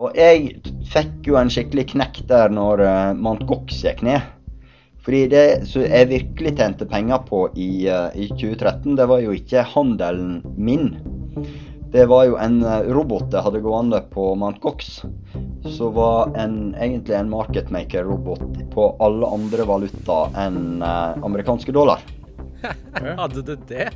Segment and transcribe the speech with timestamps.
[0.00, 0.54] Og jeg
[0.88, 4.24] fikk jo en skikkelig knekk der når uh, Mount Gox gikk ned.
[5.04, 9.34] Fordi det som jeg virkelig tjente penger på i, uh, i 2013, det var jo
[9.36, 10.94] ikke handelen min.
[11.92, 15.02] Det var jo en uh, robot jeg hadde gående på Mount Gox.
[15.68, 22.00] Som var en, egentlig en marketmaker-robot på alle andre valuta enn amerikanske dollar.
[23.20, 23.90] Hadde du det?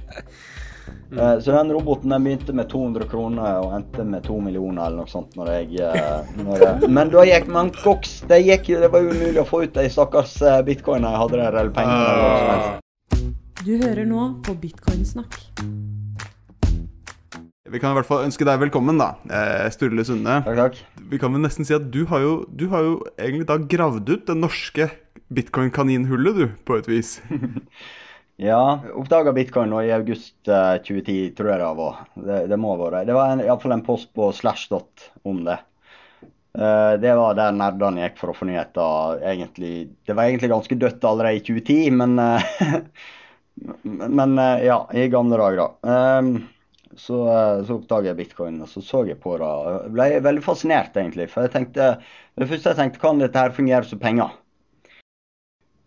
[1.15, 1.41] Mm.
[1.41, 5.11] Så den roboten den begynte med 200 kroner og endte med 2 millioner eller noe
[5.11, 5.37] sånt.
[5.39, 5.85] når jeg...
[5.87, 8.17] Eh, når jeg men da gikk man koks.
[8.29, 11.59] Det, gikk, det var umulig å få ut de stakkars eh, bitcoinene jeg hadde der,
[11.61, 12.09] eller pengene.
[12.11, 12.81] eller noe som helst.
[13.65, 15.39] Du hører nå på Bitcoinsnakk.
[17.75, 19.15] Vi kan i hvert fall ønske deg velkommen, da,
[19.73, 20.43] Sturle Sunde.
[20.45, 20.83] Takk, takk.
[21.11, 24.13] Vi kan vel nesten si at du har jo, du har jo egentlig da gravd
[24.13, 24.91] ut det norske
[25.35, 27.17] bitcoin-kaninhullet, du, på et vis.
[28.37, 31.99] Ja, oppdaga bitcoin nå i august 2010, eh, tror jeg det var.
[32.15, 33.07] Det, det må ha vært.
[33.07, 35.61] Det var iallfall en post på Slashdot om det.
[36.55, 39.21] Uh, det var der nerdene gikk for å få nyheter.
[39.31, 39.75] Egentlig,
[40.07, 42.83] det var egentlig ganske dødt allerede i 2010, men uh,
[43.87, 44.35] Men
[44.67, 46.19] ja, i gamle dager, da.
[46.19, 46.49] Um,
[46.99, 47.21] så,
[47.63, 49.51] så oppdaga jeg bitcoin, og så så jeg på det.
[49.77, 51.29] Jeg ble veldig fascinert, egentlig.
[51.31, 51.87] For jeg tenkte,
[52.35, 54.35] det første jeg tenkte, kan dette her fungere som penger?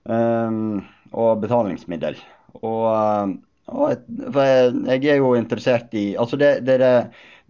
[0.07, 0.79] Um,
[1.11, 2.23] og betalingsmiddel.
[2.61, 3.33] Og, eh,
[3.67, 6.77] og for jeg, er jo interessert i Altså, det, det,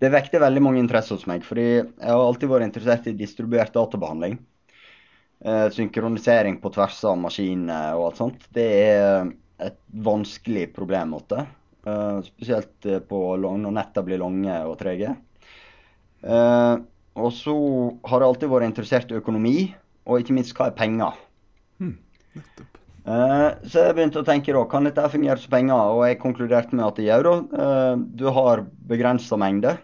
[0.02, 1.46] det, vekter veldig mange interesser hos meg.
[1.48, 4.40] Fordi jeg har alltid vært interessert i distribuert databehandling.
[5.46, 8.50] Eh, synkronisering på tvers av maskiner og alt sånt.
[8.54, 9.32] Det er
[9.68, 11.46] et vanskelig problemmåte.
[11.88, 15.16] Eh, spesielt på når nettene blir lange og trege.
[16.24, 16.76] Eh,
[17.18, 17.56] og så
[18.06, 19.58] har jeg alltid vært interessert i økonomi,
[20.06, 21.18] og ikke minst hva er penger.
[21.82, 21.96] Hmm,
[23.08, 26.90] så jeg begynte å tenke da, kan dette fungere som penger, og jeg konkluderte med
[26.90, 27.38] at i euro.
[27.54, 29.78] Uh, du har begrensa mengde.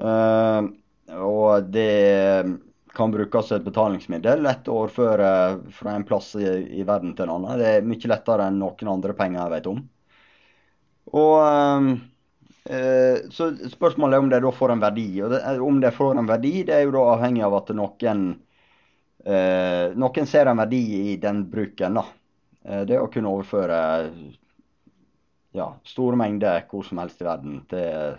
[0.00, 0.72] Uh,
[1.20, 2.54] og det
[2.96, 4.40] kan brukes som et betalingsmiddel.
[4.46, 5.28] Lett å overføre
[5.76, 6.46] fra en plass i,
[6.78, 7.60] i, verden til en annen.
[7.60, 9.84] Det er mye lettere enn noen andre penger jeg vet om.
[11.20, 12.00] Og
[12.64, 15.08] Så spørsmålet er om det da får en verdi.
[15.20, 18.24] Og det, om det får en verdi, det er jo da avhengig av at noen
[19.24, 22.00] Eh, noen ser en verdi i den bruken.
[22.00, 22.04] da.
[22.64, 23.78] Eh, det å kunne overføre
[25.54, 28.16] ja, store mengder hvor som helst i verden til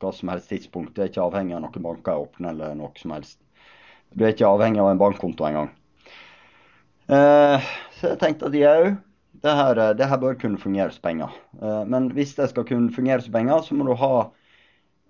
[0.00, 0.94] hva som helst tidspunkt.
[0.96, 3.40] Det er ikke avhengig av noen banker er åpne eller noe som helst.
[4.12, 5.72] Du er ikke avhengig av en bankkonto engang.
[7.12, 8.92] Eh, så jeg tenkte at jau,
[9.42, 11.34] det, her, det her bør kunne fungere som penger.
[11.58, 14.14] Eh, men hvis det skal kunne fungere som penger, så må du ha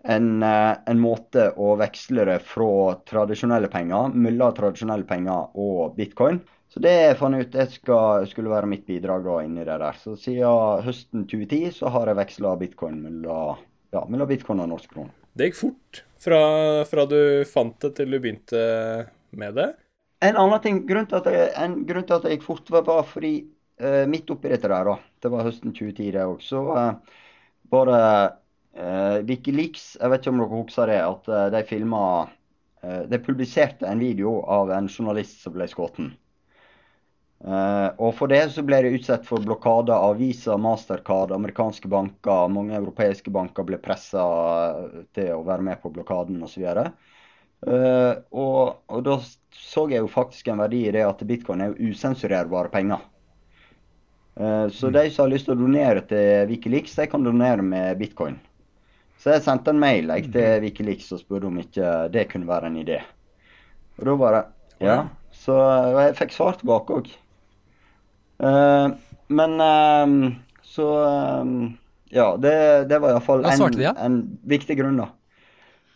[0.03, 6.41] en, eh, en, måte å veksle det fra tradisjonelle penger, mellom tradisjonelle penger og bitcoin.
[6.73, 9.99] Så det jeg fant ut det skal, skulle være mitt bidrag da inni det der.
[10.01, 13.61] Så siden høsten 2010 så har jeg veksla bitcoin mellom,
[13.93, 15.13] ja, mellom bitcoin og norsk krone.
[15.37, 16.41] Det gikk fort fra,
[16.89, 18.63] fra, du fant det til du begynte
[19.37, 19.73] med det?
[20.23, 23.03] En annen ting, grunnen til at jeg, en grunn til at det gikk fort, var
[23.09, 23.33] fordi
[23.83, 27.23] uh, midt oppi dette der, da, det var høsten 2010 det også, så uh,
[27.73, 28.03] bare
[28.73, 33.19] Uh, Wikileaks, jeg vet ikke om dere husker det, at uh, de filma uh, De
[33.21, 36.01] publiserte en video av en journalist som ble skutt.
[37.43, 42.49] og for det så ble det utsatt for blokade av Visa, Mastercard, amerikanske banker.
[42.49, 44.23] Mange europeiske banker ble pressa
[45.13, 46.63] til å være med på blokaden osv.
[47.67, 49.17] Uh, og, og da
[49.59, 53.03] så jeg jo faktisk en verdi i det at bitcoin er jo usensurerbare penger.
[54.73, 54.95] så mm.
[54.95, 58.41] de som har lyst til å donere til Wikileaks, de kan donere med bitcoin.
[59.23, 60.65] Så jeg sendte en mail jeg, til.
[60.65, 62.99] Wikileaks og spurte om ikke det kunne være en idé.
[64.01, 64.45] Og da bare
[64.83, 64.97] Ja.
[65.43, 65.55] Så
[65.95, 67.11] jeg fikk svar tilbake òg.
[68.43, 68.89] Uh, eh,
[69.31, 70.33] men uh,
[70.67, 71.71] så uh,
[72.13, 72.55] Ja, det,
[72.91, 73.95] det var iallfall en, de, ja?
[74.03, 75.09] en viktig grunn, da.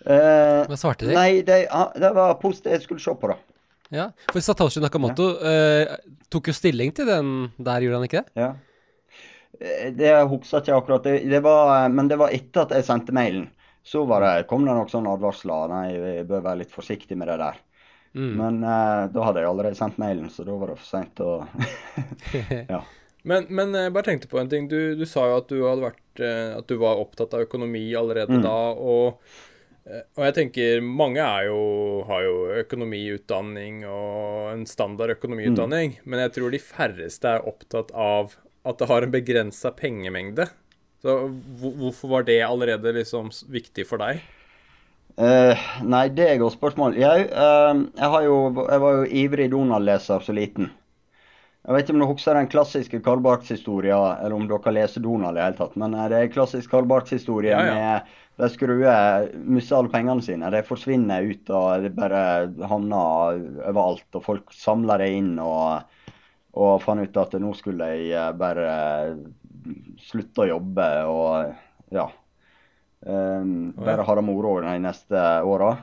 [0.07, 1.13] Hva svarte de?
[1.13, 1.67] Nei, det,
[1.99, 3.37] det var positivt jeg skulle se på, da.
[3.93, 5.99] Ja, For Satoshi Nakamoto ja.
[6.33, 8.39] tok jo stilling til den der, gjorde han ikke det?
[8.39, 8.49] Ja.
[9.61, 12.87] Eh, det husker ikke akkurat, det, det var, eh, men det var etter at jeg
[12.89, 13.49] sendte mailen.
[13.87, 15.71] Så det, kom det noen sånne advarsler.
[15.71, 17.59] Nei, vi bør være litt forsiktig med det der.
[18.17, 18.31] Mm.
[18.35, 21.33] Men uh, da hadde jeg allerede sendt mailen, så da var det for seint å
[22.73, 22.81] ja.
[23.29, 24.67] Men, men jeg bare tenkte på en ting.
[24.71, 28.43] Du, du sa jo at du, vært, at du var opptatt av økonomi allerede mm.
[28.47, 28.57] da.
[28.73, 29.21] og
[29.87, 31.59] og jeg tenker mange jo,
[32.09, 36.09] har jo økonomiutdanning og en standard økonomiutdanning, mm.
[36.11, 38.35] men jeg tror de færreste er opptatt av
[38.67, 40.49] at det har en begrensa pengemengde.
[41.03, 41.19] Så
[41.61, 44.25] hvorfor var det allerede liksom viktig for deg?
[45.17, 46.97] Uh, nei, det er et godt spørsmål.
[47.01, 50.69] Jeg, uh, jeg, jo, jeg, var jo ivrig Donald-leser så liten.
[51.67, 55.35] Jeg vet ikke om du husker den klassiske Karl Barks-historia, eller om dere leser Donald
[55.35, 55.79] i det hele tatt.
[55.81, 57.75] Men det er klassisk Karl Barks-historie ja, ja.
[57.75, 60.51] med de skruer mister alle pengene sine.
[60.53, 62.21] De forsvinner ut, og det bare
[62.69, 63.41] havner
[63.71, 64.07] overalt.
[64.15, 65.89] Og folk samler det inn og,
[66.57, 68.69] og fant ut at nå skulle jeg bare
[70.07, 72.07] slutte å jobbe og ja.
[73.07, 75.75] Um, bare ha det moro de neste åra.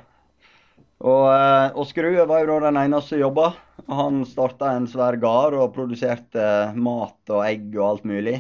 [1.04, 3.50] Og, eh, og Skrue var jo da den eneste som jobba.
[3.92, 6.46] Han starta en svær gard og produserte
[6.80, 8.38] mat og egg og alt mulig.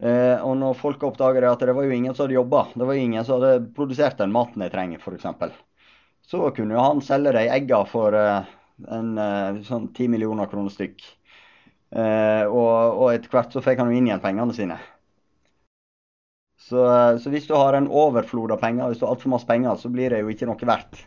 [0.00, 2.96] Uh, og når folk oppdaga at det var jo ingen som hadde jobba, det var
[2.96, 5.58] jo ingen som hadde produsert den maten de trenger, f.eks.,
[6.24, 8.48] så kunne jo han selge de egga for uh,
[8.96, 11.04] en uh, sånn ti millioner kroner stykk.
[11.90, 14.78] Eh, og, og, etter hvert så fikk han jo inn igjen pengene sine.
[16.60, 19.48] Så, eh, så hvis du har en overflod av penger, hvis du har altfor masse
[19.48, 21.02] penger, så blir det jo ikke noe verdt.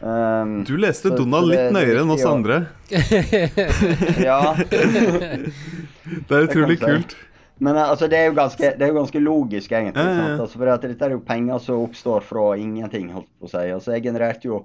[0.00, 2.62] Um, du leste så, Donald så det, litt nøyere enn oss andre.
[4.30, 4.40] ja.
[4.56, 7.18] det er utrolig kult.
[7.60, 10.04] Men eh, altså, det, er ganske, det, er jo ganske, logisk, egentlig.
[10.04, 10.36] Ja, ja.
[10.40, 13.10] Altså, for Dette er jo penger som oppstår fra ingenting.
[13.12, 13.66] holdt på å si.
[13.68, 14.62] Altså, jeg genererte jo,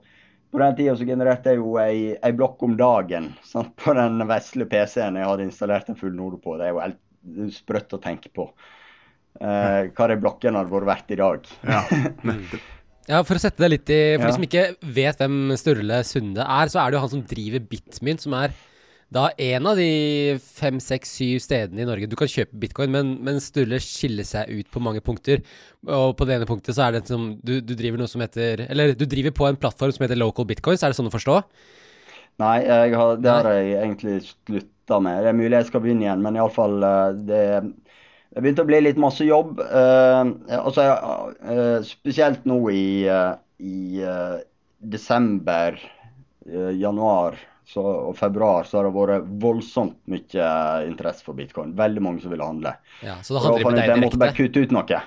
[0.55, 3.73] På den tida genererte jeg jo ei, ei blokk om dagen sant?
[3.81, 6.55] på den vesle PC-en jeg hadde installert en full node på.
[6.59, 7.01] Det er jo helt
[7.57, 8.45] sprøtt å tenke på.
[9.41, 11.51] eh, hva de blokkene hadde vært verdt i dag.
[11.67, 11.83] Ja,
[13.05, 14.29] Ja, For å sette det litt i For ja.
[14.31, 14.61] de som ikke
[14.95, 18.55] vet hvem Sturle Sunde er, så er det jo han som driver Bitmynt, som er
[19.13, 23.13] da en av de fem, seks, syv stedene i Norge du kan kjøpe bitcoin, men,
[23.23, 25.43] men Sturle skiller seg ut på mange punkter.
[25.85, 28.65] Og på det ene punktet så er det som du, du, driver noe som heter
[28.65, 31.39] Eller du driver på en plattform som heter Local Bitcoins, er det sånn å forstå?
[32.41, 35.21] Nei, har, det har jeg egentlig slutta med.
[35.23, 37.43] Det er mulig jeg skal begynne igjen, men iallfall eh, det
[38.35, 39.61] det begynte å bli litt masse jobb.
[39.63, 40.27] Uh,
[40.57, 40.89] altså,
[41.39, 44.03] uh, spesielt nå i, uh, i
[44.83, 45.79] desember,
[46.75, 50.51] januar så, og februar så har det vært voldsomt mye
[50.85, 51.73] interesse for bitcoin.
[51.77, 52.75] Veldig mange som ville handle.
[53.01, 53.95] Ja, så da handler det med deg direkte?
[53.95, 55.03] Jeg måtte bare kutte ut noe.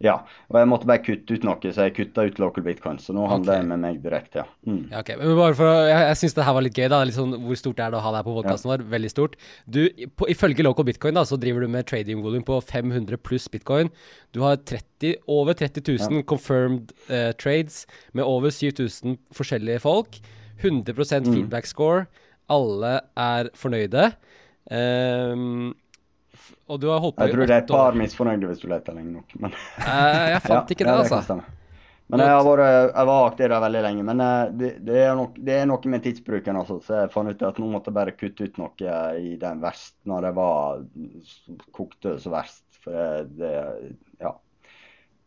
[0.00, 0.14] Ja,
[0.48, 2.96] og jeg måtte bare kutte ut noe, så jeg kutta ut local bitcoin.
[3.04, 3.60] Så nå handler okay.
[3.60, 4.46] jeg med meg direkte, ja.
[4.64, 4.86] Mm.
[4.88, 6.86] ja ok, men bare for, Jeg, jeg syns det her var litt gøy.
[6.88, 8.72] da, litt sånn, Hvor stort er det å ha deg på podkasten ja.
[8.72, 8.86] vår?
[8.96, 9.36] Veldig stort.
[9.68, 9.82] Du,
[10.16, 13.92] på, Ifølge local bitcoin da, så driver du med trading volume på 500 pluss bitcoin.
[14.32, 16.24] Du har 30, over 30 000 ja.
[16.32, 17.84] confirmed uh, trades
[18.16, 20.22] med over 7000 forskjellige folk.
[20.60, 21.30] 100 mm.
[21.32, 22.06] feedback score.
[22.50, 24.10] Alle er fornøyde.
[24.70, 25.70] Um,
[26.70, 27.26] og du har holdt på.
[27.26, 29.32] Jeg tror det er et par misfornøyde hvis du leter lenge nok.
[29.42, 31.40] Men uh, jeg fant ikke det, altså.
[32.10, 34.04] Men jeg, har vært, jeg var aktiv der veldig lenge.
[34.08, 36.58] Men eh, det, det, er nok, det, er noe med tidsbruken.
[36.58, 36.80] Altså.
[36.82, 39.94] Så jeg fant ut at nå måtte jeg bare kutte ut noe i den verst,
[40.10, 40.80] når det var
[41.76, 42.64] kokte så verst.
[42.82, 43.52] For det,
[44.18, 44.34] ja.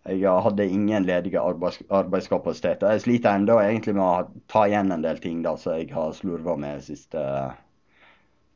[0.03, 2.91] Jeg hadde ingen ledige arbeids, arbeidskapasiteter.
[2.91, 6.11] Jeg sliter ennå egentlig med å ta igjen en del ting da, som jeg har
[6.17, 7.23] slurva med de siste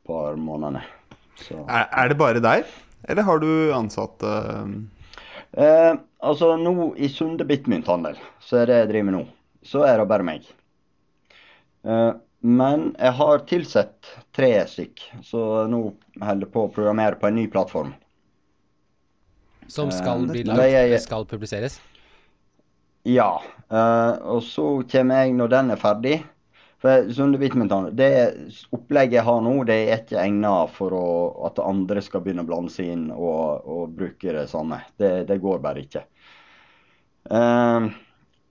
[0.08, 0.84] par månedene.
[1.48, 2.68] Er, er, det bare deg,
[3.08, 4.30] eller har du ansatte?
[5.52, 9.22] Eh, altså nå i Sunde Bitmynthandel, så er det jeg driver med nå,
[9.64, 10.48] så er det bare meg.
[11.86, 12.10] Eh,
[12.40, 15.80] men jeg har tilsett tre stykk, så nå
[16.20, 17.94] holder jeg på å programmere på en ny plattform.
[19.68, 20.64] Som skal bli lagd?
[20.72, 21.78] Jeg, skal publiseres?
[23.08, 23.38] Ja.
[23.68, 26.16] Eh, og så kommer jeg, når den er ferdig
[26.78, 27.38] for Sunde
[27.92, 28.10] Det
[28.72, 31.06] opplegget jeg har nå, det er ikke egnet for å,
[31.48, 34.80] at andre skal begynne å blande seg inn og, og bruke det samme.
[34.96, 36.04] Det, det går bare ikke.
[37.28, 37.90] Uh,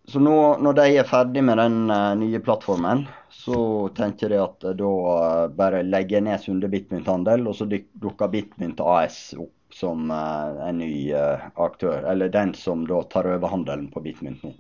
[0.07, 4.67] så nå, når de er ferdig med den uh, nye plattformen, så tenker jeg at
[4.79, 10.09] da uh, bare legger jeg ned Sunde Bitmynthandel, og så dukker Bitmynt AS opp som
[10.09, 12.01] uh, en ny aktør.
[12.09, 14.55] Eller den som da tar over handelen på Bitmynt nå.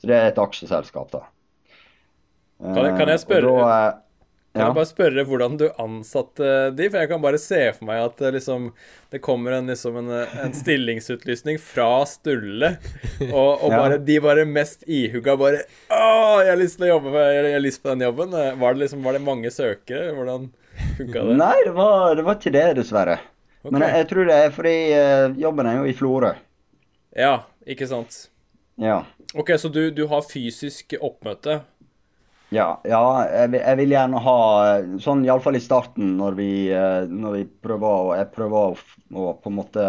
[0.00, 1.26] Så det er et aksjeselskap, da.
[2.62, 3.76] Kan jeg, kan jeg spørre da,
[4.52, 4.66] ja.
[4.66, 6.88] Jeg bare spørre hvordan du ansatte de?
[6.90, 8.66] For jeg kan bare se for meg at eh, liksom,
[9.14, 12.74] det kommer en, liksom en, eh, en stillingsutlysning fra Stulle,
[13.30, 17.14] og, og bare, de bare mest ihugga bare Å, jeg har lyst til å jobbe
[17.14, 18.36] med, jeg har lyst på den jobben.
[18.36, 20.12] Eh, var det, liksom, var det mange søkere?
[20.18, 20.50] Hvordan
[20.98, 21.38] funka det?
[21.40, 23.16] Nei, det var, det var, ikke det, dessverre.
[23.62, 23.70] Okay.
[23.70, 24.76] Men jeg, jeg, tror det er fordi
[25.38, 26.32] jobben er jo i Florø.
[27.14, 27.34] Ja,
[27.68, 28.24] ikke sant.
[28.80, 29.04] Ja.
[29.34, 31.60] Ok, så du, du har fysisk oppmøte?
[32.52, 34.38] Ja, ja jeg, jeg, vil, gjerne ha
[35.00, 38.74] Sånn iallfall i starten, når vi, eh, når vi prøver Jeg prøver å,
[39.16, 39.86] å, på en måte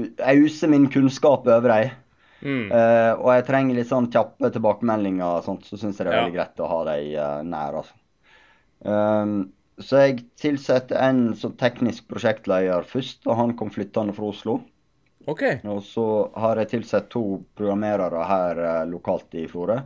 [0.00, 1.98] Jeg user min kunnskap over dem.
[2.42, 2.72] Mm.
[2.72, 6.24] Uh, og jeg trenger litt sånn kjappe tilbakemeldinger, og sånt, så syns jeg det er
[6.24, 7.76] veldig greit å ha dem uh, nær.
[7.78, 7.94] Altså.
[8.82, 9.36] Um,
[9.84, 14.60] så jeg tilsatte en som teknisk prosjektleder først, og han kom flyttende fra Oslo.
[15.30, 15.60] Okay.
[15.70, 19.76] Og så har jeg tilsett to programmerere her eh, lokalt i Florø.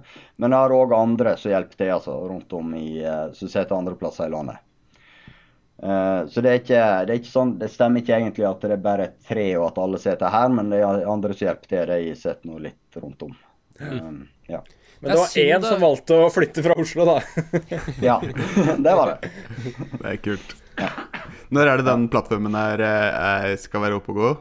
[0.40, 3.76] Men jeg har òg andre som hjelper til altså, rundt om i, eh, som sitter
[3.76, 4.62] andre plasser i landet.
[5.82, 8.78] Eh, så det er, ikke, det er, ikke, sånn, det stemmer ikke egentlig at det
[8.78, 11.92] er bare tre og at alle sitter her, men det er andre som hjelper til.
[11.92, 13.36] De sitter nå litt rundt om.
[13.80, 14.62] Um, ja.
[15.00, 17.16] Men det var én som valgte å flytte fra Oslo, da.
[18.09, 18.16] ja,
[18.87, 19.30] det var det.
[20.00, 20.56] Det er kult.
[20.76, 20.90] Ja.
[21.54, 24.35] Når er det den plattformen her eh, skal være oppe og gå?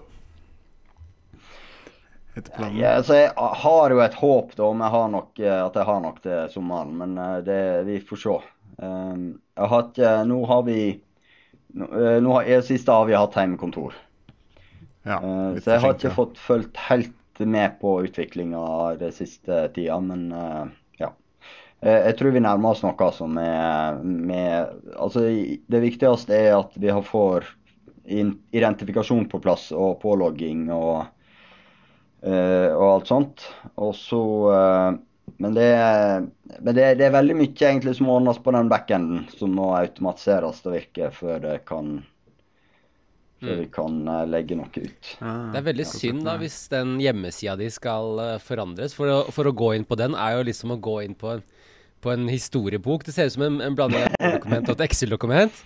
[2.35, 5.87] Ja, altså jeg har jo et håp da, om jeg har nok, eh, at jeg
[5.87, 7.15] har nok til sommeren, men
[7.47, 8.35] det, vi får se.
[8.75, 10.79] Um, jeg har ikke, nå har vi
[11.75, 13.95] Eh, nå har jeg siste har vi hatt hjemmekontor.
[15.05, 15.19] Ja,
[15.61, 20.65] så jeg har ikke fått fulgt helt med på utviklinga den siste tida, men uh,
[21.01, 21.11] ja.
[21.85, 25.27] Jeg tror vi nærmer oss noe som er med Altså,
[25.67, 27.49] det viktigste er at vi får
[28.05, 31.05] identifikasjon på plass og pålogging og,
[32.23, 33.45] uh, og alt sånt.
[33.75, 34.23] Og så
[35.37, 35.69] men, det,
[36.59, 40.61] men det, det, er veldig mye egentlig som ordnes på den backenden, som må automatiseres
[40.63, 41.97] og virke før det kan
[43.41, 43.73] før vi mm.
[43.75, 45.11] kan uh, legge noe ut.
[45.19, 48.95] Ah, det er veldig synd da hvis den hjemmesida di skal uh, forandres.
[48.97, 51.35] For å, for å, gå inn på den er jo liksom å gå inn på
[51.35, 51.43] en,
[52.03, 53.05] på en historiebok.
[53.07, 55.63] Det ser ut som en, en blanding av et dokument og et Excel-dokument.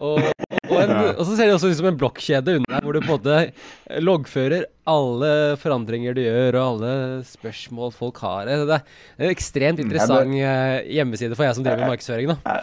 [0.00, 2.96] Og, og, en, og, så ser det også ut som en blokkjede under der, hvor
[2.96, 6.92] du på en måte loggfører alle forandringer du gjør, og alle
[7.28, 8.48] spørsmål folk har.
[8.48, 12.32] Det er en ekstremt interessant eh, hjemmeside for jeg som driver med markedsføring.
[12.32, 12.56] da.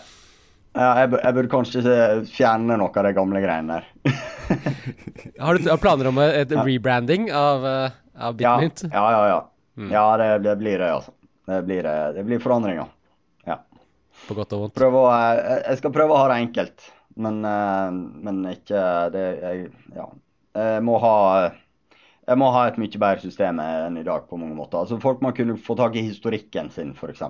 [0.77, 1.81] Ja, jeg, jeg, burde kanskje
[2.29, 4.17] fjerne noe av de gamle greiene der.
[5.45, 7.95] har du planer om et rebranding av, eh,
[8.27, 8.85] av Bitmint?
[8.91, 9.31] Ja, ja, ja.
[9.31, 9.39] ja.
[9.77, 9.89] Mm.
[9.93, 11.13] ja det, det, blir det, altså.
[11.47, 12.93] Det blir, eh, det blir forandringer.
[13.49, 13.57] Ja.
[14.27, 14.77] På godt og vondt?
[14.77, 16.89] Prøv å, jeg skal prøve å ha det enkelt.
[17.17, 20.11] Men, eh, men ikke det jeg, Ja.
[20.57, 21.17] Jeg må ha
[22.27, 24.81] jeg må ha et mye bedre system enn i dag på mange måter.
[24.81, 27.21] Altså Folk må kunne få tak i historikken sin, f.eks.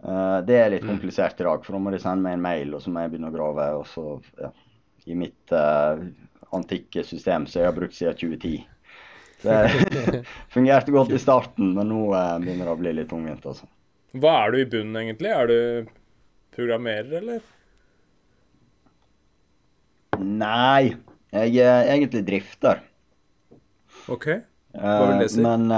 [0.00, 0.94] Uh, det er litt mm.
[0.94, 3.12] komplisert i dag, for da må de sende meg en mail, og så må jeg
[3.12, 3.66] begynne å grave.
[3.80, 4.04] og så,
[4.40, 4.50] ja,
[5.12, 6.00] I mitt uh,
[6.56, 8.60] antikke system som jeg har brukt siden 2010.
[9.40, 9.60] Det
[10.54, 13.46] fungerte godt i starten, men nå uh, begynner det å bli litt tungvint.
[13.48, 13.68] Altså.
[14.20, 15.30] Hva er du i bunnen, egentlig?
[15.32, 15.92] Er du
[16.52, 17.40] programmerer, eller?
[20.20, 20.92] Nei,
[21.32, 22.82] jeg er egentlig drifter.
[24.12, 24.26] OK.
[24.76, 25.40] Hva vil det si?
[25.40, 25.72] Uh, men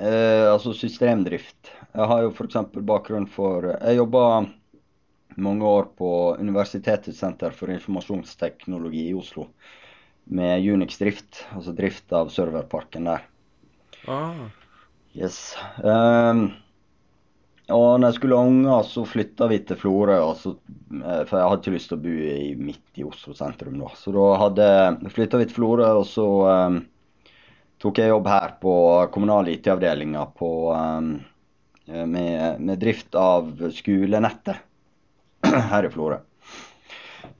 [0.00, 1.72] uh, altså systemdrift.
[1.94, 2.58] Jeg har jo f.eks.
[2.86, 4.24] bakgrunn for Jeg jobba
[5.36, 9.48] mange år på Universitetets senter for informasjonsteknologi i Oslo
[10.24, 13.24] med Unix-drift, altså drift av serverparken der.
[14.08, 14.46] Ah.
[15.14, 15.56] Yes.
[15.82, 16.46] Um,
[17.72, 20.16] og når jeg skulle ha unger, så flytta vi til Florø.
[20.20, 20.54] Altså,
[20.90, 23.92] for jeg hadde ikke lyst til å bo i, midt i Oslo sentrum da.
[23.96, 24.66] Så da hadde,
[25.14, 26.82] flytta vi til Florø, og så um,
[27.84, 28.74] tok jeg jobb her på
[29.12, 31.08] kommunal IT-avdelinga um,
[31.84, 34.62] med, med, drift av skolenettet
[35.72, 36.22] her i Florø.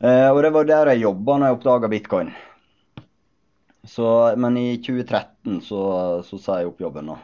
[0.05, 2.35] Uh, og det var der jeg jobba når jeg oppdaga bitcoin.
[3.89, 4.09] Så,
[4.41, 5.81] men i 2013 så,
[6.25, 7.09] så sa jeg opp jobben.
[7.13, 7.19] da.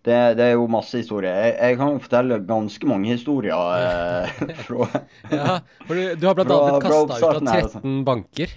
[0.00, 1.32] Det, det, er jo masse historier.
[1.32, 4.88] Jeg, jeg, kan jo fortelle ganske mange historier eh, fra
[5.40, 7.82] Ja, for du, du har annet blitt kasta ut av 13 altså.
[8.08, 8.54] banker.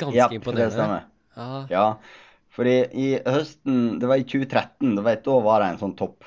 [0.00, 0.68] Ganske ja, imponerende.
[0.68, 1.06] Det stemmer.
[1.36, 1.64] Ah.
[1.72, 1.86] Ja,
[2.56, 6.24] fordi i høsten, det var i 2013, da, vet, da var det en sånn topp.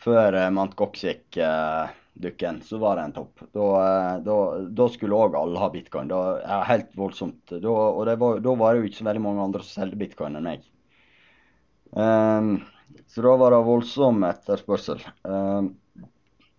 [0.00, 3.42] Før uh, Mount Goxic-dukken, uh, så var det en topp.
[3.50, 4.36] Da, uh, da,
[4.80, 6.12] da skulle òg alle ha bitcoin.
[6.12, 7.42] Da, ja, helt voldsomt.
[7.50, 10.38] Da, og var, da var det jo ikke så veldig mange andre som solgte bitcoin
[10.38, 10.70] enn meg.
[11.90, 12.52] Um,
[13.10, 15.02] så da var det voldsom etterspørsel.
[15.26, 15.74] Um,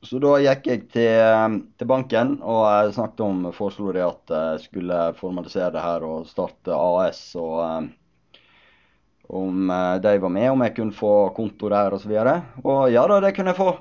[0.04, 5.02] så da gikk jeg til, til banken og snakket om, foreslo det at jeg skulle
[5.20, 7.20] formalisere det her og starte AS.
[7.38, 7.92] Og ehm,
[9.32, 12.12] om eh, de var med, om jeg kunne få konto der osv.
[12.12, 13.72] Og, så og ja da, det kunne jeg få.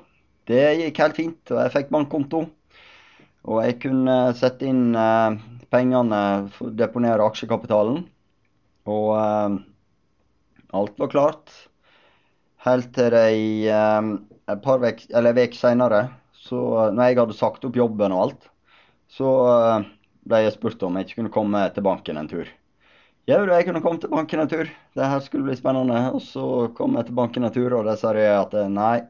[0.47, 2.45] Det gikk helt fint, og jeg fikk bankkonto.
[3.51, 5.35] Og jeg kunne sette inn eh,
[5.73, 6.21] pengene,
[6.79, 8.05] deponere aksjekapitalen.
[8.91, 9.59] Og eh,
[10.79, 11.57] alt var klart.
[12.61, 13.15] Helt til
[13.73, 14.11] um,
[14.53, 16.03] et par vek, eller vek seinere,
[16.51, 18.43] når jeg hadde sagt opp jobben og alt,
[19.09, 19.31] så
[20.29, 22.51] ble jeg spurt om jeg ikke kunne komme til banken en tur.
[23.29, 24.69] Ja, jeg kunne komme til banken en tur.
[24.97, 25.99] Det her skulle bli spennende.
[26.15, 26.45] Og så
[26.77, 29.01] kom jeg til banken en tur, og der sa at eh, nei.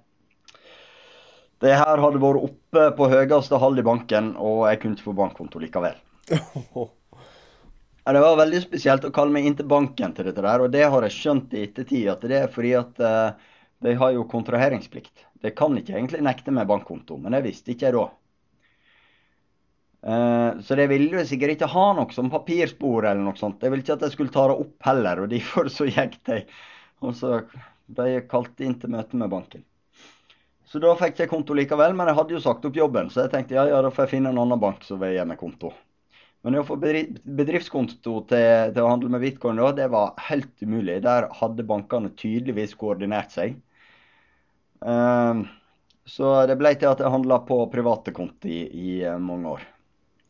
[1.62, 5.20] Det her hadde vært oppe på høyeste hall i banken, og jeg kunne ikke få
[5.22, 6.02] bankkonto likevel.
[8.02, 10.72] Ja, Det var veldig spesielt å kalle meg inn til banken til dette der, og
[10.74, 12.08] det har jeg skjønt i ettertid.
[12.10, 13.52] At det er fordi at uh,
[13.86, 15.28] de har jo kontraheringsplikt.
[15.46, 18.08] De kan ikke egentlig nekte meg bankkonto, men det visste ikke jeg da.
[20.02, 23.62] Uh, så de ville jo sikkert ikke ha noe som papirspor eller noe sånt.
[23.62, 26.40] Jeg ville ikke at jeg skulle ta det opp heller, og derfor så gikk de.
[27.06, 27.44] Og så
[27.92, 29.66] ble jeg kalt inn til møte med banken.
[30.72, 33.34] Så da fikk jeg konto likevel, men jeg hadde jo sagt opp jobben, så jeg
[33.34, 35.74] tenkte ja, ja, da får jeg finne en annen bank som vil gi meg konto.
[36.42, 40.64] Men det å få bedriftskonto til, til, å handle med bitcoin, da, det var helt
[40.64, 41.02] umulig.
[41.06, 43.60] Der hadde bankene tydeligvis koordinert seg.
[44.80, 45.44] Um,
[46.10, 49.68] så det ble til at jeg handla på private konti i, uh, mange år.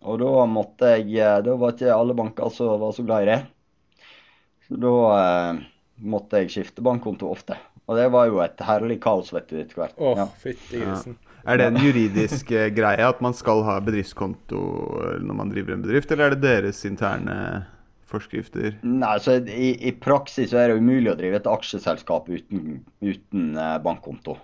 [0.02, 3.34] Og da måtte jeg eh, Da var ikke alle banker som var så glad i
[3.34, 3.42] det.
[4.68, 5.66] Så da eh,
[6.02, 7.58] måtte jeg skifte bankkonto ofte.
[7.90, 9.98] Og det var jo et herlig kaos, vet du, etter hvert.
[10.00, 10.30] Åh, ja.
[10.42, 11.18] fytti grisen.
[11.18, 11.28] Ja.
[11.52, 14.62] Er det en juridisk eh, greie at man skal ha bedriftskonto
[15.02, 17.36] eh, når man driver en bedrift, eller er det deres interne
[18.12, 18.78] forskrifter?
[18.86, 23.56] Nei, så i, i praksis så er det umulig å drive et aksjeselskap uten, uten
[23.84, 24.38] bankkonto.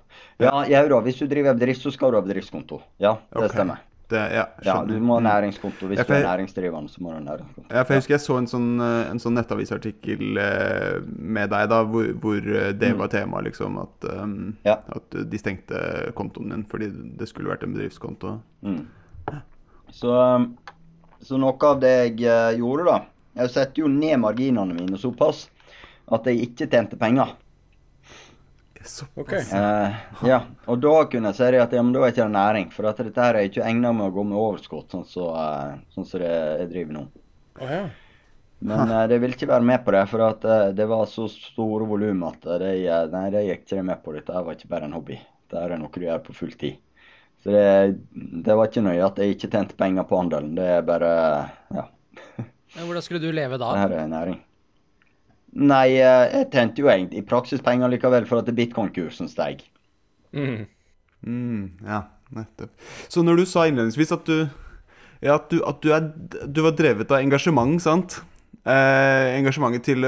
[0.44, 2.82] Ja, ja da, hvis du driver bedrift, så skal du ha bedriftskonto.
[3.04, 3.56] Ja, det okay.
[3.56, 3.87] stemmer.
[4.10, 5.90] Det, ja, ja, du må ha næringskonto.
[5.90, 7.66] Hvis ja, jeg, du er næringsdrivende, så må du ha næringskonto.
[7.74, 11.02] Ja, for Jeg husker jeg så en sånn, eh, en sånn nettavisartikkel eh,
[11.36, 13.02] med deg da, hvor, hvor eh, det mm.
[13.02, 13.82] var tema, liksom.
[13.84, 14.78] At, um, ja.
[14.96, 15.82] at, de stengte
[16.16, 16.88] kontoen din fordi
[17.20, 18.38] det skulle vært en bedriftskonto.
[18.64, 18.80] Mm.
[19.92, 20.16] Så,
[21.20, 25.46] så, noe av det jeg gjorde, da Jeg setter jo ned marginene mine såpass
[26.16, 27.36] at jeg ikke tjente penger.
[28.88, 29.14] Såpass.
[29.22, 29.44] Okay.
[29.52, 32.70] Uh, ja, og da kunne jeg si at ja, men da er ikke det næring.
[32.74, 35.30] For at dette her er ikke egnet med å gå med overskudd, sånn som så,
[35.36, 37.04] uh, sånn så det jeg driver nå.
[37.60, 37.84] Oh, ja.
[38.68, 41.86] Men uh, det vil ikke være med på det, for at det var så store
[41.90, 42.74] volum at det,
[43.14, 44.16] nei, de gikk ikke med på.
[44.18, 45.20] Dette var ikke bare en hobby.
[45.52, 46.80] Det er noe du gjør på full tid.
[47.44, 47.68] Så det,
[48.44, 50.56] det var ikke nøye at jeg ikke tjente penger på handelen.
[50.58, 51.12] Det er bare
[51.76, 51.86] ja.
[52.78, 53.70] Hvordan skulle du leve da?
[53.74, 54.42] Det her er næring.
[55.58, 59.64] Nei, eh, jeg tjente jo egentlig i praksis penger likevel for at bitcoin-kursen steg.
[60.36, 60.68] Mm.
[61.26, 62.04] Mm, ja,
[62.36, 62.74] nettopp.
[63.10, 64.46] Så når du sa innledningsvis at du,
[65.24, 66.12] ja, at du, at du, er,
[66.46, 68.20] du var drevet av engasjement, sant?
[68.68, 70.06] Eh, engasjementet til,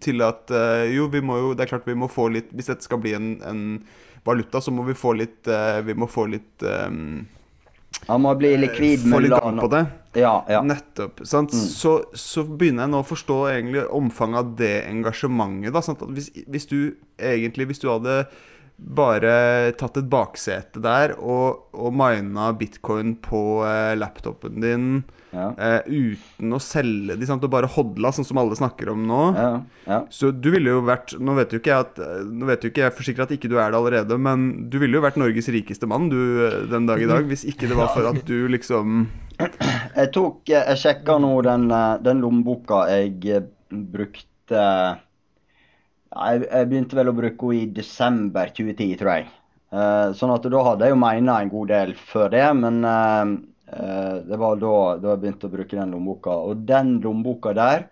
[0.00, 2.68] til at eh, jo, vi må jo Det er klart vi må få litt Hvis
[2.70, 3.62] dette skal bli en, en
[4.22, 7.24] valuta, så må vi få litt eh, Vi må få litt um,
[8.06, 9.82] han må bli likvid med Få litt gang på det.
[10.16, 10.62] Ja, ja.
[10.64, 11.20] Nettopp.
[11.20, 11.48] Mm.
[11.52, 15.74] Så, så, begynner jeg nå å forstå egentlig omfanget av det engasjementet.
[15.76, 16.04] Da, sant?
[16.16, 16.78] Hvis, hvis, du
[17.16, 18.22] egentlig Hvis du hadde
[18.76, 24.88] bare tatt et baksete der og, og mina bitcoin på eh, laptopen din
[25.32, 25.46] ja.
[25.56, 27.44] eh, uten å selge de, sant?
[27.46, 29.22] og bare hodla, sånn som alle snakker om nå.
[29.32, 29.48] Ja,
[29.88, 30.00] ja.
[30.12, 32.84] Så du ville jo vært Nå vet jo ikke jeg at Nå vet jo ikke
[32.84, 35.88] jeg forsikrer at ikke du er det allerede, men du ville jo vært Norges rikeste
[35.88, 36.20] mann du
[36.68, 39.06] den dag i dag, hvis ikke det var for at du liksom
[39.96, 41.70] Jeg tok Jeg sjekka nå den,
[42.04, 44.60] den lommeboka jeg brukte
[46.16, 49.26] jeg, jeg, begynte vel å bruke henne i desember 2010, tror jeg.
[50.16, 54.60] Sånn at da hadde jeg jo mena en god del før det, men det var
[54.62, 56.36] da, da, jeg begynte å bruke den lommeboka.
[56.46, 57.88] Og den lommeboka der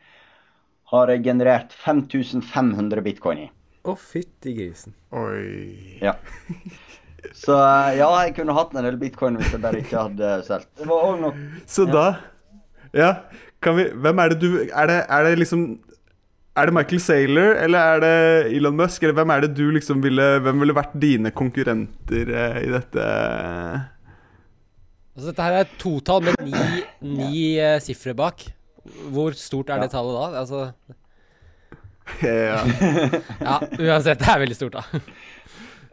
[0.94, 3.48] har jeg generert 5500 bitcoin i.
[3.84, 4.94] Å, oh, fytti grisen.
[5.12, 5.98] Oi.
[6.00, 6.14] Ja.
[7.32, 7.56] Så
[7.96, 10.68] ja, jeg kunne hatt en del bitcoin hvis jeg bare ikke hadde solgt.
[10.78, 11.94] Det var òg nok Så ja.
[11.94, 12.06] da
[12.94, 13.10] Ja,
[13.64, 15.66] kan vi Hvem er det du Er det, er det liksom
[16.54, 19.02] er det Michael Saylor, eller er det Elon Musk?
[19.02, 23.06] Eller hvem er det du liksom ville Hvem ville vært dine konkurrenter eh, i dette?
[25.14, 28.46] Altså Dette her er et totall med ni, ni uh, sifre bak.
[29.14, 29.86] Hvor stort er ja.
[29.86, 30.44] det tallet da?
[30.44, 30.70] Altså
[32.22, 32.62] Ja.
[33.40, 34.20] ja, uansett.
[34.20, 35.02] Det er veldig stort, da.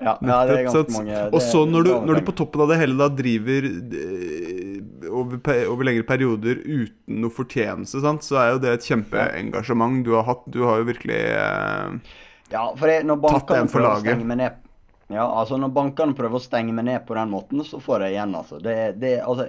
[0.01, 1.19] Ja, det er ganske mange.
[1.29, 4.79] Og så når, når, du på toppen av det hele da driver eh,
[5.11, 5.37] over,
[5.69, 8.25] over lengre perioder uten noe fortjeneste, sant?
[8.25, 10.43] så er jo det et kjempeengasjement du har hatt.
[10.49, 12.17] Du har jo virkelig eh,
[12.51, 14.25] ja, for det, når tatt en for laget.
[14.27, 14.57] Ned,
[15.11, 18.15] ja, altså Når bankene prøver å stenge meg ned på den måten, så får jeg
[18.15, 18.59] igjen, altså.
[18.63, 19.47] Det, det, altså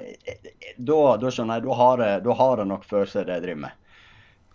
[0.76, 3.62] da, da, skjønner jeg, da har jeg, da har jeg nok følelser det jeg driver
[3.64, 3.78] med.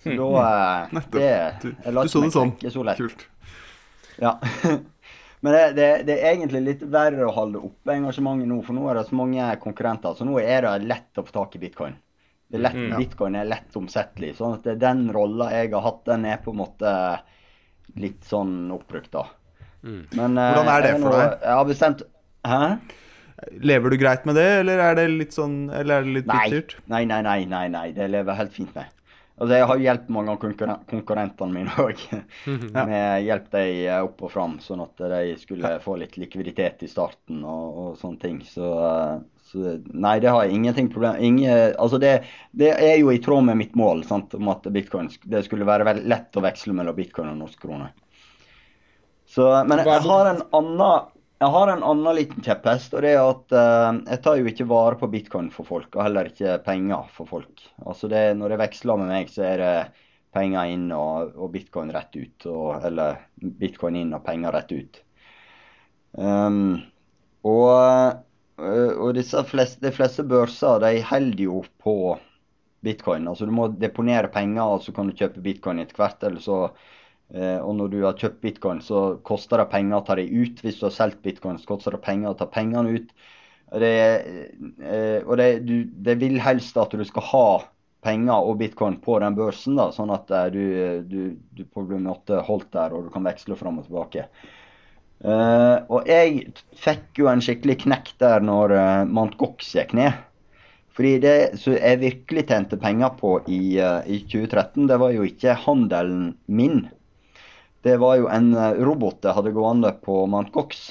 [0.03, 1.17] Så da eh, Nettopp.
[1.17, 1.31] Det,
[1.63, 2.53] du, du så det sånn.
[2.69, 3.27] Så Kult.
[4.21, 4.37] Ja.
[5.45, 8.87] Men det, det, det, er egentlig litt verre å holde oppe engasjementet nå, for nå
[8.89, 10.15] er det så mange konkurrenter.
[10.17, 11.97] Så nå er det lett å få tak i bitcoin.
[12.47, 12.99] Det er lett, mm, ja.
[13.01, 14.33] Bitcoin er lett omsettelig.
[14.37, 16.93] sånn at det er den rolla jeg har hatt, den er på en måte
[17.99, 19.27] litt sånn oppbrukt, da.
[19.83, 20.05] Mm.
[20.17, 21.35] Men, eh, Hvordan er det for deg?
[21.43, 22.01] Jeg har bestemt
[22.47, 22.61] Hæ?
[23.61, 26.73] Lever du greit med det, eller er det litt sånn Eller er det litt bittert?
[26.89, 27.91] Nei, nei, nei, nei, nei.
[27.93, 28.89] Det lever jeg helt fint med.
[29.37, 30.39] Altså, jeg har hjulpet mange av
[30.89, 31.99] konkurrentene mine òg.
[32.89, 37.43] Med hjelp dem opp og fram, sånn at de skulle få litt likviditet i starten
[37.45, 38.39] og, og sånne ting.
[38.49, 38.71] Så,
[39.51, 42.15] så, nei, det har jeg ingenting problem Ingen, altså det,
[42.57, 45.85] det, er jo i tråd med mitt mål sant, om at bitcoin, det skulle være
[45.85, 47.91] veldig lett å veksle mellom bitcoin og norsk krone.
[49.27, 53.21] Så, men jeg har en annen jeg har en annen liten kjepphest, og det er
[53.21, 57.09] at uh, jeg tar jo ikke vare på bitcoin for folk, og heller ikke penger
[57.13, 57.63] for folk.
[57.85, 59.73] Altså det, Når det veksler med meg, så er det
[60.37, 62.47] penger inn og, og bitcoin rett ut.
[62.49, 63.21] Og, eller
[63.61, 65.01] bitcoin inn og penger rett ut.
[66.17, 66.77] Um,
[67.47, 68.23] Og,
[68.57, 71.93] og disse fleste, de fleste børser de holder jo på
[72.85, 73.27] bitcoin.
[73.29, 76.23] Altså du må deponere penger, og så kan du kjøpe bitcoin etter hvert.
[76.23, 76.59] eller så
[77.27, 80.61] og når du har kjøpt bitcoin, så koster det penger å ta dem ut.
[80.63, 83.09] Hvis du har solgt bitcoin, så koster det penger å ta pengene ut.
[83.83, 83.97] Det,
[85.27, 85.73] og det, du,
[86.07, 87.49] det vil helst at du skal ha
[88.07, 90.63] penger og bitcoin på den børsen, da, sånn at du,
[91.03, 91.19] du,
[91.51, 94.29] du på en måte holdt der og du kan veksle fram og tilbake.
[95.17, 100.13] Uh, og jeg fikk jo en skikkelig knekk der når uh, Mount Gox gikk ned.
[100.97, 105.25] Fordi det som jeg virkelig tjente penger på i, uh, i, 2013, det var jo
[105.25, 106.85] ikke handelen min.
[107.87, 108.49] Det var jo en
[108.83, 110.89] robot jeg hadde gående på Mount Gox.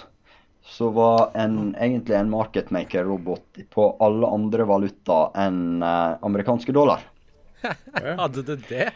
[0.66, 7.04] Som var en, egentlig en marketmaker-robot på alle andre valuta enn amerikanske dollar.
[8.22, 8.88] Hadde du det?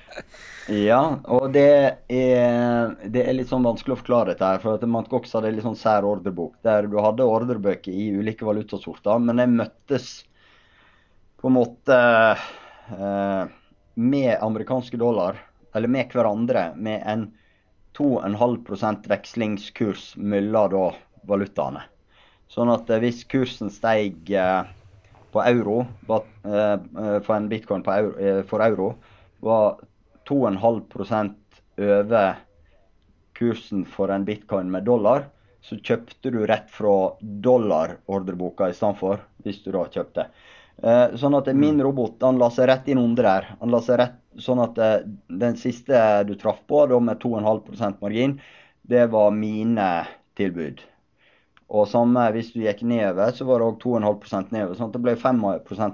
[0.70, 1.66] Ja, og det
[2.08, 4.46] er, det er, litt sånn vanskelig å forklare dette.
[4.46, 5.08] her, for at Mt.
[5.10, 9.40] Gox hadde en litt sånn sær ordrebok, der du hadde ordrebøker i ulike valutasorter, men
[9.40, 10.10] de møttes
[11.40, 11.98] på en måte
[12.94, 13.44] eh,
[13.96, 15.40] med amerikanske dollar,
[15.74, 17.28] eller med hverandre, med en
[17.98, 20.94] 2,5% vekslingskurs mellom
[21.28, 21.82] valutaene.
[22.50, 24.62] Sånn at eh, hvis kursen steg eh,
[25.30, 26.76] på euro eh,
[27.22, 28.88] for en bitcoin euro, for euro
[29.46, 29.82] var
[30.28, 32.40] 2,5% over
[33.38, 35.28] kursen for en bitcoin med dollar,
[35.62, 40.26] så kjøpte du rett fra dollarordreboka i stedet for, hvis du da kjøpte.
[41.20, 41.82] Sånn at min mm.
[41.84, 43.48] robot han la seg rett inn under der.
[43.60, 44.78] Han la seg rett, sånn at
[45.26, 48.36] Den siste du traff på, da med 2,5% margin,
[48.82, 49.90] det var mine
[50.38, 50.80] tilbud.
[51.70, 54.74] Og samme hvis du gikk nedover, så var det òg 2,5% nedover.
[54.78, 55.44] sånn at Det ble 5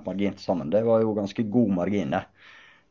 [0.07, 0.73] margin til sammen.
[0.73, 2.25] Det var jo ganske god margin, det.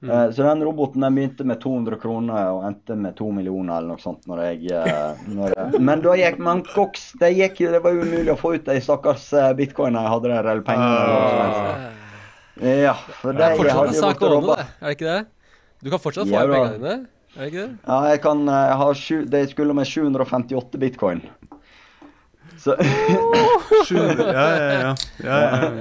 [0.04, 0.12] Mm.
[0.12, 3.96] Uh, så den roboten den begynte med 200 kroner og endte med 2 millioner eller
[3.96, 4.28] noe sånt.
[4.30, 7.14] når jeg, uh, når jeg Men da gikk man koks.
[7.22, 10.52] Det, gikk, det var jo umulig å få ut de stakkars bitcoinene jeg hadde der,
[10.52, 11.94] eller pengene.
[12.62, 14.68] Eller ja, for det, er fortsatt en sak å ordne, det.
[14.78, 15.24] Er det ikke det?
[15.84, 16.96] Du kan fortsatt få ja, pengene dine?
[17.36, 17.72] Er det ikke det?
[17.84, 21.26] Ja, jeg kan jeg har sju, Det skulle med 758 bitcoin.
[22.66, 22.76] Så
[23.92, 25.72] ja, ja, ja, ja,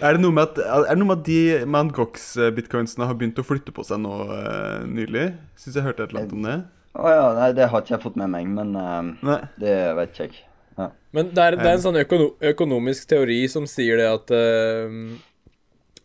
[0.00, 3.46] Er det noe med at, er det noe med at de Mangox-bitcoinsene har begynt å
[3.46, 5.32] flytte på seg nå uh, nylig?
[5.58, 6.58] Syns jeg hørte et eller annet om det.
[6.98, 10.14] Å oh, ja, nei, det har ikke jeg fått med meg, men uh, det vet
[10.14, 10.44] ikke jeg.
[10.78, 10.90] Ja.
[11.16, 14.94] Men det er, det er, en sånn økono økonomisk teori som sier det at uh,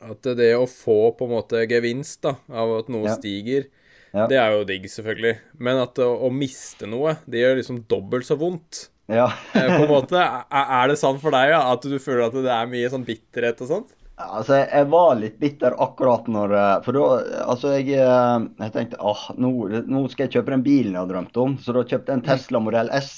[0.03, 3.15] At det å få på en måte gevinst da, av at noe ja.
[3.15, 3.69] stiger,
[4.11, 4.27] ja.
[4.29, 5.37] det er jo digg, selvfølgelig.
[5.63, 8.87] Men at å, å miste noe, det gjør liksom dobbelt så vondt.
[9.11, 9.31] Ja.
[9.53, 12.51] Eh, på en måte, Er det sant for deg ja, at du føler at det
[12.53, 13.91] er mye sånn bitterhet og sånt?
[14.23, 17.05] Altså, jeg var litt bitter akkurat når eh, For da
[17.49, 19.51] Altså, jeg, eh, jeg tenkte ah, nå,
[19.89, 21.57] nå, skal jeg kjøpe den bilen jeg har drømt om.
[21.59, 23.13] Så da kjøpte jeg en Tesla modell S.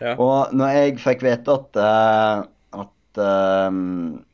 [0.00, 0.14] Ja.
[0.20, 1.78] Og når jeg fikk vite at,
[2.76, 3.20] at
[3.72, 4.26] um,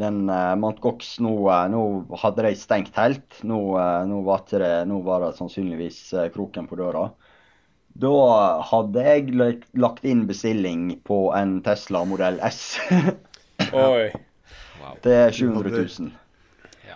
[0.00, 1.32] den uh, Mount Gox nå,
[1.70, 1.82] nå,
[2.22, 3.40] hadde de stengt helt.
[3.46, 3.60] Nå,
[4.10, 6.00] nå, var det, nå var det sannsynligvis
[6.34, 7.08] kroken på døra.
[7.98, 8.14] Da
[8.68, 12.78] hadde jeg lagt inn bestilling på en Tesla modell S.
[13.72, 14.10] Oi.
[14.78, 14.98] Wow.
[15.02, 16.12] Til 700 000.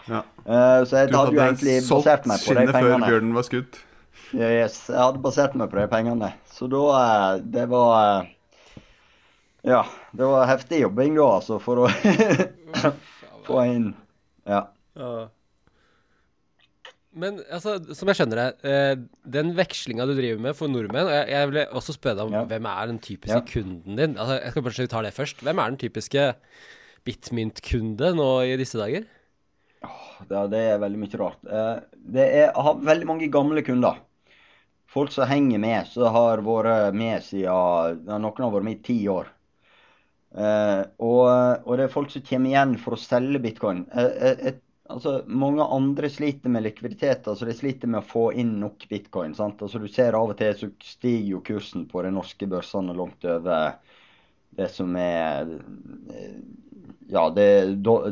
[0.09, 0.23] Ja.
[0.47, 2.71] Uh, så jeg du hadde jo egentlig basert meg på de pengene.
[2.71, 3.81] Du hadde solgt skinnet før bjørnen var skutt?
[4.33, 6.31] Yes, jeg hadde basert meg på de pengene.
[6.55, 8.31] Så da uh, Det var uh,
[9.67, 9.83] Ja,
[10.15, 11.91] det var heftig jobbing da, altså, for å
[13.47, 13.93] få inn
[14.49, 14.67] Ja.
[17.13, 18.93] Men altså, som jeg skjønner det, eh,
[19.35, 22.37] den vekslinga du driver med for nordmenn og Jeg, jeg vil også spørre deg om
[22.39, 22.45] ja.
[22.49, 23.49] hvem er den typiske ja.
[23.49, 24.15] kunden din?
[24.17, 25.43] Altså, jeg skal bare ta det først.
[25.45, 26.25] Hvem er den typiske
[27.05, 29.05] Bitmynt-kunde nå i disse dager?
[29.83, 29.93] Ja,
[30.31, 31.45] det, det, er veldig mye rart.
[31.45, 31.77] Eh,
[32.17, 34.01] det er, jeg har veldig mange gamle kunder.
[34.93, 38.99] Folk som henger med, som har vært med siden Noen har vært med i ti
[39.09, 39.29] år.
[40.33, 41.27] Uh, og,
[41.67, 43.83] og, det er folk som kommer igjen for å selge bitcoin.
[43.93, 44.55] Uh, uh,
[44.95, 47.29] altså, mange andre sliter med likviditet.
[47.29, 49.37] altså De sliter med å få inn nok bitcoin.
[49.37, 49.61] sant?
[49.63, 53.27] Altså Du ser av og til så stiger jo kursen på de norske børsene langt
[53.29, 53.77] over
[54.57, 55.49] det som er
[57.13, 57.47] Ja, det,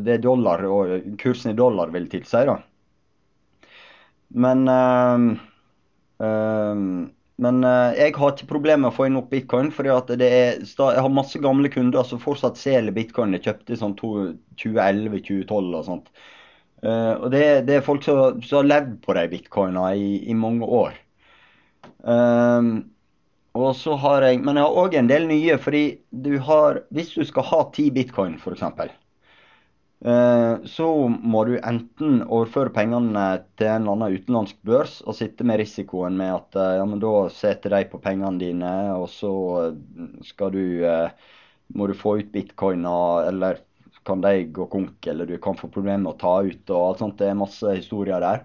[0.04, 2.58] det er dollar og kursen i dollar vil tilsi, da.
[4.40, 4.68] Men
[7.40, 9.70] men øh, jeg har ikke problemer med å få inn nok bitcoin.
[9.72, 15.50] fordi Jeg har masse gamle kunder som fortsatt selger bitcoin de kjøpte i sånn 2011-2012
[15.80, 16.12] og sånt.
[16.80, 20.36] Uh, og det, det, er folk som, som har levd på de bitcoina i, i
[20.36, 20.94] mange år.
[22.00, 22.88] Um,
[23.56, 27.12] og så har jeg, Men jeg har òg en del nye, fordi du har Hvis
[27.16, 28.99] du skal ha ti bitcoin, f.eks., Eh,
[30.00, 33.24] så må du enten overføre pengene
[33.60, 37.02] til en eller annen utenlandsk børs og sitte med risikoen med at eh, ja, men
[37.02, 39.32] da setter de på pengene dine, og så
[40.24, 40.64] skal du
[41.76, 43.60] må du få ut bitcoiner, eller
[44.06, 47.02] kan de gå konk, eller du kan få problemer med å ta ut og alt
[47.02, 47.18] sånt.
[47.20, 48.44] Det er masse historier der.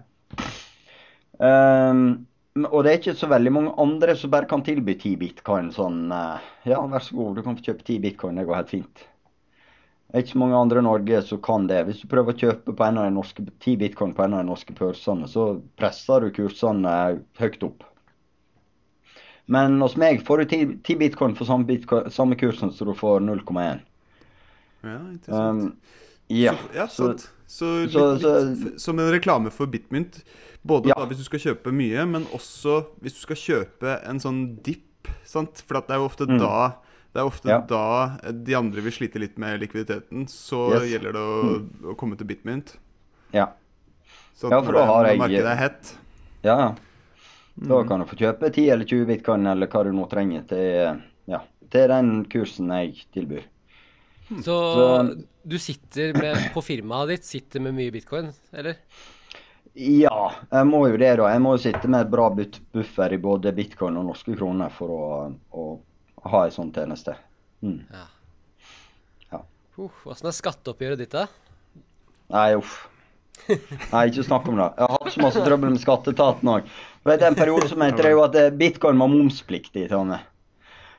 [1.40, 2.26] Um,
[2.64, 6.06] og det er ikke så veldig mange andre som bare kan tilby 10 bitcoin sånn
[6.08, 9.04] Ja, vær så god, du kan få kjøpe 10 bitcoin, det går helt fint.
[10.16, 11.82] Det er ikke så mange andre i Norge som kan det.
[11.84, 14.40] Hvis du prøver å kjøpe på en av de norske, 10 bitcoin på en av
[14.40, 15.42] de norske børsene, så
[15.76, 16.92] presser du kursene
[17.36, 17.84] høyt opp.
[19.52, 22.94] Men hos meg får du 10, 10 bitcoin for samme, bitcoin, samme kursen som du
[22.96, 23.84] får 0,1.
[24.88, 25.68] Ja, interessant.
[25.68, 26.00] Um,
[26.32, 27.28] ja, så, ja, sant.
[27.44, 30.22] Så, litt, så, litt, som en reklame for Bitmynt.
[30.64, 30.96] Både ja.
[30.96, 35.12] da, hvis du skal kjøpe mye, men også hvis du skal kjøpe en sånn dip.
[35.28, 35.60] Sant?
[35.60, 36.38] For det er jo ofte mm.
[36.40, 36.56] da
[37.16, 37.62] det er ofte ja.
[37.64, 40.26] da de andre vil slite litt med likviditeten.
[40.28, 40.90] Så yes.
[40.90, 41.62] gjelder det å, mm.
[41.88, 42.74] å, komme til Bitmynt.
[43.32, 43.54] Ja.
[44.36, 45.94] Så ja, for da har jeg markedet er hett.
[46.44, 46.58] Ja,
[47.56, 47.88] da mm.
[47.88, 51.00] kan du få kjøpe 10 eller 20 bitcoin eller hva du nå trenger til,
[51.32, 51.40] ja,
[51.72, 53.48] til den kursen jeg tilbyr.
[54.28, 54.86] Så, så
[55.40, 58.76] du sitter med, på firmaet ditt sitter med mye bitcoin, eller?
[59.72, 60.20] Ja,
[60.52, 61.32] jeg må jo det, da.
[61.32, 64.92] Jeg må jo sitte med et bra buffer i både bitcoin og norske kroner for
[64.92, 65.06] å,
[65.56, 65.68] å
[66.32, 67.16] ha en sånn tjeneste.
[67.64, 67.80] Mm.
[67.92, 68.04] Ja.
[69.32, 69.40] ja.
[69.78, 71.26] Åssen er skatteoppgjøret ditt, da?
[72.34, 72.84] Nei, uff.
[73.92, 74.68] Nei, ikke snakk om det.
[74.76, 76.70] Jeg har hatt så masse trøbbel med skatteetaten òg.
[77.06, 79.90] En periode som mente det jo at eh, bitcoin var momspliktig i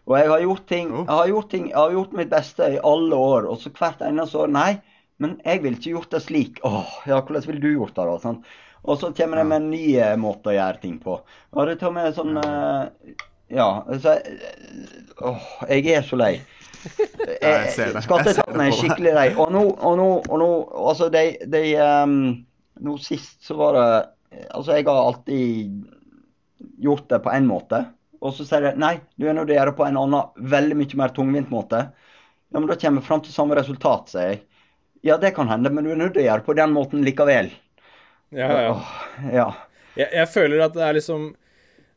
[0.08, 2.80] Og jeg har gjort ting, jeg har gjort ting, jeg har gjort mitt beste i
[2.80, 3.50] alle år.
[3.52, 4.80] Og så hvert eneste år Nei,
[5.18, 6.60] men jeg ville ikke gjort det slik.
[6.64, 8.18] Åh, ja, hvordan ville du gjort det, da?
[8.24, 8.44] Sånn.
[8.88, 11.18] Og så kommer de med nye måter å gjøre ting på.
[11.52, 12.88] Og det tar med sånn uh,
[13.54, 13.86] Ja.
[14.02, 16.36] Så, uh, åh, jeg er så lei.
[17.42, 18.04] Jeg ser det.
[18.06, 19.28] Skatteetaten er skikkelig lei.
[19.36, 20.50] Og nå, og nå, og nå
[20.88, 22.14] Altså, de, de um,
[22.86, 23.88] Nå sist så var det
[24.54, 25.88] Altså, jeg har alltid
[26.84, 27.80] gjort det på én måte.
[28.22, 30.34] Og så sier de nei, du er nødt til å gjøre det på en annen,
[30.52, 31.80] veldig mye mer tungvint måte.
[32.52, 34.42] Ja, men da kommer vi fram til samme resultat, sier jeg.
[35.06, 37.06] Ja, det kan hende, men du er nødt til å gjøre det på den måten
[37.06, 37.50] likevel.
[38.36, 38.72] Ja, ja.
[38.74, 38.94] Åh,
[39.34, 39.48] ja.
[39.96, 41.30] Jeg, jeg, føler at det er liksom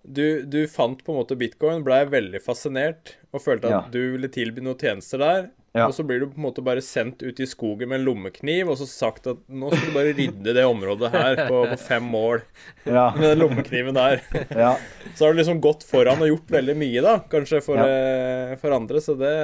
[0.02, 3.80] du, du fant på en måte bitcoin, blei veldig fascinert og følte at ja.
[3.92, 5.48] du ville tilby noen tjenester der.
[5.70, 5.84] Ja.
[5.86, 8.72] Og så blir du på en måte bare sendt ut i skogen med en lommekniv
[8.72, 12.08] og så sagt at nå skal du bare rydde det området her på, på fem
[12.10, 12.40] mål
[12.96, 13.12] ja.
[13.14, 14.24] med den lommekniven der.
[14.50, 14.72] Ja.
[15.14, 18.74] Så har du liksom gått foran og gjort veldig mye, da, kanskje for, uh, for
[18.74, 19.34] andre, så det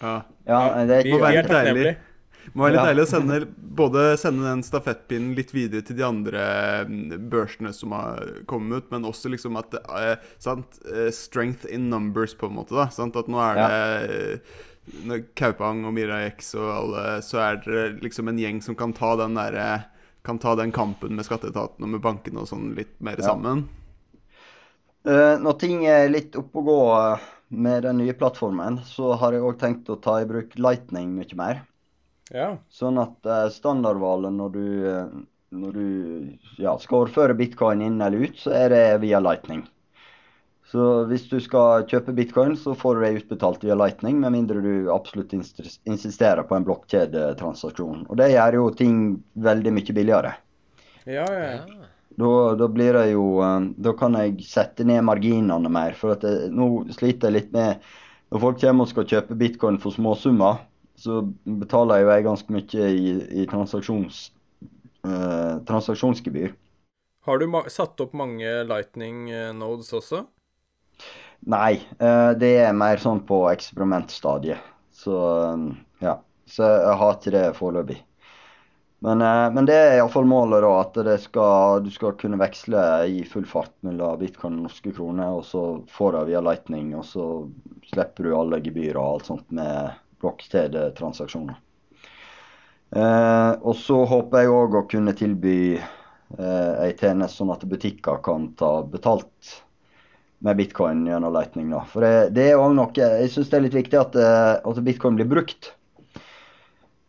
[0.00, 0.14] Ja,
[0.48, 1.98] ja det vi, vi er takknemlige.
[2.46, 3.38] Det må være litt deilig å sende,
[3.80, 6.46] både sende den stafettpinnen litt videre til de andre
[6.88, 11.90] mm, børsene som har kommet ut, men også liksom at uh, sant, uh, Strength in
[11.92, 12.74] numbers, på en måte.
[12.74, 14.42] da, sant, At nå er det
[15.06, 18.94] når Kaupang og Mira X og alle, så er det liksom en gjeng som kan
[18.96, 19.58] ta den der,
[20.26, 23.30] kan ta den kampen med skatteetaten og med bankene og sånn litt mer ja.
[23.30, 23.68] sammen.
[25.06, 29.32] Uh, når ting er litt oppe å gå eh, med den nye plattformen, så har
[29.32, 31.62] jeg òg tenkt å ta i bruk Lightning mye mer.
[32.34, 32.54] Ja.
[32.70, 34.66] Sånn at uh, standardvalget når du,
[35.50, 35.86] når du
[36.62, 39.64] ja, skal overføre bitcoin inn eller ut, så er det via Lightning.
[40.70, 44.60] Så hvis du skal kjøpe bitcoin, så får du det utbetalt via Lightning, med mindre
[44.62, 48.04] du absolutt insisterer på en blokkjedetransaksjon.
[48.06, 49.00] Og det gjør jo ting
[49.34, 50.36] veldig mye billigere.
[51.10, 51.88] Ja, ja.
[52.20, 55.94] Da, da, blir det jo eh, Da kan jeg sette ned marginene mer.
[55.98, 57.86] For at jeg, nå sliter jeg litt med
[58.30, 60.60] Når folk kommer og skal kjøpe bitcoin for småsummer,
[61.00, 64.26] så betaler jeg ganske mye i, i transaksjons,
[65.08, 66.52] eh, transaksjonsgebyr.
[67.28, 70.24] Har du satt opp mange lightning eh, nodes også?
[71.48, 74.60] Nei, eh, det er mer sånn på eksperimentstadiet.
[74.92, 75.16] Så
[75.56, 75.70] um,
[76.04, 76.18] ja.
[76.50, 78.00] Så jeg har ikke det foreløpig.
[79.00, 80.72] Men, eh, men, det er iallfall målet, da.
[80.82, 85.38] At skal, du skal kunne veksle i full fart mellom bitcoin og norske kroner.
[85.38, 87.26] Og så får du via Lightning, og så
[87.88, 91.58] slipper du alle gebyr og alt sånt med blokkjedetransaksjoner.
[92.90, 98.18] Eh, og så håper jeg òg å kunne tilby eh, ei tjeneste sånn at butikker
[98.24, 99.60] kan ta betalt
[100.40, 101.68] med bitcoin gjennom Lightning.
[101.70, 101.84] Da.
[101.90, 104.82] For det, det er òg noe Jeg syns det er litt viktig at, eh, at
[104.86, 105.70] bitcoin blir brukt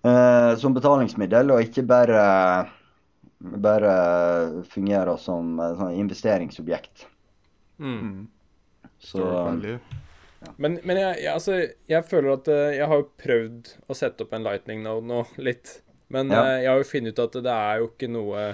[0.06, 2.21] eh, som betalingsmiddel, og ikke bare,
[3.39, 3.95] bare
[4.69, 7.08] fungerer som sånn investeringsobjekt.
[7.82, 8.28] Mm.
[9.02, 9.26] Så
[10.42, 10.56] ja.
[10.58, 14.26] Men, men jeg, jeg, altså, jeg, føler at uh, jeg har jo prøvd å sette
[14.26, 15.80] opp en lightning node nå, litt.
[16.12, 16.42] Men ja.
[16.42, 18.52] uh, jeg har jo funnet ut at det er jo ikke noe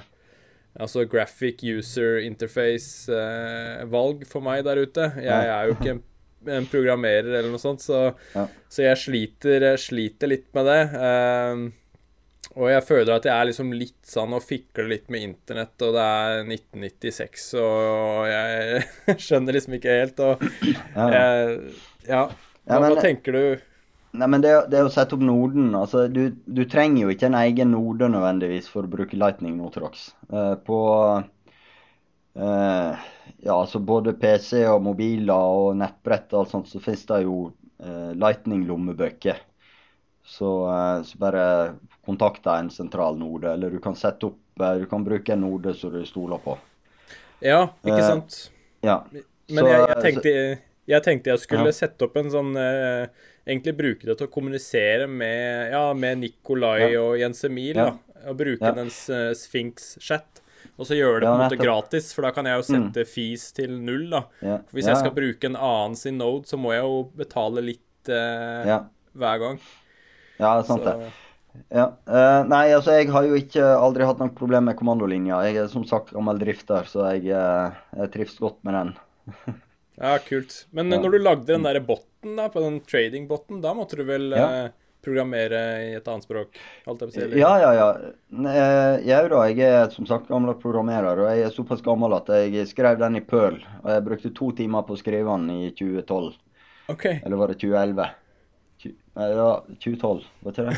[0.78, 5.10] altså graphic user interface-valg eh, for meg der ute.
[5.23, 6.04] Jeg er jo ikke en,
[6.60, 8.45] en programmerer eller noe sånt, så, ja.
[8.69, 10.82] så jeg sliter, sliter, litt med det.
[11.02, 11.63] Eh,
[12.58, 15.93] og jeg føler at jeg er liksom litt sånn og fikler litt med internett, og
[15.97, 21.58] det er 1996, og jeg skjønner liksom ikke helt, og jeg,
[22.08, 22.28] Ja.
[22.67, 23.43] Hva, hva tenker du?
[24.17, 27.38] Nei, men det, det å sette opp noden altså du, du, trenger jo ikke en
[27.38, 30.10] egen node nødvendigvis for å bruke Lightning Notrox.
[30.32, 30.80] Uh, på
[32.39, 33.06] uh,
[33.43, 37.38] ja, altså både PC og mobiler og nettbrett og alt sånt, så finnes det jo
[37.52, 39.43] uh, Lightning-lommebøker.
[40.27, 40.49] Så,
[41.07, 41.43] så, bare
[42.05, 45.93] kontakt en sentral node, eller du kan sette opp Du kan bruke en node som
[45.93, 46.57] du stoler på.
[47.45, 48.37] Ja, ikke sant.
[48.81, 48.97] ja.
[49.47, 50.31] Men jeg, jeg, tenkte,
[50.89, 51.75] jeg, tenkte, jeg skulle ja.
[51.77, 52.57] sette opp en sånn
[53.47, 57.03] egentlig bruke det til å kommunisere med, ja, med Nikolai ja.
[57.05, 57.77] og Jens Emil.
[57.77, 57.93] Da,
[58.27, 60.43] og bruke den uh, Sphinx-chat.
[60.77, 62.69] Og så gjøre det på en måte gratis, for da kan jeg jo mm.
[62.69, 63.09] sette mm.
[63.09, 64.07] fees til null.
[64.11, 64.23] da.
[64.41, 68.11] For Hvis jeg skal bruke en annen sin node, så må jeg jo betale litt
[68.11, 68.73] uh,
[69.17, 69.61] hver gang.
[70.38, 70.93] Ja, det er sant så.
[70.93, 71.13] det.
[71.73, 71.86] Ja.
[72.06, 75.39] Uh, nei, altså jeg har jo ikke aldri hatt noe problem med kommandolinja.
[75.47, 78.93] Jeg er som sagt gammel drifter, så jeg, jeg trives godt med den.
[79.97, 80.67] Ja, kult.
[80.69, 81.00] Men ja.
[81.02, 84.43] når du lagde den der botten da, på den trading-botten, da måtte du vel ja.
[84.45, 86.60] eh, programmere i et annet språk?
[86.86, 87.88] Si, ja, ja, ja.
[89.02, 92.69] Jeg, da, jeg er som sagt gammel programmerer, og jeg er såpass gammel at jeg
[92.69, 93.58] skrev den i Pearl.
[93.82, 96.30] Og jeg brukte to timer på å skrive den i 2012.
[96.93, 97.17] Okay.
[97.26, 98.12] Eller var det 2011?
[98.85, 99.51] Ja,
[99.83, 100.77] 2012, var ikke det?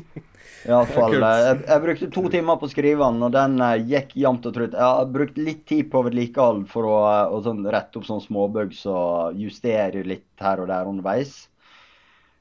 [0.68, 1.16] Iallfall.
[1.16, 4.48] Eh, jeg, jeg brukte to timer på å skrive den, og den uh, gikk jevnt
[4.48, 4.76] og trutt.
[4.76, 6.98] Jeg har brukt litt tid på vedlikehold for å,
[7.32, 11.34] å sånn, rette opp sånne småbugs og justere litt her og der underveis.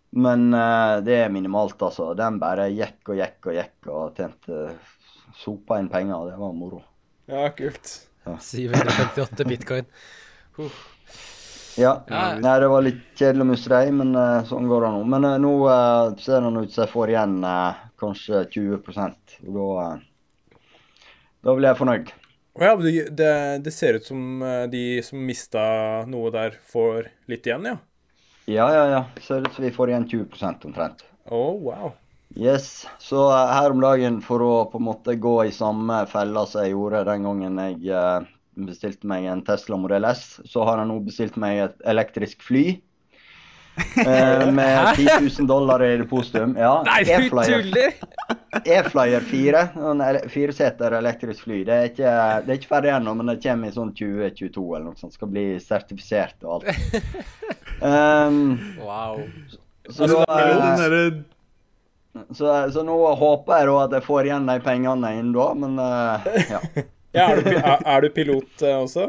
[0.10, 2.12] Men uh, det er minimalt, altså.
[2.18, 4.62] Den bare gikk og gikk og gikk og tjente
[5.40, 6.32] sopa inn penger.
[6.32, 6.84] Det var moro.
[7.30, 7.98] Ja, kult.
[8.26, 8.38] Ja.
[8.42, 9.90] 758 bitcoin.
[10.60, 10.74] Uh.
[11.80, 11.94] Ja.
[12.10, 15.02] Nei, det var litt kjedelig å miste dem, men uh, sånn går det nå.
[15.14, 17.36] Men uh, nå uh, ser det ut som jeg får igjen
[18.00, 19.92] kanskje 20 og da,
[21.46, 22.12] da blir jeg fornøyd.
[22.60, 23.28] Ja, det,
[23.64, 25.62] det, ser ut som de som mista
[26.10, 27.78] noe der, får litt igjen, ja?
[28.50, 29.02] Ja, ja, ja.
[29.24, 31.06] Ser ut som vi får igjen 20% omtrent.
[31.30, 31.94] Oh, wow.
[32.36, 32.88] Yes.
[33.00, 36.74] Så her om dagen, for å på en måte gå i samme fella som jeg
[36.74, 38.28] gjorde den gangen jeg
[38.68, 40.40] bestilte meg en Tesla Model S.
[40.50, 42.66] Så har han nå bestilt meg et elektrisk fly.
[44.06, 45.08] Eh, med 10
[45.40, 46.56] 000 dollar i depositum.
[46.60, 47.94] Ja, Nei, du tuller!
[48.66, 49.68] E-Flyer 4.
[49.92, 51.64] En fireseter elektrisk fly.
[51.64, 52.14] Det er, ikke,
[52.46, 55.16] det er ikke ferdig ennå, men det kommer i sånn 2022 eller noe sånt.
[55.16, 56.66] Skal bli sertifisert og alt.
[57.82, 59.22] Um, wow.
[59.90, 65.14] Så, altså, da, så, så, nå håper jeg da at jeg får igjen de pengene
[65.18, 66.62] innen da, men uh, ja.
[67.16, 69.08] Ja, er, du, er, er, du, pilot uh, også?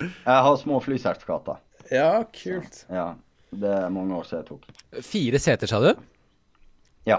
[0.00, 1.58] Jeg har små flysertifikater.
[1.92, 2.74] Ja, kult.
[2.80, 3.12] Så, ja,
[3.52, 4.64] Det er mange år siden jeg tok.
[5.04, 5.92] Fire seter, sa du?
[7.08, 7.18] Ja.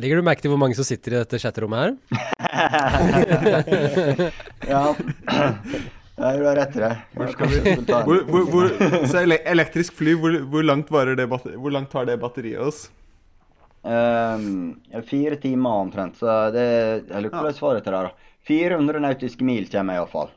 [0.00, 1.92] Legger du merke til hvor mange som sitter i dette chatterommet her?
[4.72, 4.84] ja.
[6.18, 6.94] Ja, du har rett i det.
[7.14, 7.58] Hvor skal vi?
[7.92, 8.66] Hvor, hvor, hvor,
[9.10, 12.78] så elektrisk fly, hvor, langt, det hvor langt tar det batteriet oss?
[13.82, 16.16] Um, fire timer omtrent.
[16.18, 16.66] Så det
[17.10, 18.12] Eller hvordan svaret til det, da?
[18.48, 20.32] 400 nautiske mil kommer jeg iallfall.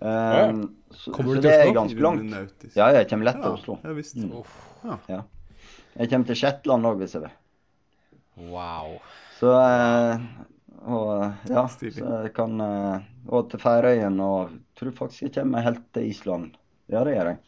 [0.00, 1.50] Um, så, kommer du til Oslo?
[1.50, 2.64] Det er ganske langt.
[2.76, 3.76] Ja, jeg kommer lett til Oslo.
[3.84, 4.16] Ja, visst.
[4.16, 5.00] Mm.
[5.08, 5.22] Ja.
[5.96, 7.34] Jeg kommer til Shetland òg, hvis jeg vil.
[8.50, 8.96] Wow.
[9.40, 10.22] Så uh,
[10.80, 11.10] og,
[11.50, 16.08] ja, så jeg kan uh, Og til Færøyene, og tror faktisk jeg kommer helt til
[16.08, 16.54] Island.
[16.88, 17.40] Ja, det gjør jeg.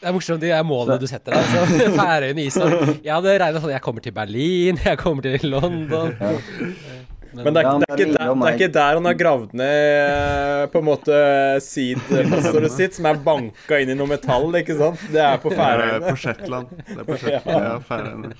[0.00, 1.44] Det er morsomt, de er målene du setter deg.
[1.44, 1.88] Altså.
[2.00, 2.92] Færøyene, Island.
[3.04, 6.12] Jeg hadde regna sånn Jeg kommer til Berlin, jeg kommer til London.
[6.20, 7.08] Ja.
[7.32, 10.62] Men, det, er, det, er der, det, er, ikke der, han har gravd ned eh,
[10.72, 11.18] på en måte
[11.62, 15.04] seed-passordet sitt, som er banka inn i noe metall, ikke sant?
[15.14, 16.00] Det er på Færøyene.
[16.08, 16.72] på Shetland.
[16.88, 18.32] Det er på Shetland, ja, Færøyene.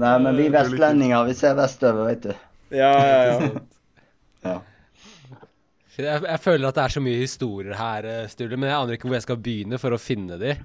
[0.00, 2.32] Nei, men vi vestlendinger, vi ser vestover, vet du.
[2.72, 3.52] Ja, ja, ja.
[4.48, 4.56] ja.
[6.00, 8.96] Jeg, jeg, føler at det er så mye historier her, eh, Sturle, men jeg aner
[8.96, 10.56] ikke hvor jeg skal begynne for å finne de.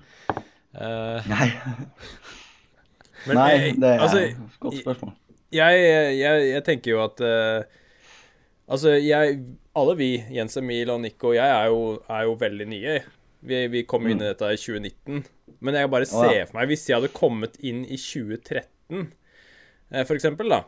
[0.78, 1.52] Uh, Nei.
[3.28, 5.18] Men, Nei, det er altså, et godt spørsmål
[5.54, 5.84] jeg,
[6.20, 7.84] jeg, jeg, tenker jo at uh,
[8.68, 9.38] Altså, jeg
[9.78, 12.96] Alle vi, Jens Emil og Nico jeg, er jo, er jo veldig nye.
[13.48, 14.26] Vi, vi kom inn i mm.
[14.26, 15.22] dette i 2019.
[15.64, 19.06] Men jeg bare ser for meg Hvis jeg hadde kommet inn i 2013,
[19.94, 20.66] uh, for eksempel, da.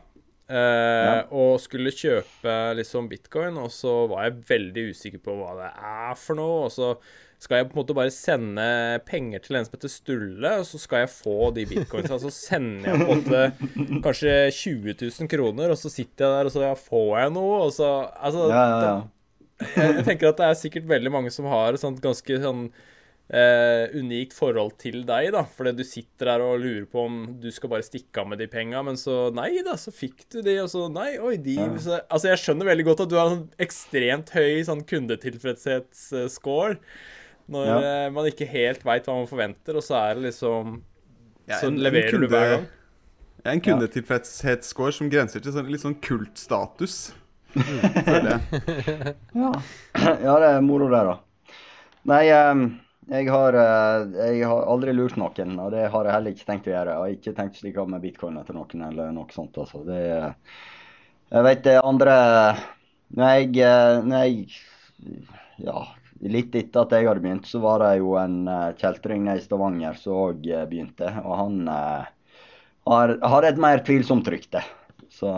[0.50, 1.16] Uh, ja.
[1.30, 6.16] Og skulle kjøpe liksom bitcoin, og så var jeg veldig usikker på hva det er
[6.18, 6.64] for noe.
[6.66, 6.94] Og så
[7.40, 8.64] skal jeg på en måte bare sende
[9.08, 12.18] penger til en som heter Stulle, og så skal jeg få de bitcoinsene.
[12.26, 16.50] Så sender jeg på en måte kanskje 20 000 kroner, og så sitter jeg der,
[16.50, 18.66] og så ja, får jeg noe, og så Altså, ja,
[19.62, 22.66] jeg, jeg, tenker at det er sikkert veldig mange som har et sånt ganske sånn
[23.32, 25.44] eh, unikt forhold til deg, da.
[25.56, 28.48] Fordi du sitter der og lurer på om du skal bare stikke av med de
[28.50, 32.00] penga, men så nei da, så fikk du de, og så nei, oi, de så,
[32.10, 36.76] Altså, jeg skjønner veldig godt at du har en ekstremt høy sånn kundetilfredshetsscore.
[37.50, 37.78] Når Ja.
[38.06, 40.82] eh, man ikke helt veit hva man forventer, og så er det liksom
[41.48, 42.66] Ja, Så en- en leverer du kunde- hver gang.
[43.44, 47.12] Ja, en kundetilfredshetsscore som grenser til sånn, litt sånn kultstatus.
[47.56, 47.80] Mm.
[49.34, 49.52] Ja.
[50.22, 51.18] ja, det er moro det, da.
[52.06, 52.54] Nei, eh,
[53.10, 56.68] jeg har, eh, jeg har aldri lurt noen, og det har jeg heller ikke tenkt
[56.68, 56.92] å gjøre.
[56.92, 59.58] Jeg har ikke tenkt slik av med bitcoin etter noen eller noe sånt.
[59.58, 59.82] altså.
[59.86, 60.02] Det,
[61.30, 62.14] jeg vet det andre
[63.10, 64.46] Når jeg, eh, når jeg
[65.60, 65.80] Ja,
[66.22, 69.44] litt etter at jeg hadde begynt, så var det jo en eh, kjeltring nede i
[69.44, 71.10] Stavanger som òg begynte.
[71.24, 74.62] Og han har, har et mer tvilsomt rykte.
[75.10, 75.34] Så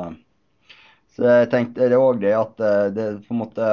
[1.13, 2.57] så jeg tenkte det òg det at
[2.97, 3.67] det på en måte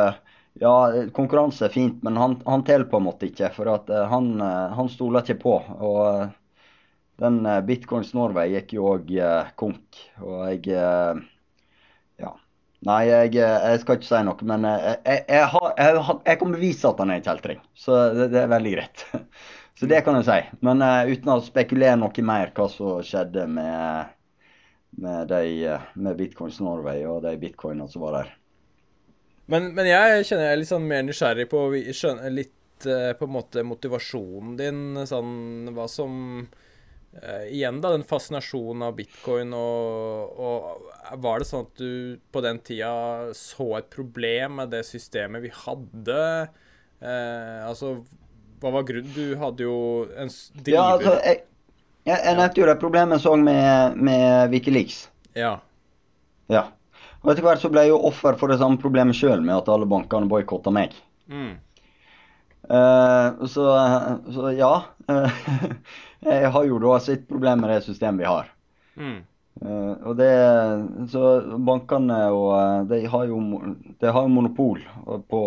[0.59, 3.47] Ja, konkurranse er fint, men han, han teller på en måte ikke.
[3.55, 5.55] For at eh, han, eh, han stoler ikke på.
[5.79, 6.33] Og eh,
[7.23, 9.09] den Bitcoins Norway gikk jo òg
[9.59, 10.01] konk.
[10.23, 11.25] Og jeg
[12.19, 12.33] Ja.
[12.87, 17.01] Nei, jeg, jeg skal ikke si noe, men jeg, jeg, jeg, jeg kan bevise at
[17.03, 17.59] han er en kjeltring.
[17.75, 19.03] Så det, det er veldig greit.
[19.79, 20.39] Så det kan jeg si.
[20.63, 24.15] Men uten å spekulere noe mer hva som skjedde med
[24.99, 28.38] med, de, med Bitcoins Norway og de bitcoinene som var der.
[29.49, 33.11] Men, men jeg kjenner jeg er litt sånn mer nysgjerrig på vi skjønner litt eh,
[33.17, 36.13] på en måte motivasjonen din, sånn hva som
[37.17, 41.91] eh, Igjen, da, den fascinasjonen av bitcoin og, og Var det sånn at du
[42.29, 42.93] på den tida
[43.37, 46.23] så et problem med det systemet vi hadde?
[47.01, 47.95] Eh, altså,
[48.61, 49.13] hva var grunnen?
[49.15, 49.79] Du hadde jo
[50.13, 50.29] en
[50.59, 51.45] driver Ja, altså, jeg,
[52.05, 55.07] jeg, jeg nevnte jo det problemet jeg så med, med Wikileaks.
[55.37, 55.55] Ja.
[56.53, 56.67] Ja.
[57.23, 59.71] Og etter hvert så ble jeg jo offer for det samme problemet sjøl, med at
[59.71, 60.95] alle bankene boikotta meg.
[61.27, 61.57] Mm.
[62.69, 63.65] Uh, så,
[64.33, 64.73] så ja.
[66.29, 68.53] jeg har jo da sitt problem med det systemet vi har.
[68.99, 69.19] Mm.
[69.59, 70.29] Uh, og det,
[71.11, 71.23] så
[71.67, 73.39] bankene og eh, de har jo,
[73.99, 75.41] de har jo monopol på,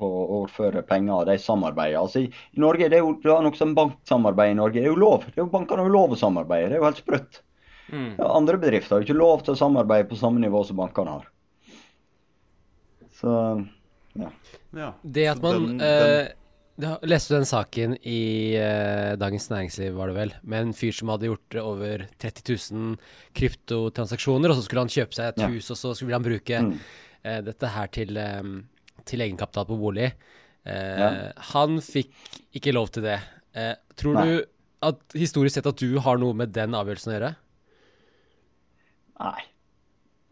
[0.00, 2.00] på å overføre penger, de samarbeider.
[2.00, 4.88] Altså i, i Norge, det er jo det er noe som banksamarbeid i Norge, det
[4.88, 5.28] er jo lov.
[5.28, 7.42] Det er jo, bankene har jo lov å samarbeide, det er jo helt sprøtt.
[7.92, 8.16] Mm.
[8.18, 11.12] Ja, andre bedrifter har jo ikke lov til å samarbeide på samme nivå som bankene
[11.18, 11.28] har.
[13.20, 13.32] Så
[14.16, 14.30] ja.
[14.76, 14.90] Ja.
[15.02, 16.28] Det at man den- eh,
[17.08, 21.08] Leste du den saken i eh, Dagens Næringsliv, var det vel, med en fyr som
[21.08, 22.42] hadde gjort over 30
[22.74, 22.98] 000
[23.32, 25.48] kryptotransaksjoner, og så skulle han kjøpe seg et Ja.
[25.48, 26.78] hus, og så skulle han bruke Mm.
[27.24, 28.42] eh, dette her til, eh,
[29.06, 30.12] til egenkapital på bolig.
[30.66, 31.32] Eh, Ja.
[31.54, 32.10] Han fikk
[32.54, 33.20] ikke lov til det.
[33.54, 34.24] Eh, tror Nei.
[34.26, 34.44] du
[34.82, 37.36] at historisk sett at du har noe med den avgjørelsen å gjøre?
[39.20, 39.44] Nei.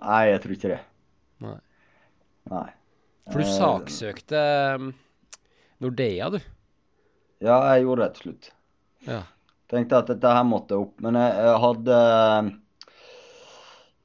[0.05, 0.81] Nei, jeg tror ikke det.
[1.45, 1.59] Nei.
[2.53, 2.67] Nei.
[3.31, 4.43] For du Eh, saksøkte
[4.77, 4.91] um,
[5.81, 6.41] Nordea, du.
[7.45, 8.51] Ja, jeg gjorde det til slutt.
[9.09, 9.23] Ja.
[9.73, 11.97] Tenkte at dette her måtte opp, men jeg, jeg hadde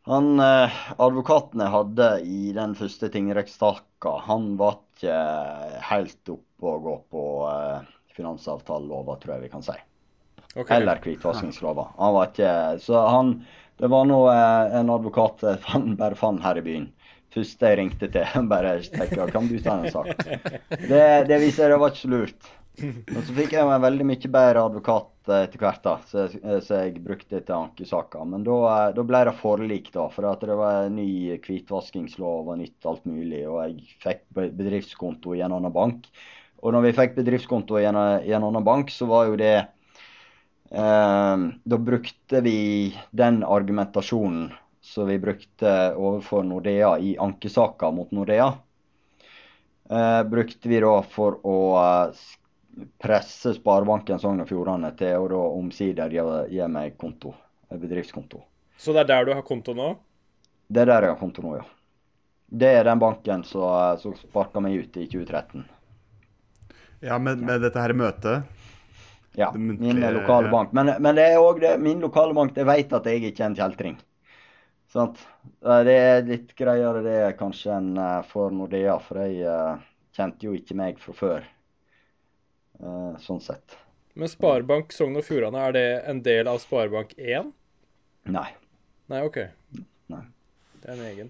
[0.09, 5.19] Han eh, advokaten jeg hadde i den første tingrettssaka, han var ikke
[5.91, 9.75] helt oppe å gå på eh, finansavtalelova, tror jeg vi kan si.
[10.55, 10.79] Okay.
[10.79, 11.91] Eller hvitvaskingslova.
[11.99, 13.27] Han var ikke Så han
[13.79, 16.89] Det var nå eh, en advokat fann, bare fant her i byen.
[17.33, 20.15] Første jeg ringte til, bare tenkte kan du ta en sak?
[20.69, 22.49] Det, det viser seg det var ikke så lurt.
[22.79, 26.25] Og så fikk jeg jo en veldig mye bedre advokat eh, etter hvert, da, så,
[26.63, 28.27] så jeg brukte til ankesaker.
[28.29, 30.07] Men da, eh, da ble det forlik, da.
[30.13, 31.09] For at det var ny
[31.43, 33.43] hvitvaskingslov og nytt alt mulig.
[33.49, 36.07] Og jeg fikk bedriftskonto i en annen bank.
[36.59, 39.55] Og når vi fikk bedriftskonto i en, i en annen bank, så var jo det
[39.57, 39.67] eh,
[40.69, 42.57] Da brukte vi
[43.11, 44.51] den argumentasjonen
[44.81, 48.53] som vi brukte overfor Nordea i ankesaker mot Nordea.
[49.89, 52.19] Eh, brukte vi da for å eh,
[53.01, 57.33] presse Sparebanken Sogn og Fjordane til å da omsider gi, gi meg konto,
[57.69, 58.43] bedriftskonto.
[58.77, 59.95] Så det er der du har konto nå?
[60.69, 61.65] Det er der jeg har konto nå, ja.
[62.49, 65.65] Det er den banken som, som sparka meg ut i 2013.
[67.05, 68.45] Ja, med, med dette her møtet.
[69.39, 70.73] Ja, muntlige, min lokale bank.
[70.75, 73.51] Men, men det er òg det, min lokale bank, de vet at jeg ikke er
[73.53, 73.97] en kjeltring.
[74.91, 75.21] Sant?
[75.63, 79.77] Eh, Det er litt greiere det kanskje enn eh, for Nordea, for jeg uh,
[80.17, 81.47] kjente jo ikke meg fra før.
[82.79, 83.77] Uh, Sånn sett.
[84.19, 87.51] Men Sparebank Sogn og Fjordane, er det en del av Sparebank 1?
[88.33, 88.47] Nei.
[89.11, 89.37] Nei, OK.
[90.11, 90.23] Nei.
[90.79, 91.29] Det er en egen.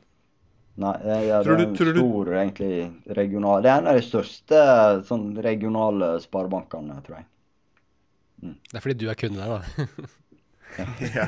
[0.80, 2.74] Nei, det er, Tror det er en tror du- stor, egentlig,
[3.18, 4.60] regional Det er en av de største
[5.10, 7.28] sånn regionale sparebankene, tror jeg.
[8.40, 10.08] Det er fordi du er kunde der, da.
[11.18, 11.28] ja.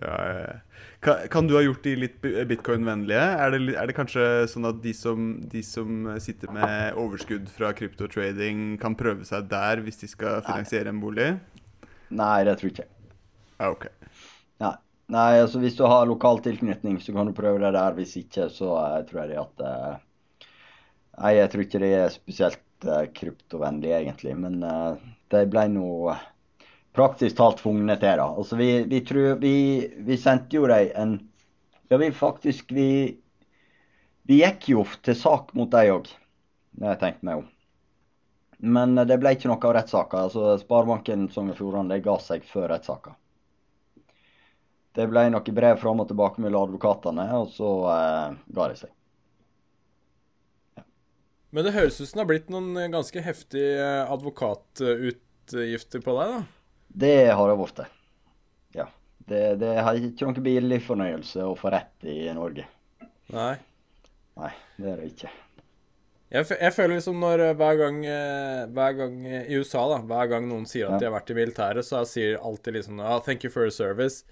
[0.00, 0.58] ja, ja.
[1.00, 3.22] Kan, kan, du ha gjort de litt bitcoin-vennlige?
[3.44, 8.76] Er, er, det kanskje sånn at de som, de som, sitter med overskudd fra kryptotrading,
[8.82, 11.32] kan prøve seg der hvis de skal finansiere en bolig?
[12.10, 12.88] Nei, det tror jeg ikke.
[13.60, 13.88] Ah, ok.
[14.62, 14.76] Nei.
[15.10, 17.96] Nei, altså Hvis du har lokal tilknytning, så kan du prøve det der.
[17.96, 20.46] Hvis ikke, så uh, tror jeg at uh,
[21.20, 22.60] Nei, jeg tror ikke det er spesielt
[23.16, 24.34] kryptovennlig, egentlig.
[24.40, 24.60] Men
[25.30, 26.14] det ble noe
[26.96, 28.16] praktisk talt tvunget til.
[28.18, 28.28] da.
[28.28, 29.54] Altså, vi, vi, tror, vi,
[30.06, 31.18] vi sendte jo dem en
[31.90, 32.90] Ja, vi faktisk Vi,
[34.22, 36.10] vi gikk jo til sak mot dem òg,
[36.70, 37.48] det har jeg tenkte meg om.
[38.60, 40.26] Men det ble ikke noe av rettssaka.
[40.28, 43.16] Altså, Sparebanken Sogn og Fjordane ga seg før rettssaka.
[44.94, 48.92] Det ble noe brev fram og tilbake mellom advokatene, og så eh, ga de seg.
[51.50, 56.40] Men det høres ut som det har blitt noen ganske heftige advokatutgifter på deg, da?
[56.90, 57.82] Det har det blitt.
[58.78, 58.86] Ja.
[59.30, 62.66] Det, det har ikke noen billig fornøyelse å få rett i Norge.
[63.34, 63.54] Nei.
[64.40, 65.30] Nei, det er det ikke.
[66.30, 69.98] Jeg, jeg føler liksom når eh, hver gang, eh, hver gang, eh, I USA, da,
[70.06, 71.00] hver gang noen sier at ja.
[71.02, 74.22] de har vært i militæret, så sier alltid liksom oh, 'Thank you for your service'.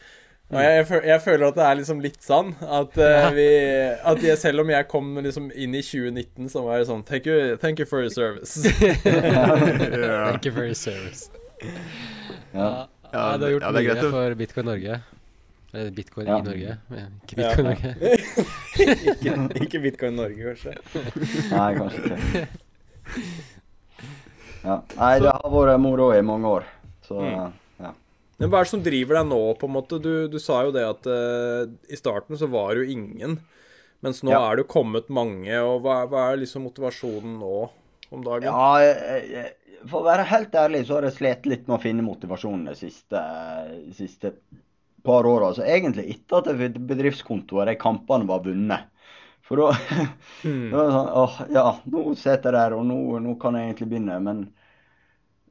[0.49, 3.49] Og jeg, jeg, føler at det er liksom litt sånn at, uh, vi,
[4.01, 7.29] at jeg, selv om jeg kom liksom inn i 2019, så var det sånn Thank
[7.29, 8.57] you, thank you for your service.
[9.05, 11.29] thank you for your service.
[12.55, 12.89] Ja.
[13.13, 15.01] ja, du har gjort ja, mye for Bitcoin Norge.
[15.75, 16.79] Eller Bitcoin i Norge.
[17.27, 17.95] Ikke Bitcoin Norge.
[19.13, 20.73] ikke, ikke, Bitcoin Norge, kanskje.
[21.53, 22.47] Nei, kanskje ikke.
[24.65, 24.81] Ja.
[24.97, 26.65] Nei, det har vært moro i mange år.
[27.05, 27.53] Så mm.
[28.39, 29.99] Men hva er det som driver deg nå, på en måte?
[30.03, 33.39] Du, du sa jo det at uh, i starten så var det jo ingen.
[34.05, 34.43] Mens nå ja.
[34.47, 35.51] er det jo kommet mange.
[35.67, 37.57] Og hva, hva, er liksom motivasjonen nå
[38.15, 38.47] om dagen?
[38.47, 41.83] Ja, jeg, jeg, for å være helt ærlig så har jeg slitt litt med å
[41.83, 43.25] finne motivasjonen de siste,
[43.97, 44.33] siste
[45.07, 45.51] par åra.
[45.51, 48.89] Altså, egentlig etter at jeg fikk bedriftskonto og de kampene var vunnet.
[49.49, 49.73] For da,
[50.47, 50.67] mm.
[50.75, 54.19] da sånn åh, ja, nå sitter jeg der, og nå, nå, kan jeg egentlig begynne.
[54.25, 54.43] Men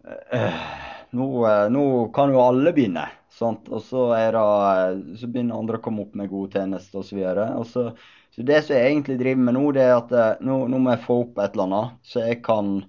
[0.08, 0.68] øh,
[1.16, 1.86] nå, øh, nå,
[2.16, 3.06] kan jo alle begynne.
[3.38, 3.70] Sant?
[3.70, 7.22] Og så, det, så begynner andre å komme opp med gode tjenester osv.
[7.22, 10.82] Så, så, så det som jeg egentlig driver med nå, det er at nå, nå
[10.82, 12.80] må jeg få opp et eller annet, så jeg kan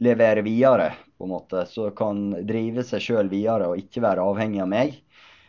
[0.00, 1.66] levere videre, på en måte.
[1.68, 4.96] Så kan drive seg sjøl videre og ikke være avhengig av meg.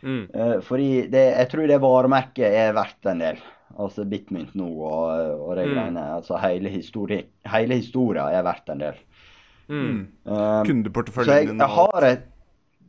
[0.02, 0.26] Mm.
[0.66, 3.42] Fordi det, jeg tror det varemerket er verdt en del.
[3.80, 5.12] Altså Bitmynt nå og,
[5.46, 5.72] og de mm.
[5.72, 6.04] greiene.
[6.18, 9.00] Altså hele, histori hele historia er verdt en del.
[9.72, 10.04] Mm.
[10.28, 11.72] Uh, Kundeporteføljen din og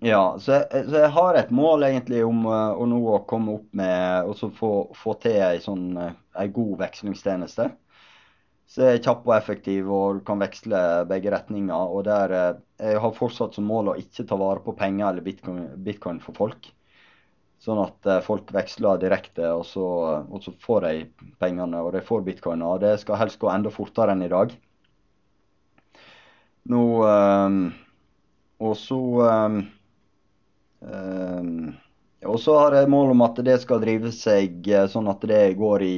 [0.03, 3.69] ja, så jeg, så jeg, har et mål egentlig om uh, å nå komme opp
[3.79, 7.69] med og så få, få til ei sånn, uh, god vekslingstjeneste.
[8.67, 11.95] Så jeg er kjapp og effektiv og kan veksle begge retninger.
[11.95, 15.23] Og der uh, jeg har fortsatt som mål å ikke ta vare på penger eller
[15.23, 16.67] bitcoin, bitcoin for folk.
[17.63, 19.85] Sånn at eh, folk veksler direkte, og så,
[20.27, 22.65] og så får de pengene og de får bitcoiner.
[22.67, 24.51] Og det skal helst gå enda fortere enn i dag.
[26.71, 27.57] Nå um,
[28.63, 29.57] Og så um,
[30.79, 31.73] um,
[32.29, 35.83] Og så har jeg mål om at det skal drive seg sånn at det går
[35.83, 35.97] i,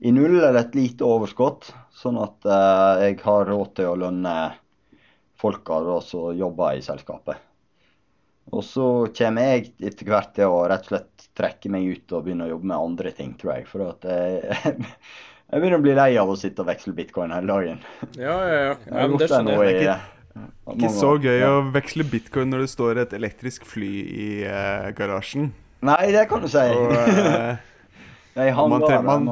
[0.00, 1.68] i null eller et lite overskudd.
[1.92, 4.36] Sånn at eh, jeg har råd til å lønne
[5.42, 7.36] folka som jobber i selskapet.
[8.50, 8.86] Og så
[9.16, 12.52] kommer jeg etter hvert til å rett og slett trekke meg ut og begynne å
[12.54, 13.68] jobbe med andre ting, tror jeg.
[13.70, 14.74] For at jeg,
[15.52, 17.80] jeg begynner å bli lei av å sitte og veksle bitcoin hele dagen.
[18.16, 18.76] Ja, ja, ja.
[18.88, 19.82] ja men det skjønner jeg.
[19.82, 19.96] Ikke,
[20.72, 25.50] ikke så gøy å veksle bitcoin når det står et elektrisk fly i uh, garasjen.
[25.84, 26.62] Nei, det kan du si.
[26.62, 26.94] Og,
[28.38, 29.28] uh, man, man,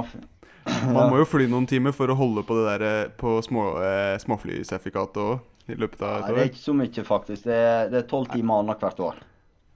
[0.93, 3.71] man må jo fly noen timer for å holde på det der eh, på små,
[3.81, 5.47] uh, småflysertifikatet òg.
[5.71, 6.35] I løpet av et år.
[6.35, 7.45] det er ikke så mye, faktisk.
[7.47, 9.21] Det er tolv timer annethvert år.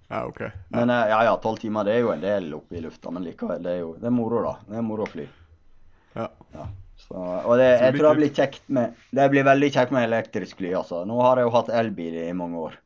[0.09, 0.41] Ja, ok.
[0.41, 0.51] Ja.
[0.69, 3.25] Men eh, ja, ja, tolv timer det er jo en del oppe i lufta, men
[3.25, 3.63] likevel.
[3.63, 4.55] Det er jo det er moro, da.
[4.69, 5.27] Det er moro å fly.
[6.15, 6.31] Ja.
[6.55, 6.71] ja.
[7.05, 10.61] Så, og det, jeg tror det blir kjekt med Det blir veldig kjekt med elektrisk
[10.63, 11.03] fly, altså.
[11.09, 12.79] Nå har jeg jo hatt elbil i mange år.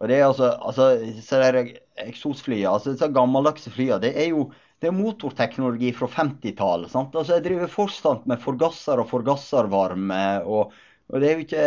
[0.00, 0.86] Og det er altså, altså
[1.20, 1.58] så der
[2.00, 4.48] eksosflyene, altså disse gammeldagse flyene, det er jo
[4.80, 6.94] det er motorteknologi fra 50-tallet.
[6.96, 10.22] Altså, jeg driver fortsatt med forgasser og forgasservarme.
[10.48, 10.72] Og,
[11.12, 11.66] og det er jo ikke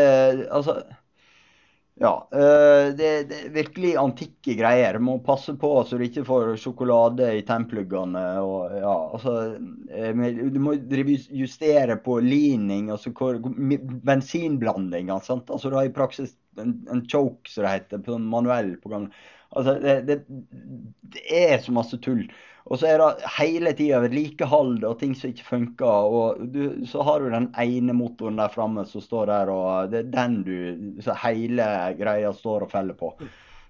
[0.49, 0.79] Altså
[2.01, 2.29] ja.
[2.33, 4.97] Eh, det, er virkelig antikke greier.
[4.99, 8.23] Må passe på så du ikke får sjokolade i tennpluggene.
[8.81, 9.35] Ja, altså,
[9.93, 13.13] eh, du må justere på lining, altså
[14.09, 15.19] bensinblandinga.
[15.21, 19.11] Altså, du har i praksis en, en choke, som det heter, på manuell program.
[19.53, 20.23] Altså, det, det,
[21.13, 22.25] det er så masse tull.
[22.71, 26.11] Og så er det hele tida vedlikehold og ting som ikke funker.
[26.17, 30.05] Og du, så har du den ene motoren der framme som står der, og det
[30.05, 31.65] er den du Så hele
[31.99, 33.11] greia står og feller på.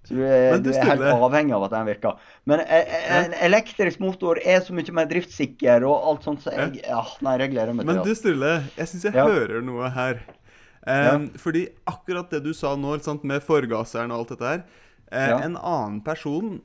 [0.04, 2.22] Så du er, du er helt avhengig av at den virker.
[2.50, 7.02] Men en elektrisk motor er så mye mer driftssikker og alt sånt, så jeg ja,
[7.24, 8.00] Nei, jeg gleder meg til det.
[8.04, 9.26] Men du, Sturle, jeg syns jeg ja.
[9.32, 10.20] hører noe her.
[10.84, 11.18] Um, ja.
[11.40, 14.66] Fordi akkurat det du sa nå, sant, med forgasseren og alt dette her
[15.14, 16.58] uh, En annen person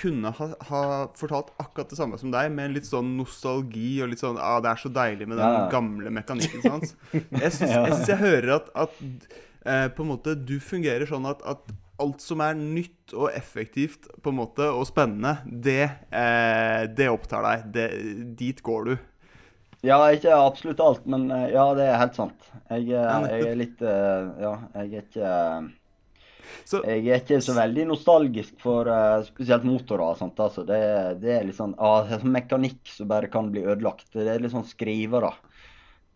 [0.00, 0.82] kunne ha, ha,
[1.18, 4.72] fortalt akkurat det samme som deg, med litt sånn nostalgi og litt sånn ah, 'Det
[4.72, 6.64] er så deilig med den gamle mekanikken'.
[6.64, 6.94] Sant?
[7.42, 8.98] Jeg syns jeg, jeg, hører at, at
[9.66, 14.08] eh, på en måte du fungerer sånn at, at alt som er nytt og effektivt
[14.22, 17.66] på en måte, og spennende, det, eh, det opptar deg.
[17.74, 17.88] Det,
[18.40, 18.94] dit går du.
[19.84, 22.48] Ja, ikke absolutt alt, men eh, ja, det er helt sant.
[22.68, 25.30] Jeg, eh, jeg er litt eh, Ja, jeg er ikke
[26.64, 30.16] så, jeg er ikke så veldig nostalgisk for uh, spesielt motorer.
[30.18, 30.40] Sant?
[30.42, 30.80] Altså, det,
[31.22, 34.08] det, er litt sånn uh, mekanikk som bare kan bli ødelagt.
[34.14, 35.34] Det er litt sånn skrivere.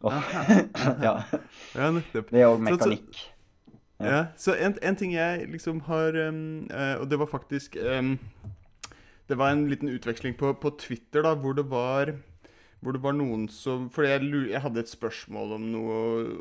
[0.05, 0.13] Oh.
[1.01, 1.13] ja.
[1.73, 2.27] ja, nettopp.
[2.29, 3.07] Det er òg mekanikk.
[3.17, 4.19] Så, så, ja.
[4.37, 8.19] Så en, en, ting jeg liksom har um, uh, Og det var faktisk um,
[9.25, 12.13] Det var en liten utveksling på, på Twitter da, hvor det var
[12.85, 16.01] hvor det var noen som Fordi jeg, jeg, hadde et spørsmål om noe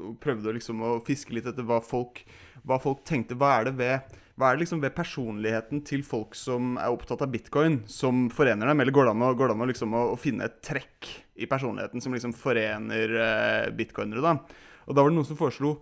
[0.10, 2.24] og prøvde liksom å fiske litt etter hva folk,
[2.68, 3.38] hva folk tenkte.
[3.40, 7.22] Hva er det ved hva er det liksom ved personligheten til folk som er opptatt
[7.22, 8.82] av bitcoin, som forener dem?
[8.82, 11.46] Eller går det an å, det an å, liksom å, å finne et trekk i
[11.50, 14.24] personligheten som liksom forener eh, bitcoinere?
[14.26, 14.34] da?
[14.88, 15.76] Og da var det noen som foreslo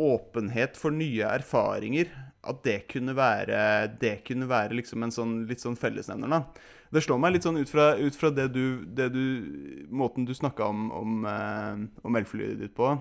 [0.00, 2.08] åpenhet for nye erfaringer,
[2.40, 3.60] at det kunne være,
[4.00, 6.32] det kunne være liksom en sånn, litt sånn fellesnevner.
[6.32, 6.70] da.
[6.90, 9.24] Det slår meg litt sånn ut fra, ut fra det du, det du,
[9.92, 12.94] måten du snakka om, om, eh, om elflyet ditt på.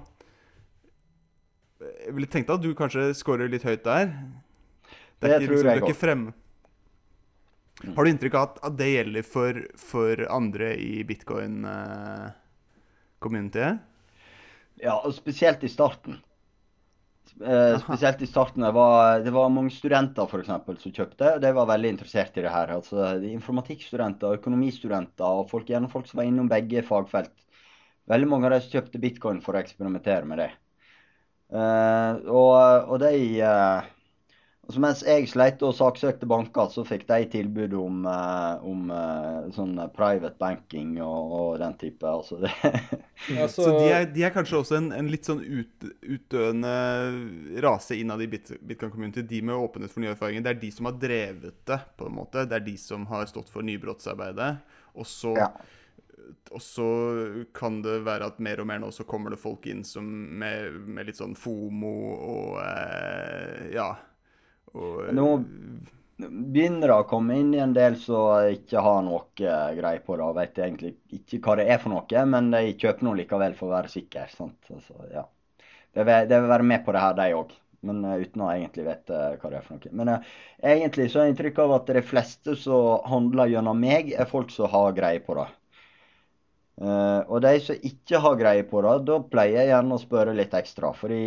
[1.80, 4.08] Jeg ville tenkt at du kanskje scorer litt høyt der.
[5.20, 5.96] Det, det tror liksom, jeg òg.
[5.96, 6.34] Frem...
[7.96, 13.80] Har du inntrykk av at, det gjelder for, for andre i bitcoin-communityet?
[14.84, 16.20] Ja, ja, spesielt i starten.
[17.40, 18.64] Eh, spesielt i starten.
[18.68, 21.36] Det var, det var mange studenter for eksempel, som kjøpte.
[21.38, 22.68] og De var veldig interessert i det her.
[22.76, 27.38] altså Informatikkstudenter, økonomistudenter og folk, gjerne folk som var innom begge fagfelt.
[28.12, 30.52] Veldig mange av de som kjøpte bitcoin for å eksperimentere med det.
[31.50, 33.88] Eh, og, og de uh,
[34.70, 39.47] Altså mens jeg sleit og saksøkte banker, så fikk de tilbud om, uh, om uh,
[39.56, 42.06] sånn private banking og, og, den type.
[42.06, 42.52] Altså det
[43.39, 46.76] ja, så, så de, er, de, er, kanskje også en, en litt sånn ut, utdøende
[47.66, 50.45] rase innad i Bit Bitcoin Community, de med åpenhet for nye erfaringer.
[50.45, 52.45] Det er de som har drevet det, på en måte.
[52.45, 54.52] Det er de som har stått for nybrottsarbeidet.
[55.02, 55.50] Og så ja.
[56.49, 56.88] Og så
[57.55, 60.05] kan det være at mer og mer nå så kommer det folk inn som
[60.41, 63.91] med, med litt sånn FOMO og eh, ja
[64.74, 65.28] og, Nå
[66.20, 70.17] begynner det å komme inn i en del som ikke har noe uh, greie på
[70.17, 70.26] det.
[70.26, 73.70] og Vet egentlig ikke hva det er for noe, men de kjøper noe likevel for
[73.70, 74.36] å være sikker.
[74.43, 75.26] Altså, ja.
[75.95, 77.55] Det vil, det vil, være med på det her, de òg.
[77.88, 79.93] Men uh, uten å egentlig vite uh, hva det er for noe.
[80.01, 84.30] Men egentlig så har jeg inntrykk av at de fleste som handler gjennom meg, er
[84.30, 85.47] folk som har greie på det.
[86.80, 90.54] Og de som ikke har greie på det, da pleier jeg gjerne å spørre litt
[90.56, 90.94] ekstra.
[90.96, 91.24] fordi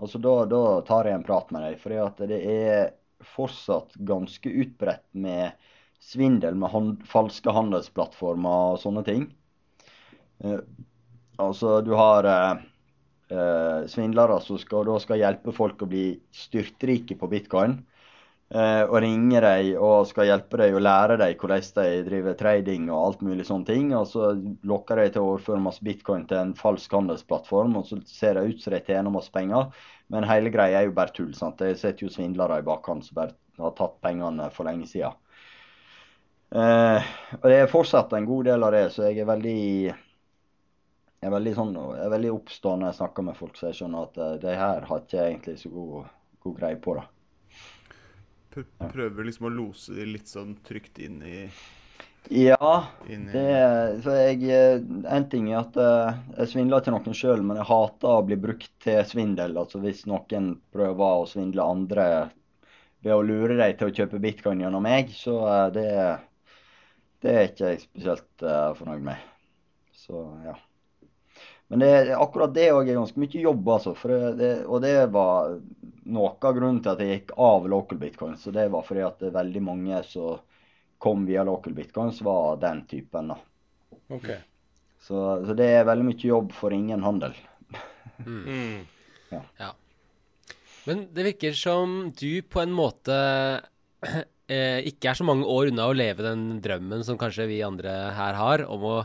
[0.00, 1.74] Altså da, da, tar jeg en prat med deg.
[1.80, 1.92] For
[2.28, 2.92] det er
[3.34, 5.58] fortsatt ganske utbredt med
[6.00, 9.26] svindel med hand, falske handelsplattformer og sånne ting.
[10.40, 10.64] Uh,
[11.36, 12.28] altså du har
[13.86, 17.76] svindlere som skal, da skal hjelpe folk å bli styrtrike på bitcoin
[18.50, 22.98] og ringer deg og skal hjelpe deg og lære deg hvordan de driver trading og
[22.98, 23.92] alt mulig sånne ting.
[23.94, 24.32] Og så
[24.66, 28.48] lokker de til å overføre masse bitcoin til en falsk handelsplattform, og så ser det
[28.48, 29.70] ut som de tjener masse penger.
[30.10, 31.30] Men hele greia er jo bare tull.
[31.38, 31.62] sant?
[31.62, 35.14] Det sitter jo svindlere i bakhånd som bare har tatt pengene for lenge siden.
[36.50, 39.60] Eh, og det er fortsatt en god del av det, så jeg er veldig
[41.20, 43.78] jeg er veldig, sånn, jeg er veldig oppstående når jeg snakker med folk, så jeg
[43.78, 47.04] skjønner at uh, de her har ikke egentlig så god, god greie på det
[48.92, 51.36] prøver liksom å lose de litt sånn trygt inn i
[52.30, 52.72] Ja.
[53.06, 53.44] Det,
[54.04, 54.82] for jeg, eh,
[55.16, 58.36] en ting er at uh, jeg svindler til noen sjøl, men jeg hater å bli
[58.40, 59.56] brukt til svindel.
[59.56, 62.06] Altså Hvis noen prøver å svindle andre
[63.00, 65.88] ved å lure dem til å kjøpe bitcoin gjennom meg, så uh, det,
[67.24, 69.30] det er ikke jeg spesielt fornøyd med.
[69.96, 70.58] Så ja.
[71.70, 73.92] Men det, akkurat det òg er ganske mye jobb, altså.
[74.34, 75.52] Det, og det var
[76.10, 78.34] noe av grunnen til at jeg gikk av local bitcoin.
[78.34, 80.40] Så det var fordi at det veldig mange som
[81.00, 83.30] kom via local bitcoins, var den typen.
[83.30, 83.38] da.
[84.10, 84.40] Okay.
[84.98, 85.14] Så,
[85.46, 87.38] så, det er veldig mye jobb for ingen handel.
[88.18, 88.42] Mm.
[88.42, 88.82] mm.
[89.30, 89.44] ja.
[89.62, 89.70] ja.
[90.90, 93.14] Men det virker som du på en måte
[94.02, 97.94] eh, ikke er så mange år unna å leve den drømmen som kanskje vi andre
[98.18, 98.98] her har, om å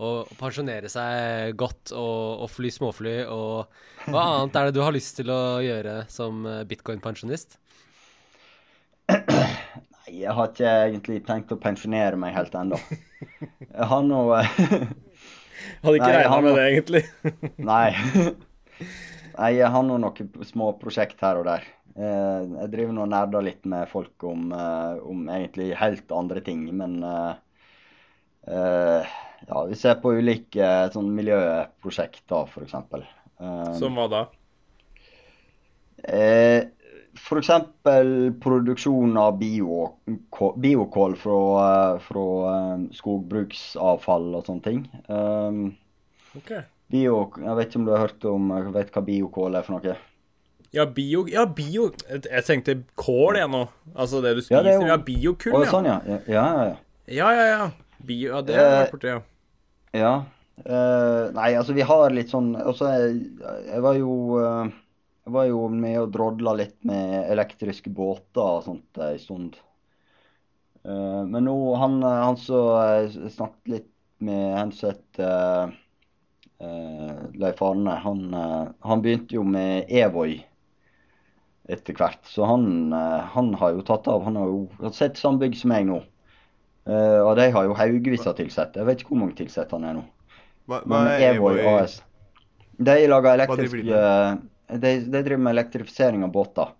[0.00, 3.16] og pensjonere seg godt og, og, fly småfly.
[3.28, 7.58] Og hva annet er det du har lyst til å gjøre som eh, bitcoin-pensjonist?
[9.10, 12.78] Nei, Jeg har ikke egentlig tenkt å pensjonere meg helt ennå.
[13.40, 14.22] Jeg har nå
[15.80, 17.02] Hadde ikke regna med det, egentlig.
[17.70, 17.90] Nei.
[19.36, 21.68] Nei, jeg har nå noen små prosjekt her og der.
[22.00, 26.42] Eh, jeg driver nå og nerder litt med folk om, eh, om, egentlig helt andre
[26.44, 27.34] ting, men uh,
[29.48, 32.76] ja, vi ser på ulike sånn miljøprosjekter, f.eks.
[33.40, 34.26] Um, Som hva da?
[36.04, 36.68] Eh,
[37.16, 37.50] F.eks.
[38.40, 41.38] produksjon av biokål fra,
[42.04, 42.26] fra
[42.74, 44.84] um, skogbruksavfall og sånne ting.
[45.10, 45.64] Um,
[46.38, 46.62] okay.
[46.92, 49.96] bio, jeg vet ikke om du har hørt om vet hva biokål er for noe?
[50.70, 53.64] Ja, bio, ja, bio Jeg tenkte kål, jeg nå.
[53.90, 54.60] Altså det du spiser.
[54.60, 54.86] Ja, det jo...
[54.86, 55.70] ja biokull, ja.
[55.72, 55.98] Sånn, ja.
[56.06, 56.76] Ja, ja, ja.
[57.10, 57.64] Ja, ja, ja.
[57.98, 59.22] Bio, ja det har jeg vært borti, ja.
[59.96, 60.24] Ja.
[60.60, 63.14] Uh, nei, altså vi har litt sånn Altså, jeg,
[63.64, 64.68] jeg var jo uh,
[65.24, 69.56] jeg var jo med og drodla litt med elektriske båter og sånt en stund.
[70.84, 73.90] Uh, men nå, han, han som snakket litt
[74.24, 75.70] med hensett uh,
[77.40, 80.34] Leif Arne, han, han, begynte jo med Evoy
[81.72, 82.20] etter hvert.
[82.28, 84.26] Så han, han, har jo tatt av.
[84.26, 86.02] Han har jo sett samme bygg som meg nå.
[86.90, 88.80] Og de har jo haugevis av ansatte.
[88.80, 90.04] Jeg vet ikke hvor mange ansatte han er nå.
[90.70, 92.00] Hva, hva er Evoy AS.
[92.80, 93.82] De lager elektrisk
[94.78, 96.70] de, de driver med elektrifisering av båter.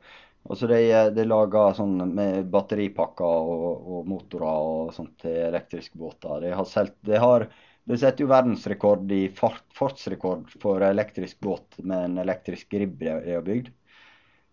[0.50, 0.78] Altså de,
[1.14, 6.46] de lager sånn med batteripakker og, og, motorer og sånt til elektriske båter.
[6.46, 7.48] De har, selt, de har
[7.90, 13.34] de setter jo verdensrekord i fart, fartsrekord for elektrisk båt med en elektrisk ribb de
[13.34, 13.70] har bygd.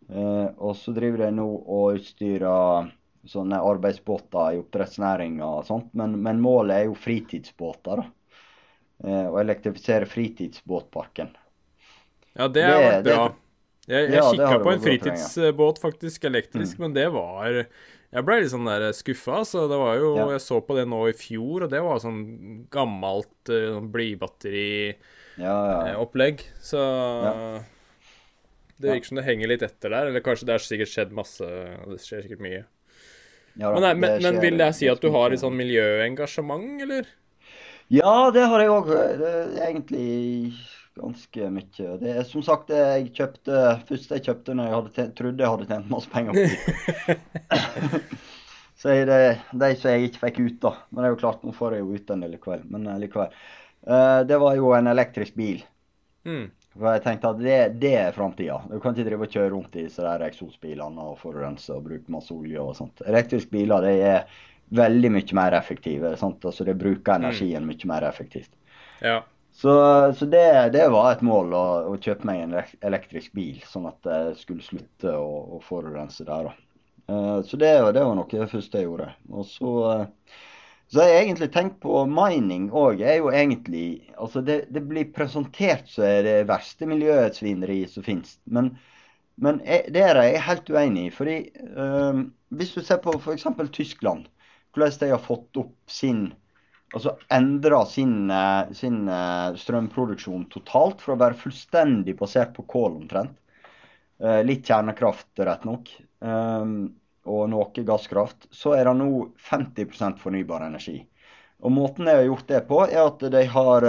[0.09, 2.89] Eh, og så driver de nå og utstyrer
[3.27, 7.95] sånne arbeidsbåter i oppdrettsnæringa og sånt, men, men, målet er jo fritidsbåter.
[8.01, 8.05] da.
[9.05, 11.29] Eh, å elektrifisere fritidsbåtparken.
[12.37, 13.35] Ja, det har vært bra.
[13.87, 16.81] Jeg, jeg ja, kikka på en fritidsbåt, faktisk, elektrisk, mm.
[16.83, 19.45] men det var Jeg ble litt sånn der skuffa.
[19.47, 20.25] Så det var jo ja.
[20.33, 22.21] Jeg så på det nå i fjor, og det var sånn
[22.73, 24.97] gammelt uh, blybbatteriopplegg.
[25.37, 25.47] Ja,
[26.63, 26.81] så
[28.77, 30.11] det virker som det henger litt etter der.
[30.11, 32.63] Eller kanskje det har sikkert skjedd masse Det skjer sikkert mye.
[33.57, 37.07] Da, men, nei, men, men, vil jeg si at du har et sånn miljøengasjement, eller?
[37.93, 38.91] Ja, det har jeg òg.
[39.57, 40.07] Egentlig
[40.97, 41.91] ganske mye.
[42.01, 45.53] Det er som sagt det jeg kjøpte første jeg kjøpte når jeg tjent, trodde jeg
[45.53, 47.17] hadde tjent masse penger på
[48.81, 49.21] Så er det
[49.57, 50.71] de som jeg ikke fikk ut, da.
[50.91, 52.65] Men det er jo klart, nå får jeg jo ut den del likevel.
[52.69, 53.31] Men likevel.
[53.87, 55.63] Uh, det var jo en elektrisk bil.
[56.29, 56.43] Mm.
[56.77, 58.59] For jeg tenkte at det, det er framtida.
[58.69, 62.33] Du kan ikke drive og kjøre rundt i der eksosbilene og forurense og bruke masse
[62.35, 63.01] olje og sånt.
[63.09, 64.37] Elektriske biler det er
[64.77, 66.13] veldig mye mer effektive.
[66.19, 66.45] Sant?
[66.45, 67.23] Altså Det bruker mm.
[67.23, 68.51] energien mye mer effektivt.
[69.01, 69.23] Ja.
[69.57, 69.73] Så,
[70.13, 74.05] så det, det, var et mål å, å, kjøpe meg en elektrisk bil, sånn at
[74.05, 76.51] jeg skulle slutte å, å forurense der.
[76.51, 76.53] da.
[77.07, 79.07] Uh, så det, det, var noe det første jeg gjorde.
[79.33, 79.71] Og så,
[80.03, 80.45] uh,
[80.87, 83.01] så har jeg egentlig tenkt på mining òg.
[83.01, 88.37] er jo egentlig Altså, det, det blir presentert som det verste miljøsvineriet som finnes.
[88.45, 88.71] Men,
[89.35, 91.13] men det er jeg helt uenig i.
[91.13, 91.37] fordi
[91.75, 93.45] øh, hvis du ser på f.eks.
[93.71, 94.25] Tyskland,
[94.73, 96.31] hvordan de har fått opp sin
[96.95, 103.01] altså endra sin, eh, sin, eh, strømproduksjon totalt fra å være fullstendig basert på kål
[103.01, 103.35] omtrent.
[104.19, 105.91] Eh, litt kjernekraft, rett nok,
[107.27, 108.47] og noe gasskraft.
[108.51, 109.11] Så er det nå
[109.49, 111.01] 50% fornybar energi.
[111.61, 113.87] Og Måten de har gjort det på, er at de har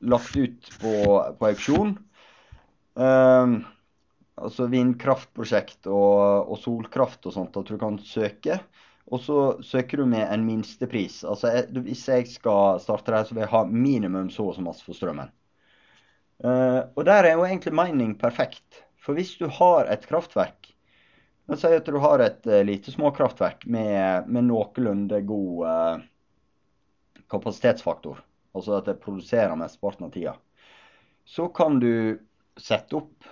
[0.00, 0.94] lagt ut på,
[1.38, 1.96] på auksjon
[4.38, 8.58] altså vindkraftprosjekt og, og, solkraft og sånt, at du kan søke.
[9.08, 11.22] Og så søker du med en minstepris.
[11.24, 14.84] Altså hvis jeg skal starte der, så vil jeg ha minimum så og så masse
[14.84, 15.30] for strømmen.
[16.44, 18.84] Eh, og der er jo egentlig mining perfekt.
[19.00, 20.74] For hvis du har et kraftverk
[21.48, 28.20] Oss si at du har et uh, lite småkraftverk med, med noenlunde god uh, kapasitetsfaktor,
[28.52, 30.34] altså at det produserer mesteparten av tida,
[31.24, 32.20] så kan du
[32.60, 33.28] sette opp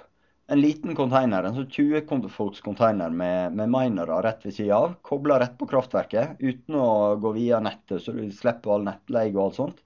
[0.49, 4.93] en liten container, en sånn 20 fots container med, med minere rett ved sida av.
[5.05, 9.43] Kobla rett på kraftverket uten å gå via nettet, så du slipper all nettleie og
[9.49, 9.83] alt sånt.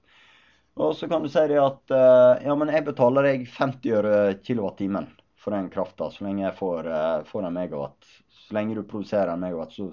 [0.79, 4.13] Og så kan du si det at uh, ja, men jeg betaler deg 50 øre
[4.45, 5.09] kilowattimen
[5.41, 8.13] for den krafta, så lenge jeg får, uh, får, en megawatt.
[8.43, 9.89] Så lenge du produserer en megawatt, så,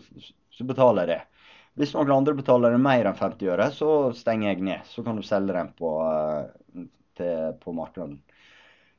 [0.52, 1.44] så betaler jeg det.
[1.78, 4.88] Hvis noen andre betaler det mer enn 50 øre, så stenger jeg ned.
[4.90, 6.86] Så kan du selge den på, uh,
[7.18, 8.18] til, på markedet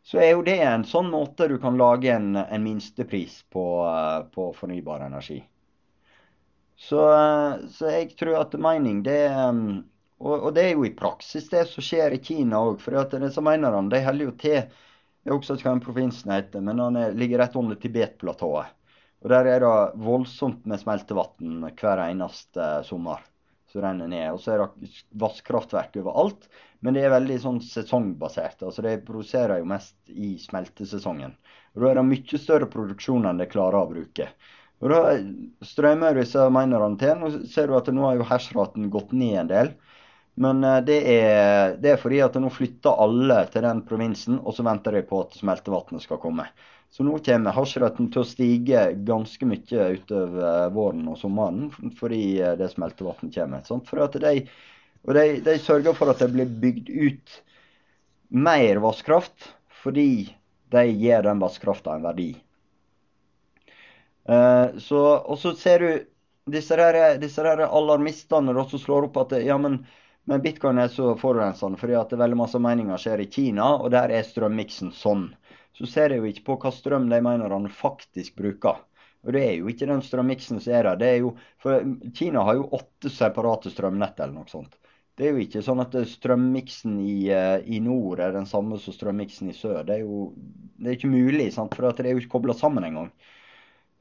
[0.10, 4.22] så er jo det en sånn måte du kan lage en, en minstepris på, eh,
[4.34, 5.38] på, fornybar energi.
[6.80, 9.22] Så, eh, så, jeg tror at mining, det
[10.20, 12.82] og, og, det er jo i praksis det som skjer i Kina òg.
[12.82, 14.88] For disse minerne de holder jo til
[15.26, 18.76] Jeg husker ikke hva den provinsen heter, men den er, ligger rett under Tibet-platået.
[19.20, 23.26] Og der er det voldsomt med smeltevann hver eneste sommer
[23.70, 24.32] som renner ned.
[24.32, 26.48] Og så er det vannkraftverk overalt,
[26.80, 28.64] men det er veldig sånn sesongbasert.
[28.64, 31.36] Altså det produserer jo mest i smeltesesongen.
[31.76, 34.32] Og da er det mye større produksjon enn det klarer å bruke.
[34.80, 35.00] Og da
[35.68, 37.24] strømmer disse minerne til.
[37.28, 39.74] og ser du at nå har jo hersraten gått ned en del.
[40.40, 44.56] Men eh, det er, det er fordi at nå flytter alle til den provinsen, og
[44.56, 46.48] så venter de på at smeltevannet skal komme.
[46.90, 52.40] Så nå kommer hasjretten til å stige ganske mye utover eh, våren og sommeren fordi
[52.40, 53.68] eh, det smeltevannet kommer.
[53.68, 53.92] Sant?
[53.92, 54.34] For at de,
[55.04, 57.38] og de, de, sørger for at det blir bygd ut
[58.48, 59.52] mer vannkraft
[59.84, 60.12] fordi
[60.72, 62.32] de gir den vannkrafta en verdi.
[64.30, 69.80] Og så ser du disse, der, disse alarmistene som slår opp at ja, men,
[70.30, 74.14] men bitcoin er så forurensende fordi at veldig masse meninger skjer i Kina, og der
[74.14, 75.32] er strømmiksen sånn
[75.80, 78.82] så ser jeg jo ikke på hva strøm de mener han faktisk bruker.
[79.24, 81.00] Og det er jo ikke den strømmiksen som er der.
[81.00, 81.84] Det er jo, for
[82.16, 84.76] Kina har jo åtte separate strømnett eller noe sånt.
[85.20, 88.96] Det er jo ikke sånn at strømmiksen i, eh, i, nord er den samme som
[88.96, 89.82] strømmiksen i sør.
[89.88, 90.30] Det er jo
[90.80, 91.76] det er ikke mulig, sant?
[91.76, 93.10] for det er jo ikke kobla sammen engang.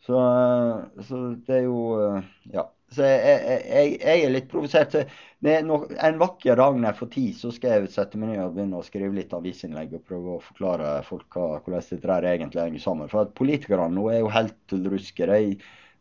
[0.06, 2.68] Så, eh, så det er jo eh, Ja.
[2.94, 4.94] Så jeg, jeg, jeg er litt provosert.
[5.44, 8.80] en vakker dag når jeg får tid, så skal jeg sette meg ned og begynne
[8.80, 12.84] å skrive litt avisinnlegg og prøve å forklare folk hva, hvordan dette der egentlig henger
[12.86, 13.10] sammen.
[13.12, 15.28] For at politikerne nå er jo helt tullruske.
[15.28, 15.58] De,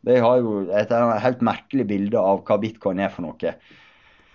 [0.08, 3.54] de har jo et helt merkelig bilde av hva bitcoin er for noe.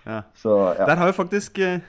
[0.04, 0.22] Ja.
[0.38, 0.86] Så, ja.
[0.86, 1.82] Der har jo faktisk eh,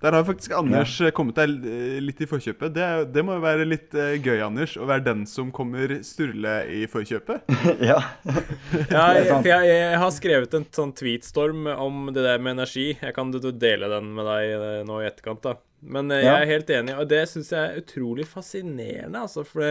[0.00, 1.10] der har faktisk Anders ja.
[1.12, 2.72] kommet deg eh, litt i forkjøpet.
[2.72, 6.54] Det, det, må jo være litt uh, gøy, Anders, å være den som kommer Sturle
[6.72, 7.50] i forkjøpet.
[7.90, 7.98] ja.
[8.94, 12.94] ja jeg, for jeg, jeg, har skrevet en sånn tweetstorm om det der med energi.
[12.96, 15.58] Jeg kan dele den med deg eh, nå i etterkant, da.
[15.80, 19.44] Men jeg er helt enig, og det syns jeg er utrolig fascinerende, altså.
[19.48, 19.70] For det,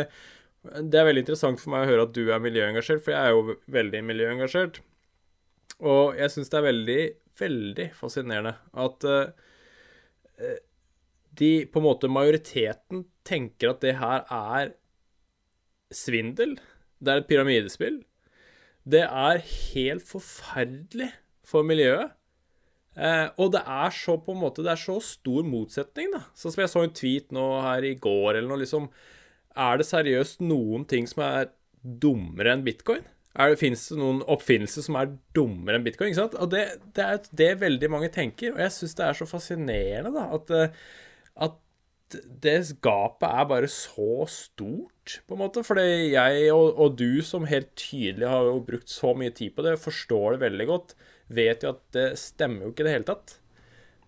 [0.62, 3.34] det, er veldig interessant for meg å høre at du er miljøengasjert, for jeg er
[3.34, 4.82] jo veldig miljøengasjert.
[5.90, 7.04] Og jeg syns det er veldig,
[7.40, 9.49] veldig fascinerende at uh,
[11.40, 14.74] de på en måte majoriteten tenker at det her er
[15.94, 16.58] svindel.
[17.00, 18.00] Det er et pyramidespill.
[18.90, 21.12] Det er helt forferdelig
[21.46, 22.16] for miljøet.
[23.00, 26.24] Eh, og det er så på en måte Det er så stor motsetning, da.
[26.36, 28.90] Sånn som jeg så en tweet nå her i går eller noe, liksom
[29.56, 33.06] Er det seriøst noen ting som er dummere enn bitcoin?
[33.30, 36.10] Det, Fins det noen oppfinnelser som er dummere enn bitcoin?
[36.12, 36.38] ikke sant?
[36.42, 36.66] Og Det,
[36.98, 40.54] det er det veldig mange tenker, og jeg syns det er så fascinerende da, at,
[40.56, 40.80] eh,
[41.46, 41.60] at
[42.42, 45.64] det gapet er bare så stort, på en måte.
[45.66, 49.66] Fordi jeg og, og, du, som helt tydelig har jo brukt så mye tid på
[49.66, 50.96] det, forstår det veldig godt,
[51.30, 53.38] vet jo at det stemmer jo ikke i det hele tatt.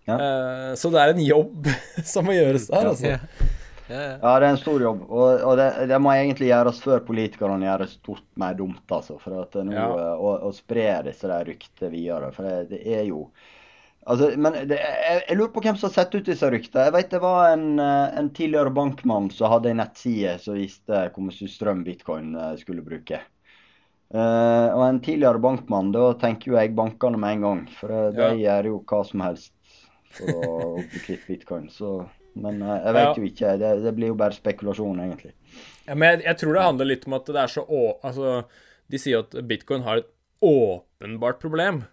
[0.09, 0.17] Ja.
[0.17, 1.69] Uh, så det er en jobb
[2.13, 3.13] som må gjøres der, altså.
[3.13, 3.51] Ja.
[3.91, 5.05] Ja, det er en stor jobb.
[5.09, 9.17] Og, og det, det, må egentlig gjøres før politikerne gjør det stort mer dumt, altså.
[9.21, 9.87] For at nå, ja.
[10.15, 12.31] å, å spre disse der ryktene videre.
[12.35, 13.25] For det, det, er jo
[14.09, 16.87] Altså, men det, jeg, jeg, lurer på hvem som har sett ut disse ryktene.
[16.87, 21.03] Jeg vet det var en, eh, en tidligere bankmann som hadde en nettside som viste
[21.13, 23.21] hvor mye strøm bitcoin eh, skulle bruke.
[24.11, 27.61] Uh, og en tidligere bankmann, da tenker jo jeg bankene med en gang.
[27.77, 28.31] For de ja.
[28.41, 29.53] gjør jo hva som helst
[30.17, 31.69] for å bli kvitt bitcoin.
[31.71, 31.93] Så
[32.39, 33.53] men uh, jeg vet jo ikke.
[33.59, 35.33] Det, det, blir jo bare spekulasjon, egentlig.
[35.87, 38.35] Ja, men jeg, jeg, tror det handler litt om at det er så å, Altså,
[38.91, 40.13] de sier at bitcoin har et
[40.45, 41.83] åpenbart problem.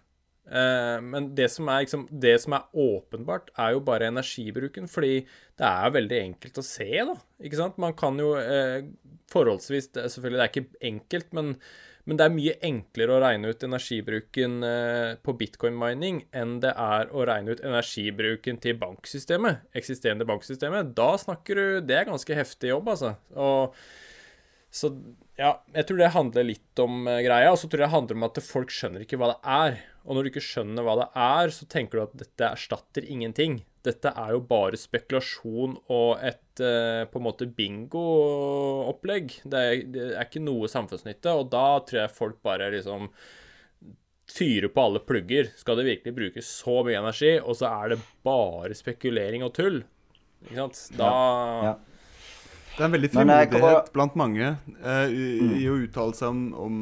[0.49, 4.89] Uh, men det som, er, liksom, det som er åpenbart, er jo bare energibruken.
[4.91, 7.17] Fordi det er veldig enkelt å se, da.
[7.43, 7.79] Ikke sant?
[7.81, 8.81] Man kan jo uh,
[9.29, 11.53] forholdsvis Selvfølgelig, det er ikke enkelt, men
[12.09, 17.11] men det er mye enklere å regne ut energibruken eh, på bitcoin-mining enn det er
[17.13, 20.95] å regne ut energibruken til banksystemet, eksisterende banksystemet.
[20.97, 23.13] Da snakker du Det er ganske heftig jobb, altså.
[23.37, 23.77] Og,
[24.73, 24.89] så
[25.37, 27.53] ja, jeg tror det handler litt om uh, greia.
[27.53, 29.79] Og så tror jeg det handler om at folk skjønner ikke hva det er.
[30.09, 33.61] Og når du ikke skjønner hva det er, så tenker du at dette erstatter ingenting
[33.85, 39.37] dette er jo bare spekulasjon og et uh, på en måte bingo-opplegg.
[39.43, 39.61] Det,
[39.93, 43.07] det, er ikke noe samfunnsnytte, og da tror jeg folk bare liksom
[44.29, 45.53] fyrer på alle plugger.
[45.57, 49.81] Skal det virkelig brukes så mye energi, og så er det bare spekulering og tull?
[50.45, 50.83] Ikke sant?
[50.99, 51.77] Da ja, ja.
[52.79, 53.79] Det er en veldig frimodighet bare...
[53.91, 55.49] blant mange uh, i, mm.
[55.57, 56.77] i, å uttale seg om, om,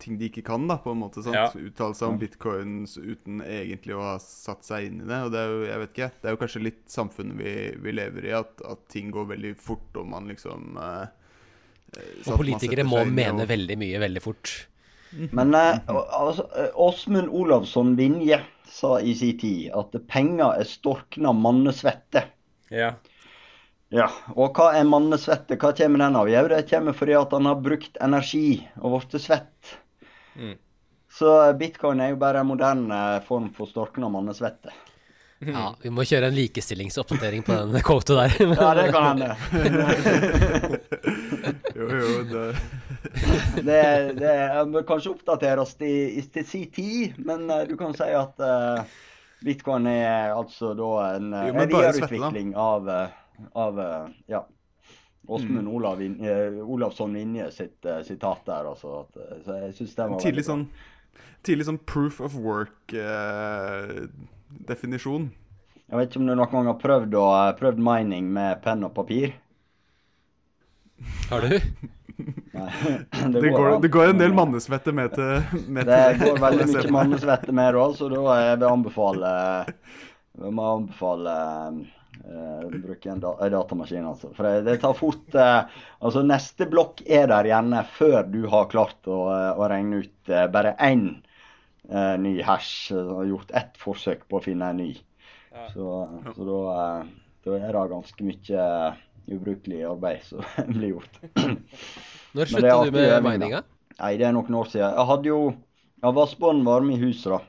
[0.00, 1.20] ting de ikke kan, da, på en måte.
[1.20, 1.36] sant?
[1.36, 1.50] Ja.
[1.52, 2.20] Uttale seg om mm.
[2.22, 5.18] bitcoins uten egentlig å ha satt seg inn i det.
[5.26, 7.54] Og det er jo, jeg vet ikke, det er jo kanskje litt samfunnet vi,
[7.84, 11.04] vi lever i, at, at, ting går veldig fort, og man liksom uh,
[12.24, 13.52] Og politikere må mene og...
[13.52, 14.56] veldig mye veldig fort.
[15.36, 16.46] Men altså,
[16.78, 22.30] Åsmund eh, Olavsson Vinje sa i sin tid at penger er storkna mannesvette.
[22.72, 22.94] Ja.
[23.90, 25.56] Ja, og hva er mannesvette?
[25.58, 26.28] Hva kommer den av?
[26.30, 29.72] Jo, det kommer fordi at han har brukt energi og blitt svett.
[30.38, 30.54] Mm.
[31.10, 34.70] Så bitcoin er jo bare en moderne form for storkna mannesvette.
[35.40, 38.30] Ja, vi må kjøre en likestillingsoppdatering på den kvotet der.
[38.60, 39.30] ja, det kan hende.
[41.80, 42.46] jo, jo, det
[43.68, 43.82] det,
[44.20, 44.34] det
[44.70, 48.82] bør kanskje oppdateres i, i, til si tid, men uh, du kan si at uh,
[49.44, 51.54] bitcoin er altså da en, jo,
[52.60, 52.90] av,
[53.52, 53.80] av
[54.30, 54.44] ja,
[55.26, 55.74] Åsmund mm.
[55.74, 56.02] Olav,
[56.64, 58.70] Olavsson Vinje sitt uh, sitat der.
[58.72, 60.64] Altså, at, så jeg synes det var tidlig sånn,
[61.46, 64.08] tidlig sånn proof of work uh.
[65.90, 67.28] Jeg vet ikke om du noen gang har prøvd, å,
[67.58, 69.32] prøvd mining med penn og papir?
[71.30, 71.56] Har du?
[72.52, 72.68] Nei,
[73.32, 76.92] det, det, går, det, går, en del mannesvette med til med Det går veldig mye
[76.92, 79.30] mannesvette med da, så da jeg vil anbefale
[80.36, 81.78] Jeg anbefale uh,
[82.20, 84.30] bruke en, da, datamaskin, altså.
[84.36, 85.64] For det, det tar fort uh,
[86.04, 89.22] Altså, neste blokk er der gjerne før du har klart å,
[89.56, 91.08] å regne ut uh, bare én
[91.90, 92.92] eh, ny hash.
[92.94, 94.90] Og gjort ett forsøk på å finne en ny.
[95.50, 95.66] Ja.
[95.74, 95.86] Så,
[96.36, 97.10] så da, eh,
[97.46, 99.00] da, er det ganske mye eh,
[99.36, 100.44] ubrukelig arbeid som
[100.74, 101.20] blir gjort.
[102.36, 103.64] Når slutta du med mininga?
[104.00, 104.94] Nei, det er noen år siden.
[104.94, 105.40] Jeg hadde jo
[106.00, 107.40] Jeg vassbånd varme i huset, da.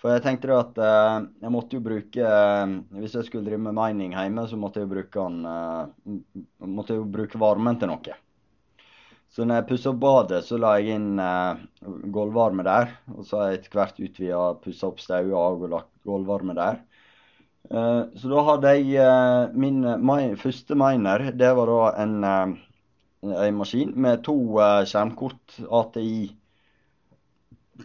[0.00, 3.76] For jeg tenkte at eh, jeg måtte jo bruke eh, Hvis jeg skulle drive med
[3.76, 6.18] mining hjemme, så måtte jeg bruke, den, eh,
[6.66, 8.16] måtte jeg jo bruke varmen til noe.
[9.30, 11.60] Så når jeg pussa opp badet, så la jeg inn eh,
[12.16, 12.96] gulvvarme der.
[13.14, 16.80] Og så har jeg etter hvert utvida, pussa opp stauer og lagt gulvvarme der.
[17.70, 21.28] Eh, så da hadde jeg eh, min my, første miner.
[21.38, 22.54] Det var da en, eh,
[23.46, 24.36] en maskin med to
[24.90, 26.39] skjermkort ATI.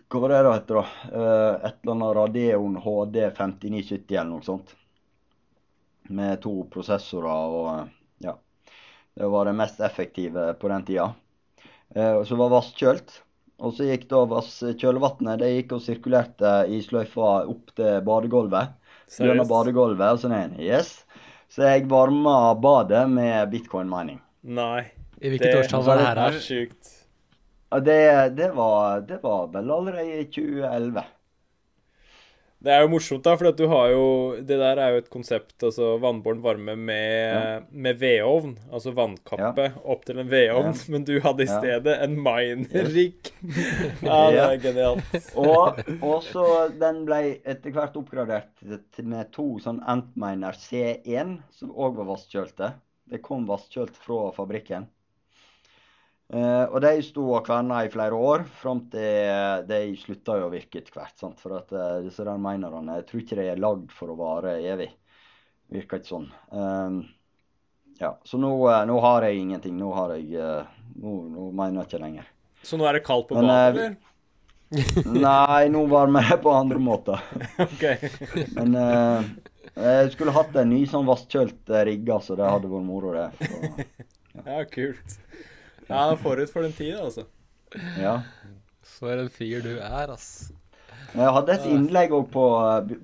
[0.09, 0.85] Hva var det da heter da?
[1.11, 4.73] Eh, et eller annet Radeon HD 5970 eller noe sånt.
[6.15, 8.35] Med to prosessorer og ja.
[9.15, 11.07] Det var det mest effektive på den tida.
[11.95, 13.13] Så som var vasskjølt.
[13.63, 14.25] Og så gikk da
[14.75, 18.75] kjølevannet det gikk og sirkulerte i sløyfa opp til badegulvet.
[19.15, 20.57] Gjennom badegulvet og sånn en.
[20.59, 21.05] Yes.
[21.51, 24.19] Så jeg varma badet med bitcoin mining.
[24.43, 24.89] Nei.
[25.21, 26.19] I hvilket årstall var det her?
[26.19, 26.91] Det er sjukt.
[27.69, 31.05] Ja, det, det, var, det var vel allerede i 2011.
[32.65, 34.05] Det er jo morsomt, da, for du har jo
[34.41, 37.59] Det der er jo et konsept, altså vannbåren varme med, ja.
[37.69, 38.55] med vedovn.
[38.71, 39.73] Altså vannkappe ja.
[39.83, 40.71] opp til en vedovn.
[40.71, 40.93] Ja.
[40.95, 43.29] Men du hadde i stedet en miner-rigg.
[44.07, 45.19] ja, det er genialt.
[45.45, 48.65] og, og så den ble etter hvert oppgradert
[49.03, 52.73] med to sånn Antminer C1, som òg var vasskjølte.
[53.05, 54.89] Det kom vasskjølt fra fabrikken.
[56.33, 60.49] Uh, og de sto og kverna i flere år, fram til uh, de slutta å
[60.49, 61.13] virke etter hvert.
[61.21, 61.37] Sant?
[61.41, 64.55] For at uh, disse der minerne, jeg tror ikke de er lagd for å vare
[64.65, 64.89] evig.
[65.73, 66.25] Virker ikke sånn.
[66.49, 67.03] Um,
[68.01, 68.49] ja, Så nå,
[68.89, 69.77] nå, har jeg ingenting.
[69.77, 70.41] Nå har jeg
[70.97, 72.27] nå, nå mener jeg ikke lenger.
[72.65, 73.95] Så nå er det kaldt på badet, eller?
[75.05, 77.21] nei, nå varmer jeg på andre måter.
[77.67, 77.85] ok.
[78.57, 83.29] Men jeg skulle hatt en ny sånn vasskjølt rigge, så det hadde vært moro, det.
[83.39, 83.85] Så,
[84.35, 84.43] ja.
[84.49, 85.19] ja, kult.
[85.87, 87.25] Ja, forut for den tida, altså.
[88.01, 88.19] Ja.
[88.95, 90.51] For en fyr du er, ass.
[91.15, 92.45] Jeg hadde et innlegg òg på,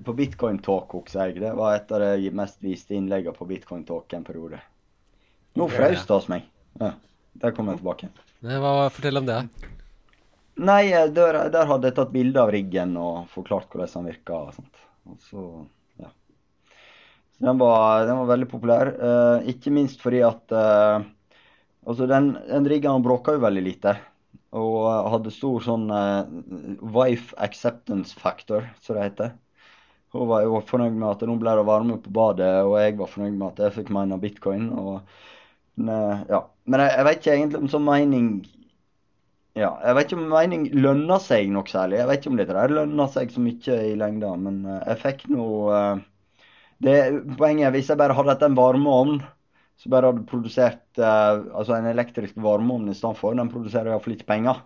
[0.04, 1.40] på Bitcoin Talk, husker jeg.
[1.40, 4.60] Det var et av de mest viste innleggene på Bitcoin Talk en periode.
[5.56, 6.44] Nå frøs det hos meg.
[6.80, 6.92] Ja,
[7.40, 8.10] Der kom jeg tilbake.
[8.42, 9.38] Hva, fortell om det.
[10.60, 14.40] Nei, eh, der, der, hadde jeg tatt bilde av riggen og forklart hvordan den virka.
[14.48, 14.84] Og sånt.
[15.08, 15.46] Og så,
[16.02, 16.12] ja.
[17.32, 18.92] Så den var, den var veldig populær.
[18.98, 21.00] Uh, ikke minst fordi at uh,
[21.82, 23.96] Altså, den, den riggen bråka jo veldig lite.
[24.54, 26.28] Og hadde stor sånn uh,
[26.94, 29.32] wife acceptance factor, som det heter.
[30.12, 33.10] Hun var jo fornøyd med at nå ble det varme på badet, og jeg var
[33.10, 34.68] fornøyd med at jeg fikk mine bitcoin.
[34.76, 36.42] og uh, ja.
[36.68, 38.26] Men jeg, jeg, vet ikke egentlig om sånn mening
[39.58, 41.98] ja, Jeg vet ikke om mening lønner seg noe særlig.
[41.98, 45.26] Jeg vet ikke om det der lønner seg så mye i lengda, men jeg fikk
[45.32, 46.08] nå uh,
[46.82, 49.20] Poenget er hvis jeg bare hadde hatt en varmeovn
[49.80, 53.34] så bare hadde produsert eh, altså en elektrisk varmeovn i stedet for.
[53.38, 54.62] Den produserer iallfall ikke penger.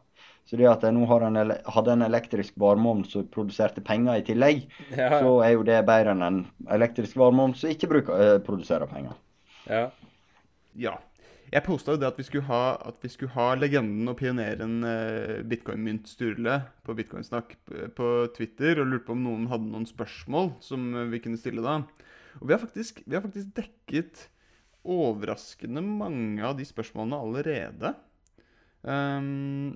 [0.47, 1.39] Så det at jeg nå en
[1.75, 5.09] hadde en elektrisk varmeovn som produserte penger i tillegg, ja.
[5.19, 6.39] så er jo det bedre enn en
[6.77, 9.17] elektrisk varmeovn som ikke bruker, eh, produserer penger.
[9.67, 9.89] Ja.
[10.79, 10.95] ja.
[11.51, 15.43] Jeg posta jo det at vi skulle ha, vi skulle ha legenden og pioneren eh,
[15.47, 17.57] bitcoin-mynt Sturle på Bitcoinsnakk
[17.99, 21.81] på Twitter, og lurte på om noen hadde noen spørsmål som vi kunne stille da.
[22.39, 24.29] Og vi har faktisk, vi har faktisk dekket
[24.87, 27.95] overraskende mange av de spørsmålene allerede.
[28.87, 29.75] Um,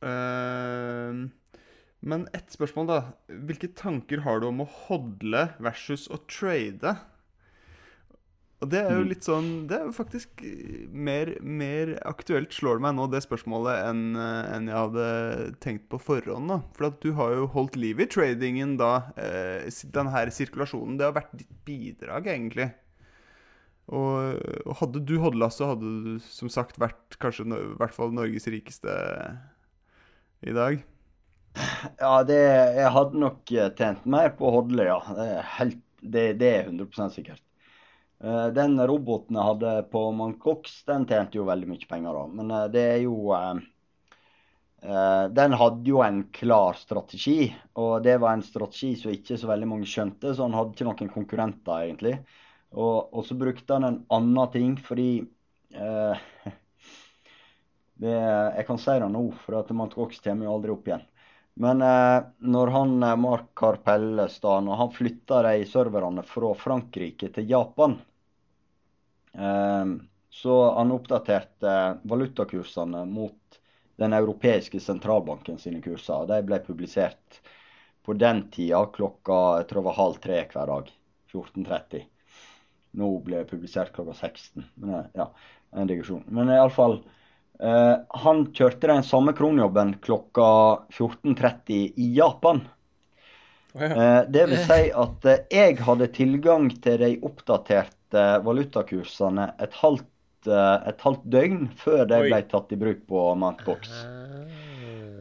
[0.00, 1.28] um,
[2.00, 2.98] men ett spørsmål, da.
[3.48, 6.96] Hvilke tanker har du om å hodle versus å trade?
[8.58, 9.08] Og det er jo mm.
[9.12, 10.40] litt sånn Det er jo faktisk
[10.90, 15.06] mer, mer aktuelt, slår det meg nå, det spørsmålet, enn en jeg hadde
[15.62, 16.50] tenkt på forhånd.
[16.50, 19.12] da For at du har jo holdt liv i tradingen da.
[19.18, 20.98] Eh, den her sirkulasjonen.
[20.98, 22.72] Det har vært ditt bidrag, egentlig.
[23.88, 28.12] Og, og hadde du hodla, så hadde du som sagt vært kanskje i hvert fall
[28.16, 28.92] Norges rikeste
[30.42, 30.82] i dag.
[31.98, 32.36] Ja, det,
[32.78, 34.98] jeg hadde nok tjent mer på å hodle, ja.
[35.16, 37.42] Det er, helt, det, det er 100 sikkert.
[38.24, 42.24] Eh, den roboten jeg hadde på Mancox, den tjente jo veldig mye penger, da.
[42.40, 43.60] Men eh, det er jo eh,
[45.34, 49.68] Den hadde jo en klar strategi, og det var en strategi som ikke så veldig
[49.72, 52.14] mange skjønte, så han hadde ikke noen konkurrenter, egentlig.
[52.76, 55.10] Og, og så brukte han en annen ting, fordi
[55.74, 56.24] eh,
[58.02, 58.16] det,
[58.58, 61.06] Jeg kan si det nå, for at Mancox kommer jo aldri opp igjen.
[61.58, 67.96] Men eh, når han Mark Carpelles da, han flytta de serverne fra Frankrike til Japan,
[69.34, 69.96] eh,
[70.30, 71.74] så han oppdaterte
[72.06, 73.60] valutakursene mot
[73.98, 76.28] den europeiske sentralbanken sine kurser.
[76.28, 77.40] De ble publisert
[78.06, 80.92] på den tida klokka jeg tror det var halv tre hver dag.
[81.32, 82.04] 14.30.
[82.96, 84.64] Nå ble publisert klokka 16.
[84.80, 85.28] Men eh, ja,
[85.76, 86.24] en digresjon.
[86.32, 87.00] Men iallfall
[87.60, 90.48] eh, Han kjørte den samme kronjobben klokka
[90.96, 92.64] 14.30 i Japan.
[93.74, 100.08] Eh, det vil si at eh, jeg hadde tilgang til de oppdaterte valutakursene et halvt,
[100.48, 103.92] eh, et halvt døgn før de ble tatt i bruk på Mountbox.
[104.02, 104.48] Ah.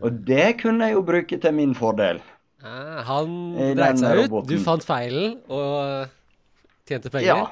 [0.07, 2.21] Og det kunne jeg jo bruke til min fordel.
[2.63, 3.33] Ah, han
[3.77, 6.13] dreit seg ut, du fant feilen og
[6.89, 7.27] tjente penger?
[7.29, 7.47] Ja.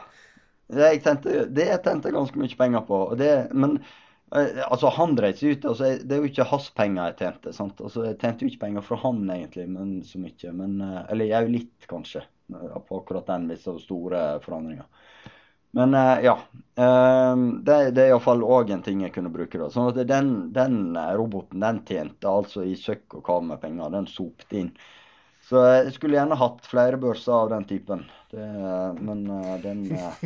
[0.75, 2.99] Jeg tjente, det jeg tjente ganske mye penger på.
[3.19, 3.77] Det, men
[4.36, 5.65] Eh, altså, Han dreit seg ut.
[5.71, 7.53] altså, Det er jo ikke hans penger jeg tjente.
[7.53, 7.81] sant?
[7.81, 10.53] Altså, Jeg tjente jo ikke penger fra han egentlig, men så mye.
[10.53, 12.23] Men, eh, eller jeg jo litt, kanskje,
[12.53, 14.86] eh, på akkurat den hvis det var store forandringer.
[15.75, 15.91] Men
[16.23, 16.38] ja.
[16.75, 19.59] Det, det er iallfall òg en ting jeg kunne bruke.
[19.59, 19.67] da.
[19.67, 23.89] Sånn at den, den roboten den tjente altså i søkk og kav med penger.
[23.91, 24.71] Den sopte inn.
[25.45, 27.99] Så jeg skulle gjerne hatt flere børser av den typen.
[28.31, 28.45] Det,
[29.05, 30.23] men eh, den, eh,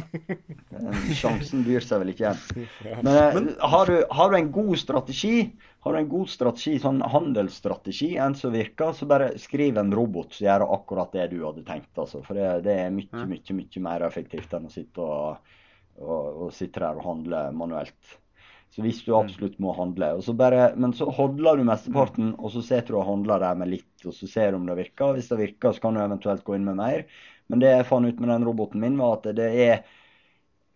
[0.72, 2.70] den, sjansen byr seg vel ikke igjen.
[3.04, 5.50] Men eh, har du, har du, en god strategi,
[5.84, 10.38] har du en god strategi, sånn handelsstrategi, en som virker, så bare skriv en robot
[10.38, 11.92] som gjør akkurat det du hadde tenkt.
[12.00, 12.24] Altså.
[12.24, 15.54] For det, det, er mye, mye, mye mer effektivt enn å sitte og,
[16.00, 18.16] og, og sitte der og handle manuelt.
[18.70, 19.18] Så hvis du mm.
[19.18, 23.08] absolutt må handle så bare, Men så hodler du mesteparten, og så ser du og
[23.08, 25.16] handler der med litt, og så ser du om det virker.
[25.18, 27.06] Hvis det virker, så kan du eventuelt gå inn med mer.
[27.50, 29.82] Men det jeg fant ut med den roboten min, var at det er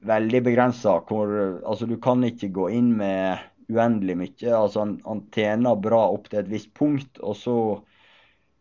[0.03, 0.97] veldig begrensa.
[1.05, 4.55] Altså, du kan ikke gå inn med uendelig mye.
[4.57, 7.57] Altså, han, han, tjener bra opp til et visst punkt, og så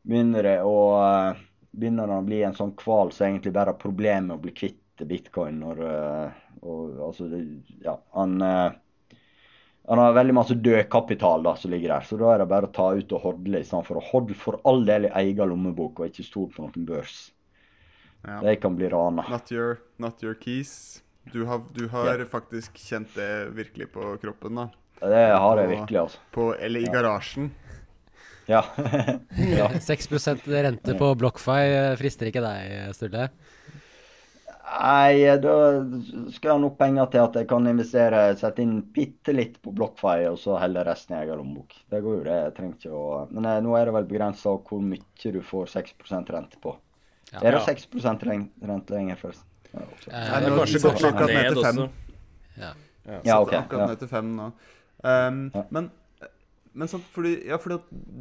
[0.07, 0.77] begynner det å
[1.73, 4.43] begynner han å bli en sånn kval som så egentlig bare har problemer med å
[4.43, 5.79] bli kvitt bitcoin når
[6.61, 7.31] og, altså,
[7.83, 8.35] ja, han
[9.89, 12.75] han har veldig masse dødkapital da, som ligger der, så da er det bare å
[12.75, 16.27] ta ut og hodle istedenfor å hodle for all del i egen lommebok og ikke
[16.27, 17.17] stol på noen børs.
[18.23, 18.39] Ja.
[18.45, 19.25] De kan bli rana.
[19.31, 21.03] Not your, not your keys.
[21.33, 22.29] Du har, du har ja.
[22.31, 24.69] faktisk kjent det virkelig på kroppen, da.
[25.03, 26.23] Det har jeg virkelig, altså.
[26.31, 26.93] På, eller i ja.
[26.95, 27.51] garasjen.
[28.47, 28.63] Ja.
[29.59, 29.69] ja.
[29.81, 30.09] 6
[30.47, 33.29] rente på BlockFi eh, frister ikke deg, Sturle?
[34.63, 35.55] Nei, da
[36.33, 39.73] skal jeg ha nok penger til at jeg kan investere, sette inn bitte litt på
[39.75, 41.75] BlockFi, og så heller resten i egen lommebok.
[41.91, 42.37] Det går jo, det.
[42.47, 45.73] Jeg trenger ikke å Men eh, nå er det vel begrensa hvor mye du får
[45.75, 46.77] 6% rente på.
[47.33, 49.49] Ja, er det 6 rente lenger, forresten?
[49.73, 51.89] Ja, eh, det er kanskje gått akkurat ned også.
[52.61, 52.73] Ja,
[53.25, 53.57] ja ok.
[53.65, 54.53] Akkurat ned til 5 nå.
[55.03, 55.39] Um,
[55.75, 55.91] men
[56.73, 57.77] men sant, fordi, ja, fordi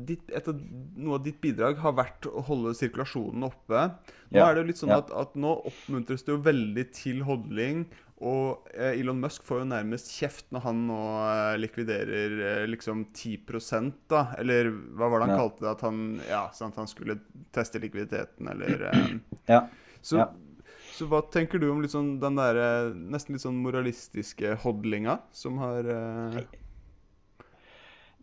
[0.09, 0.57] ditt, av,
[0.99, 3.85] noe av ditt bidrag har vært å holde sirkulasjonen oppe.
[4.31, 4.47] Nå ja.
[4.47, 7.85] er det jo litt sånn at, at, nå oppmuntres det jo veldig til hodling.
[8.21, 13.07] Og eh, Elon Musk får jo nærmest kjeft når han nå eh, likviderer eh, liksom
[13.15, 14.27] 10% da.
[14.41, 15.41] Eller hva var det han ja.
[15.45, 15.71] kalte det?
[15.71, 17.17] At han, ja, sant, han skulle
[17.55, 19.11] teste likviditeten, eller eh,
[19.53, 19.63] ja.
[20.01, 20.25] Så,
[20.91, 22.59] så, hva tenker du om liksom den der,
[23.13, 26.41] nesten litt sånn moralistiske hodlinga som har eh,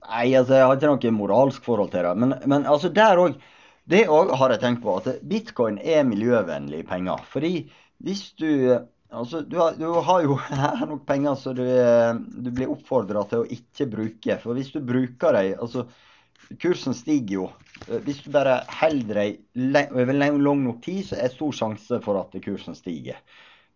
[0.06, 2.14] Nei, altså, jeg har ikke noe moralsk forhold til det.
[2.22, 3.38] Men, men altså, der òg
[3.88, 4.98] Det òg har jeg tenkt på.
[5.00, 7.24] At bitcoin er miljøvennlige penger.
[7.32, 7.70] Fordi
[8.04, 8.48] hvis du
[9.08, 11.64] Altså, du har, du har jo her nok penger så du,
[12.44, 14.36] du blir oppfordra til å ikke bruke.
[14.42, 15.86] For hvis du bruker dem altså,
[16.62, 17.46] Kursen stiger jo.
[18.04, 19.18] Hvis du bare holder
[19.52, 23.18] dem over lang nok tid, så er det stor sjanse for at kursen stiger.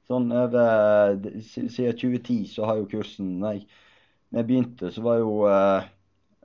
[0.09, 3.59] Sånn over Siden 2010 så har jo kursen Nei,
[4.33, 5.91] da jeg begynte, så var jo Eh,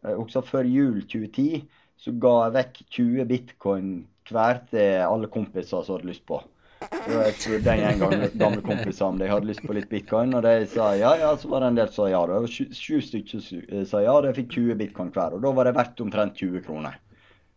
[0.03, 1.65] også før jul 2010
[1.97, 3.89] så ga jeg vekk 20 bitcoin
[4.29, 6.39] hver til alle kompiser som hadde lyst på.
[6.77, 10.43] Så jeg spurte en gang gamle kompiser om de hadde lyst på litt bitcoin, og
[10.45, 11.31] de sa ja, ja.
[11.39, 12.21] Så var det en del som sa ja.
[12.29, 15.37] Det var sju, sju stykker sa ja, de fikk 20 bitcoin hver.
[15.37, 16.99] Og da var det verdt omtrent 20 kroner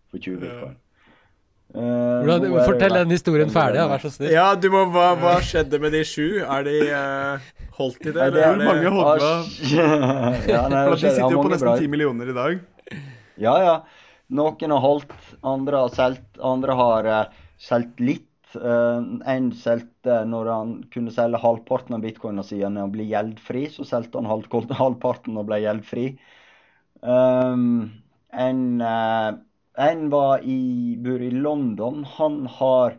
[0.08, 0.78] for 20 bitcoin.
[1.70, 4.32] Uh, Hvordan, fortell den historien ferdig, ja, vær så snill.
[4.34, 6.40] Ja, du må, hva, hva skjedde med de sju?
[6.42, 8.24] Er de uh, holdt i det?
[8.24, 9.28] Eller er det mange hodla?
[10.51, 12.64] ja, For de sitter jo på nesten ti millioner i dag.
[13.40, 13.76] Ja, ja.
[14.34, 15.14] Noen har holdt,
[15.47, 16.26] andre har solgt.
[16.42, 18.26] Andre har uh, solgt litt.
[18.51, 23.68] Uh, en solgte når han kunne selge halvparten av bitcoina sine og bli gjeldfri.
[23.70, 24.51] Så solgte han halv,
[24.82, 26.09] halvparten og ble gjeldfri.
[27.01, 28.02] Um,
[28.34, 29.38] en uh,
[29.81, 32.05] en var i, bor i London.
[32.16, 32.97] Han har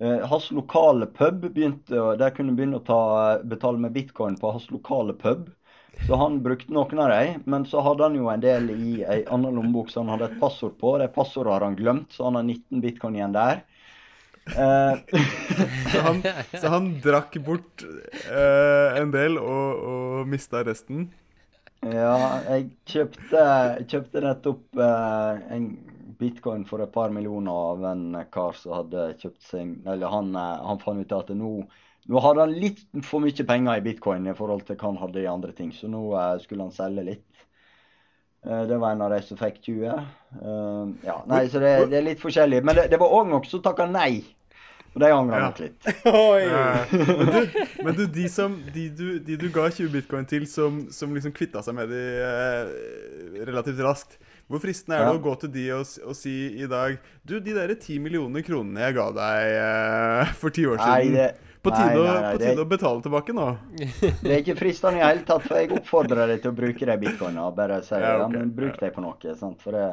[0.00, 3.02] eh, Hans lokale pub begynte Der kunne begynne å ta,
[3.44, 5.48] betale med bitcoin på hans lokale pub.
[6.06, 7.42] Så han brukte noen av dem.
[7.44, 10.40] Men så hadde han jo en del i ei annen lommebok som han hadde et
[10.42, 10.96] passord på.
[11.00, 13.64] Det passordet har han glemt, så han har 19 bitcoin igjen der.
[14.48, 14.98] Eh.
[15.92, 16.22] så, han,
[16.52, 21.08] så, han, drakk bort eh, en del og, og mista resten?
[21.84, 23.42] Ja, jeg kjøpte,
[23.86, 25.68] kjøpte nettopp eh, en
[26.18, 30.64] bitcoin for et par millioner av en kar som hadde kjøpt seg Eller han, eh,
[30.70, 31.52] han fant ut at nå,
[32.08, 35.24] nå hadde han litt for mye penger i bitcoin i forhold til hva han hadde
[35.24, 37.44] i andre ting, så nå uh, skulle han selge litt.
[38.46, 40.08] Uh, det var en av de som fikk 20.
[40.40, 42.62] Uh, ja, nei, så det, det, er litt forskjellig.
[42.64, 44.22] Men det, det var òg noen som takka nei.
[44.94, 45.88] Og det angrer jeg nok litt.
[47.18, 50.86] men, du, men du, de, som, de, du, de du ga 20 bitcoin til, som,
[50.94, 54.16] som liksom kvitta seg med de relativt raskt
[54.48, 55.18] hvor fristende er det ja.
[55.18, 58.86] å gå til de og, og, si i dag Du, de der ti millioner kronene
[58.86, 62.40] jeg ga deg uh, for ti år siden nei, det, På tide, nei, nei, på
[62.40, 63.48] tide det, å betale tilbake nå?
[64.22, 66.96] Det er ikke fristende i hele tatt, for jeg oppfordrer deg til å bruke de
[67.02, 67.50] bitcoinene.
[67.56, 68.40] Bare si ja, okay.
[68.40, 69.34] ja, bruk dem på noe.
[69.36, 69.60] Sant?
[69.64, 69.84] For det,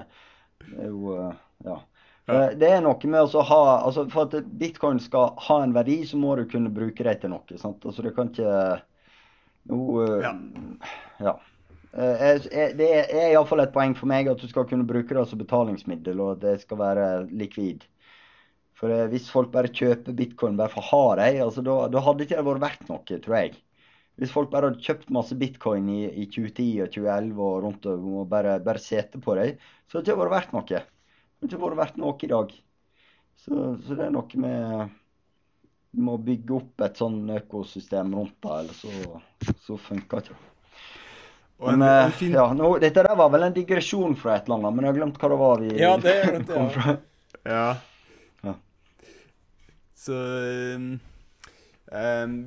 [0.63, 1.81] det er jo uh, Ja.
[2.25, 6.17] Det er noe med å ha altså For at bitcoin skal ha en verdi, så
[6.17, 7.59] må du kunne bruke det til noe.
[7.61, 7.83] sant?
[7.85, 8.79] Altså Du kan ikke
[9.73, 10.31] noe, ja.
[11.21, 11.35] ja.
[11.95, 15.39] Eh, det er iallfall et poeng for meg at du skal kunne bruke det som
[15.39, 17.85] betalingsmiddel, og at det skal være likvid.
[18.75, 22.01] For eh, hvis folk bare kjøper bitcoin bare for å ha dem, altså, da, da,
[22.03, 23.53] hadde ikke det vært verdt noe, tror jeg.
[24.19, 28.19] Hvis folk bare hadde kjøpt masse bitcoin i, i 2010 og 2011 og rundt og,
[28.31, 30.65] bare, bare sete på dem, så hadde det ikke vært verdt noe.
[30.67, 32.53] Det hadde ikke vært verdt noe i dag.
[33.45, 34.93] Så, så det er noe med
[35.95, 40.54] Du må bygge opp et sånn økosystem rundt det, eller så, så funker ikke.
[41.59, 42.33] En, en fin...
[42.33, 44.97] ja, nå, dette der var vel en digresjon fra et eller annet, men jeg har
[44.99, 46.95] glemt hva det var vi ja, det er det, kom fra.
[47.45, 47.67] Ja.
[48.43, 48.55] ja.
[50.05, 50.17] Så
[50.75, 50.89] um,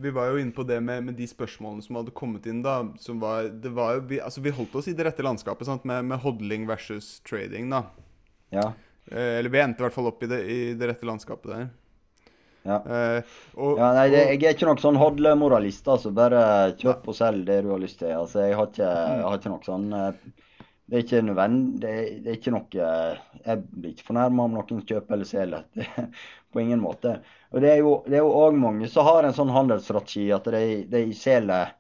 [0.05, 2.61] Vi var jo inne på det med, med, de spørsmålene som hadde kommet inn.
[2.65, 5.71] da som var, det var jo, vi, altså vi holdt oss i det rette landskapet
[5.71, 5.89] sant?
[5.89, 7.73] Med, med hodling versus trading.
[7.73, 7.87] da
[8.53, 8.73] Ja.
[9.09, 11.69] Uh, eller vi endte i hvert fall opp i det, i det rette landskapet der.
[12.67, 12.81] Ja.
[12.85, 15.89] Uh, og, ja, nei, det, jeg er ikke noen sånn hodlemoralist.
[15.89, 16.13] Altså.
[16.15, 16.43] Bare
[16.81, 18.13] kjøp og selg det du har lyst til.
[18.17, 20.11] Altså, jeg, har ikke, jeg har ikke noe sånn uh,
[20.89, 21.81] Det er ikke nødvendig.
[21.85, 21.95] Det,
[22.25, 22.85] det, er ikke noe
[23.47, 25.67] Jeg blir ikke fornærma om noen kjøper eller selger.
[26.53, 27.19] på ingen måte.
[27.53, 31.75] Og Det er jo òg mange som har en sånn handelsstrategi at de, de selger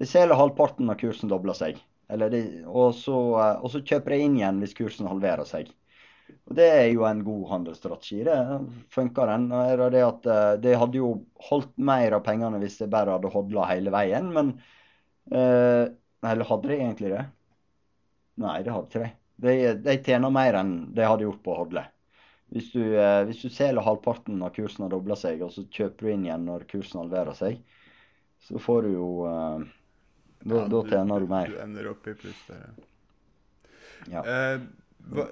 [0.00, 1.80] de selger halvparten av kursen dobler seg.
[2.12, 5.70] De, og, så, og, så, kjøper de inn igjen hvis kursen halverer seg.
[6.48, 8.22] Og Det er jo en god handelsstrategi.
[8.26, 8.36] Det
[8.92, 9.48] funker den.
[9.94, 11.12] Det, at eh, det hadde jo
[11.48, 14.54] holdt mer av pengene hvis det bare hadde hodla hele veien, men
[15.32, 15.88] eh,
[16.22, 17.24] Eller hadde de egentlig det?
[18.42, 19.10] Nei, det hadde ikke de.
[19.42, 21.82] De, de tjener mer enn de hadde gjort på å hodle.
[22.52, 26.06] Hvis du, eh, hvis du selger halvparten av kursen har dobla seg, og så kjøper
[26.06, 27.62] du inn igjen når kursen halverer seg,
[28.44, 29.64] så får du jo eh,
[30.42, 31.50] Da, ja, da tjener du, du, mer.
[31.50, 32.62] Du ender opp i pluss der,
[34.10, 34.22] ja.
[34.26, 34.62] Eh,
[35.10, 35.26] hva,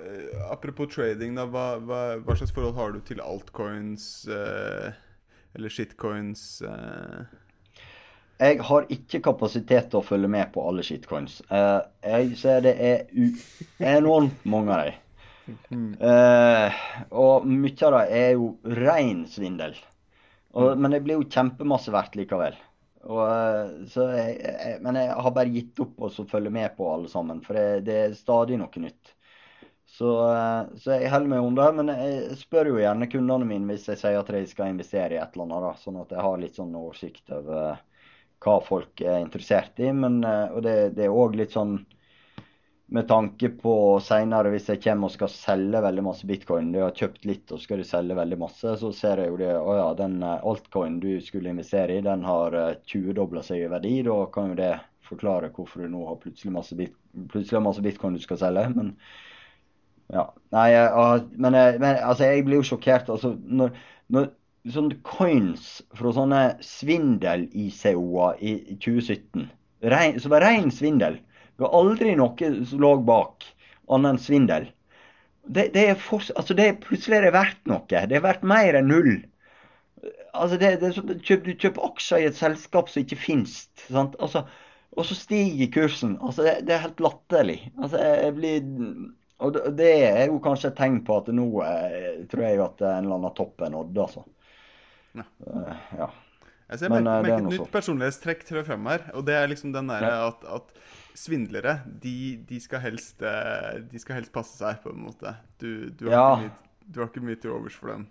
[0.51, 4.91] apropos trading, da, hva, hva, hva, slags forhold har du til altcoins eh,
[5.57, 6.45] eller shitcoins?
[6.67, 7.21] Eh?
[8.41, 11.41] Jeg har ikke kapasitet til å følge med på alle shitcoins.
[11.53, 15.07] Eh, jeg ser det er enormt mange av dem.
[15.51, 15.97] Mm.
[17.19, 19.73] og mye av det er jo ren svindel.
[20.55, 20.83] Og, mm.
[20.83, 22.59] Men det blir jo kjempemasse verdt likevel.
[23.09, 27.09] Og, eh, jeg, jeg, men jeg har bare gitt opp å følge med på alle
[27.13, 29.15] sammen, for det, det er stadig noe nytt.
[29.91, 31.69] Så, eh, så, jeg holder meg unna.
[31.77, 35.23] Men jeg spør jo gjerne kundene mine hvis jeg sier at de skal investere i
[35.23, 35.65] et eller annet.
[35.67, 37.81] Da, sånn at jeg har litt sånn oversikt over
[38.41, 39.91] hva folk er interessert i.
[39.93, 41.81] Men, eh, og det, det er òg litt sånn
[42.91, 43.73] med tanke på
[44.03, 47.61] seinere, hvis jeg kommer og skal selge veldig masse bitcoin, du har kjøpt litt og
[47.63, 51.01] skal du selge veldig masse, så ser jeg jo det Å ja, den eh, altcoin
[51.03, 52.57] du skulle investere i, den har
[52.91, 53.99] 20-dobla seg i verdi.
[54.07, 54.77] Da kan jo det
[55.11, 56.95] forklare hvorfor du nå har plutselig masse, bit,
[57.35, 58.71] plutselig masse bitcoin du skal selge.
[58.77, 58.95] men
[60.15, 60.27] ja.
[60.55, 63.11] Nei, jeg, men, jeg, men, altså, jeg blir jo sjokkert.
[63.13, 63.73] Altså, når,
[64.11, 64.31] når,
[64.69, 69.47] sånne coins fra sånne svindel-ICO-er i 2017.
[69.93, 71.17] Rein, som var ren svindel.
[71.55, 73.47] Det var aldri noe som lå bak,
[73.93, 74.69] annet enn svindel.
[75.49, 77.85] Det, det, er for, altså det plutselig er det verdt noe.
[77.89, 79.15] Det er verdt mer enn null.
[80.37, 83.63] Altså det, det så, du, kjøper, du kjøper aksjer i et selskap som ikke finnes.
[83.95, 84.45] Altså,
[84.97, 86.19] og så stiger kursen.
[86.21, 87.59] Altså det er helt latterlig.
[87.81, 88.61] Altså jeg blir
[89.41, 93.07] og det er jo kanskje et tegn på at nå eh, tror jeg at en
[93.07, 94.25] eller annen topp er nådd, altså.
[95.17, 95.25] Ja.
[95.43, 96.09] Uh, ja.
[96.71, 99.09] Jeg ser Men, merker, merker et nytt personlighetstrekk trår frem her.
[99.19, 100.29] Og det er liksom den derre ja.
[100.31, 100.77] at, at,
[101.19, 102.15] svindlere, de,
[102.47, 105.35] de, skal helst, eh, de skal helst passe seg, på en måte.
[105.59, 106.47] Du, du, har, ja.
[106.47, 108.07] ikke du har ikke mye til overs for dem.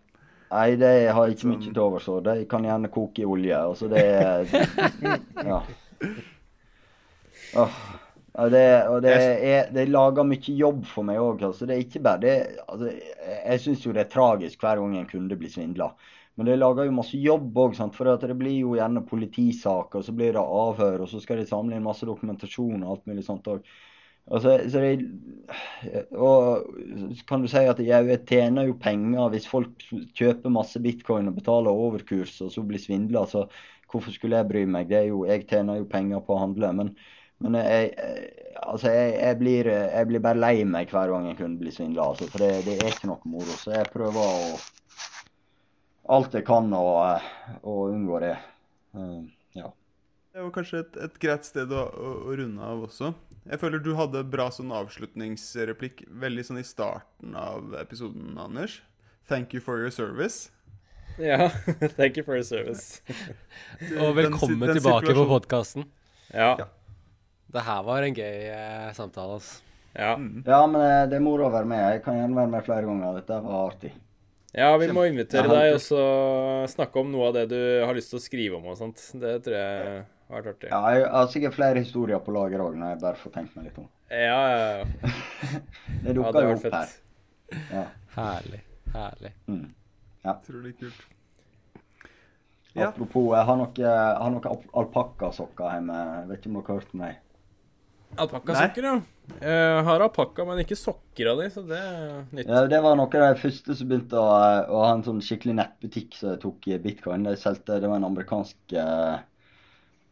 [0.49, 2.25] Nei, det har jeg ikke mye til overs for.
[2.25, 3.55] De kan gjerne koke i olje.
[3.55, 4.51] Altså, det er
[5.53, 5.61] Ja.
[7.57, 7.79] Oh.
[8.39, 9.13] Ja, det, og det,
[9.43, 11.41] er, det lager mye jobb for meg òg.
[11.43, 11.65] Altså.
[11.67, 12.35] Det er ikke bare det
[12.71, 12.93] altså,
[13.27, 15.89] Jeg syns jo det er tragisk hver gang en kunde blir svindla.
[16.39, 20.15] Men det lager jo masse jobb òg, for det blir jo gjerne politisaker, og så
[20.15, 23.49] blir det avhør, og så skal de samle inn masse dokumentasjon og alt mulig sånt
[23.51, 23.67] òg.
[24.29, 24.93] Altså, så det,
[26.15, 29.83] og kan du si at jeg tjener jo penger hvis folk
[30.15, 33.25] kjøper masse bitcoin og betaler overkurs, og så blir svindla.
[33.27, 33.49] Så
[33.91, 34.87] hvorfor skulle jeg bry meg?
[34.87, 36.71] Det er jo, jeg tjener jo penger på å handle.
[36.79, 36.93] Men,
[37.39, 37.93] men jeg,
[38.59, 42.09] altså jeg, jeg, blir, jeg, blir, bare lei meg hver gang en kunde blir svindla.
[42.11, 43.55] Altså, for det, det er ikke noe moro.
[43.61, 44.57] Så jeg prøver å
[46.09, 46.85] alt jeg kan å,
[47.61, 48.35] å unngå det.
[48.97, 49.23] Uh,
[49.57, 49.71] ja.
[50.33, 53.13] Det var kanskje et, et greit sted å, å, å, runde av også.
[53.49, 58.81] Jeg føler du hadde bra sånn avslutningsreplikk veldig sånn i starten av episoden, Anders.
[59.29, 60.49] Thank you for your service.
[61.21, 61.49] Ja.
[61.99, 63.01] thank you for your service.
[64.01, 65.87] Og velkommen den, den tilbake på podkasten.
[66.33, 66.55] Ja.
[66.57, 66.69] ja.
[67.49, 69.65] Det her var en gøy eh, samtale, altså.
[69.95, 70.13] Ja.
[70.15, 70.43] Mm.
[70.45, 71.81] ja, men eh, det er moro å være med.
[71.95, 73.17] Jeg kan gjerne være med flere ganger.
[73.17, 73.91] Dette var artig.
[74.53, 76.03] Ja, vi må invitere deg og så
[76.71, 79.01] snakke om noe av det du har lyst til å skrive om og sånt.
[79.21, 80.71] Det tror jeg har vært artig.
[80.71, 83.69] Ja, jeg har sikkert flere historier på lager òg, når jeg bare får tenkt meg
[83.69, 83.85] litt om.
[84.09, 85.13] Ja, ja, ja.
[86.05, 86.79] det dukker jo opp fett.
[86.79, 86.97] her.
[87.69, 87.85] Ja.
[88.15, 88.61] Herlig.
[88.95, 89.33] Herlig.
[89.49, 89.65] Mm.
[90.25, 90.33] Ja.
[90.33, 91.07] Utrolig kult.
[92.79, 95.97] Apropos, jeg har noen noe alpakkasokker hjemme.
[96.21, 97.25] Jeg vet ikke om dere har hørt om dem?
[98.17, 98.97] Alpakkasokker, ja.
[99.37, 102.47] Jeg har alpakka, men ikke sokker av de, så det er nytt.
[102.49, 104.29] Ja, det var noe av de første som begynte å,
[104.65, 107.27] å, ha en sånn skikkelig nettbutikk som tok bitcoin.
[107.27, 109.19] De solgte, Det var en amerikansk eh,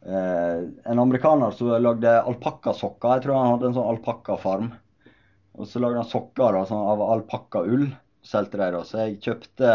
[0.06, 3.18] eh, En amerikaner som lagde alpakkasokker.
[3.18, 4.70] Jeg tror han hadde en sånn alpakkafarm.
[5.58, 7.90] Og så lagde han sokker da, sånn, av alpakkaull.
[8.28, 8.86] Solgte de da.
[8.86, 9.74] Så jeg kjøpte,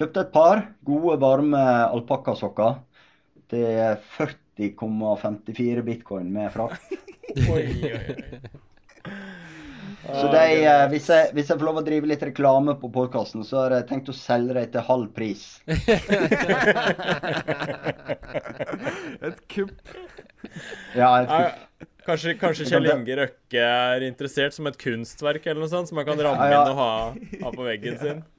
[0.00, 1.62] kjøpte et par gode, varme
[1.92, 2.80] alpakkasokker
[3.52, 7.11] til 40,54 bitcoin med frakt.
[7.52, 8.16] Oi, oi, oi.
[10.02, 13.44] Så de, eh, hvis, jeg, hvis, jeg, får lov å drive litt reklame på podkasten,
[13.46, 15.42] så har jeg tenkt å selge dem til halv pris.
[19.28, 19.78] et kupp.
[20.98, 21.60] Ja, et kupp.
[22.02, 26.06] Kanskje, kanskje, Kjell Inge Røkke er interessert som et kunstverk eller noe sånt, som man
[26.08, 26.62] kan ramme ja, ja.
[26.64, 26.92] inn og ha,
[27.44, 28.24] ha, på veggen sin?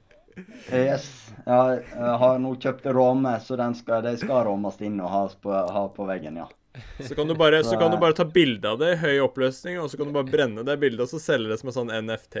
[0.74, 1.04] Yes.
[1.46, 1.84] jeg
[2.18, 6.02] har nå kjøpt ramme, så skal, de skal rammes inn og ha på, ha på
[6.08, 6.48] veggen, ja.
[6.98, 9.76] Så kan, du bare, så kan du bare ta bilde av det i høy oppløsning,
[9.78, 11.92] og så kan du bare brenne det bildet og så selge det som en sånn
[12.08, 12.38] NFT.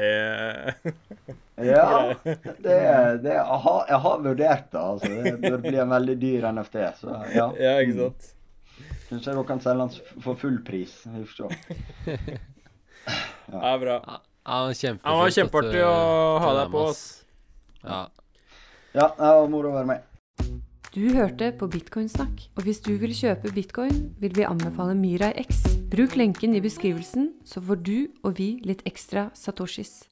[1.70, 2.14] ja,
[2.64, 2.78] det,
[3.22, 4.80] det jeg, har, jeg har vurdert det.
[4.80, 5.10] altså.
[5.26, 6.80] Det bør bli en veldig dyr NFT.
[6.98, 7.46] Så ja.
[7.62, 8.30] ja ikke sant?
[9.08, 10.96] Kanskje dere kan selge den for full pris.
[11.06, 11.46] Vi får se.
[12.10, 13.60] Ja.
[13.60, 14.00] ja, bra.
[14.02, 14.20] Ja.
[14.44, 15.94] Det var kjempeartig å
[16.42, 16.88] ha deg på.
[16.90, 17.04] oss.
[17.84, 18.02] Ja.
[18.96, 20.10] ja, det var moro å være med.
[20.94, 25.64] Du hørte på Bitcoinsnakk, og hvis du vil kjøpe bitcoin, vil vi anbefale Myrai X.
[25.90, 30.04] Bruk lenken i beskrivelsen, så får du og vi litt ekstra satoshis.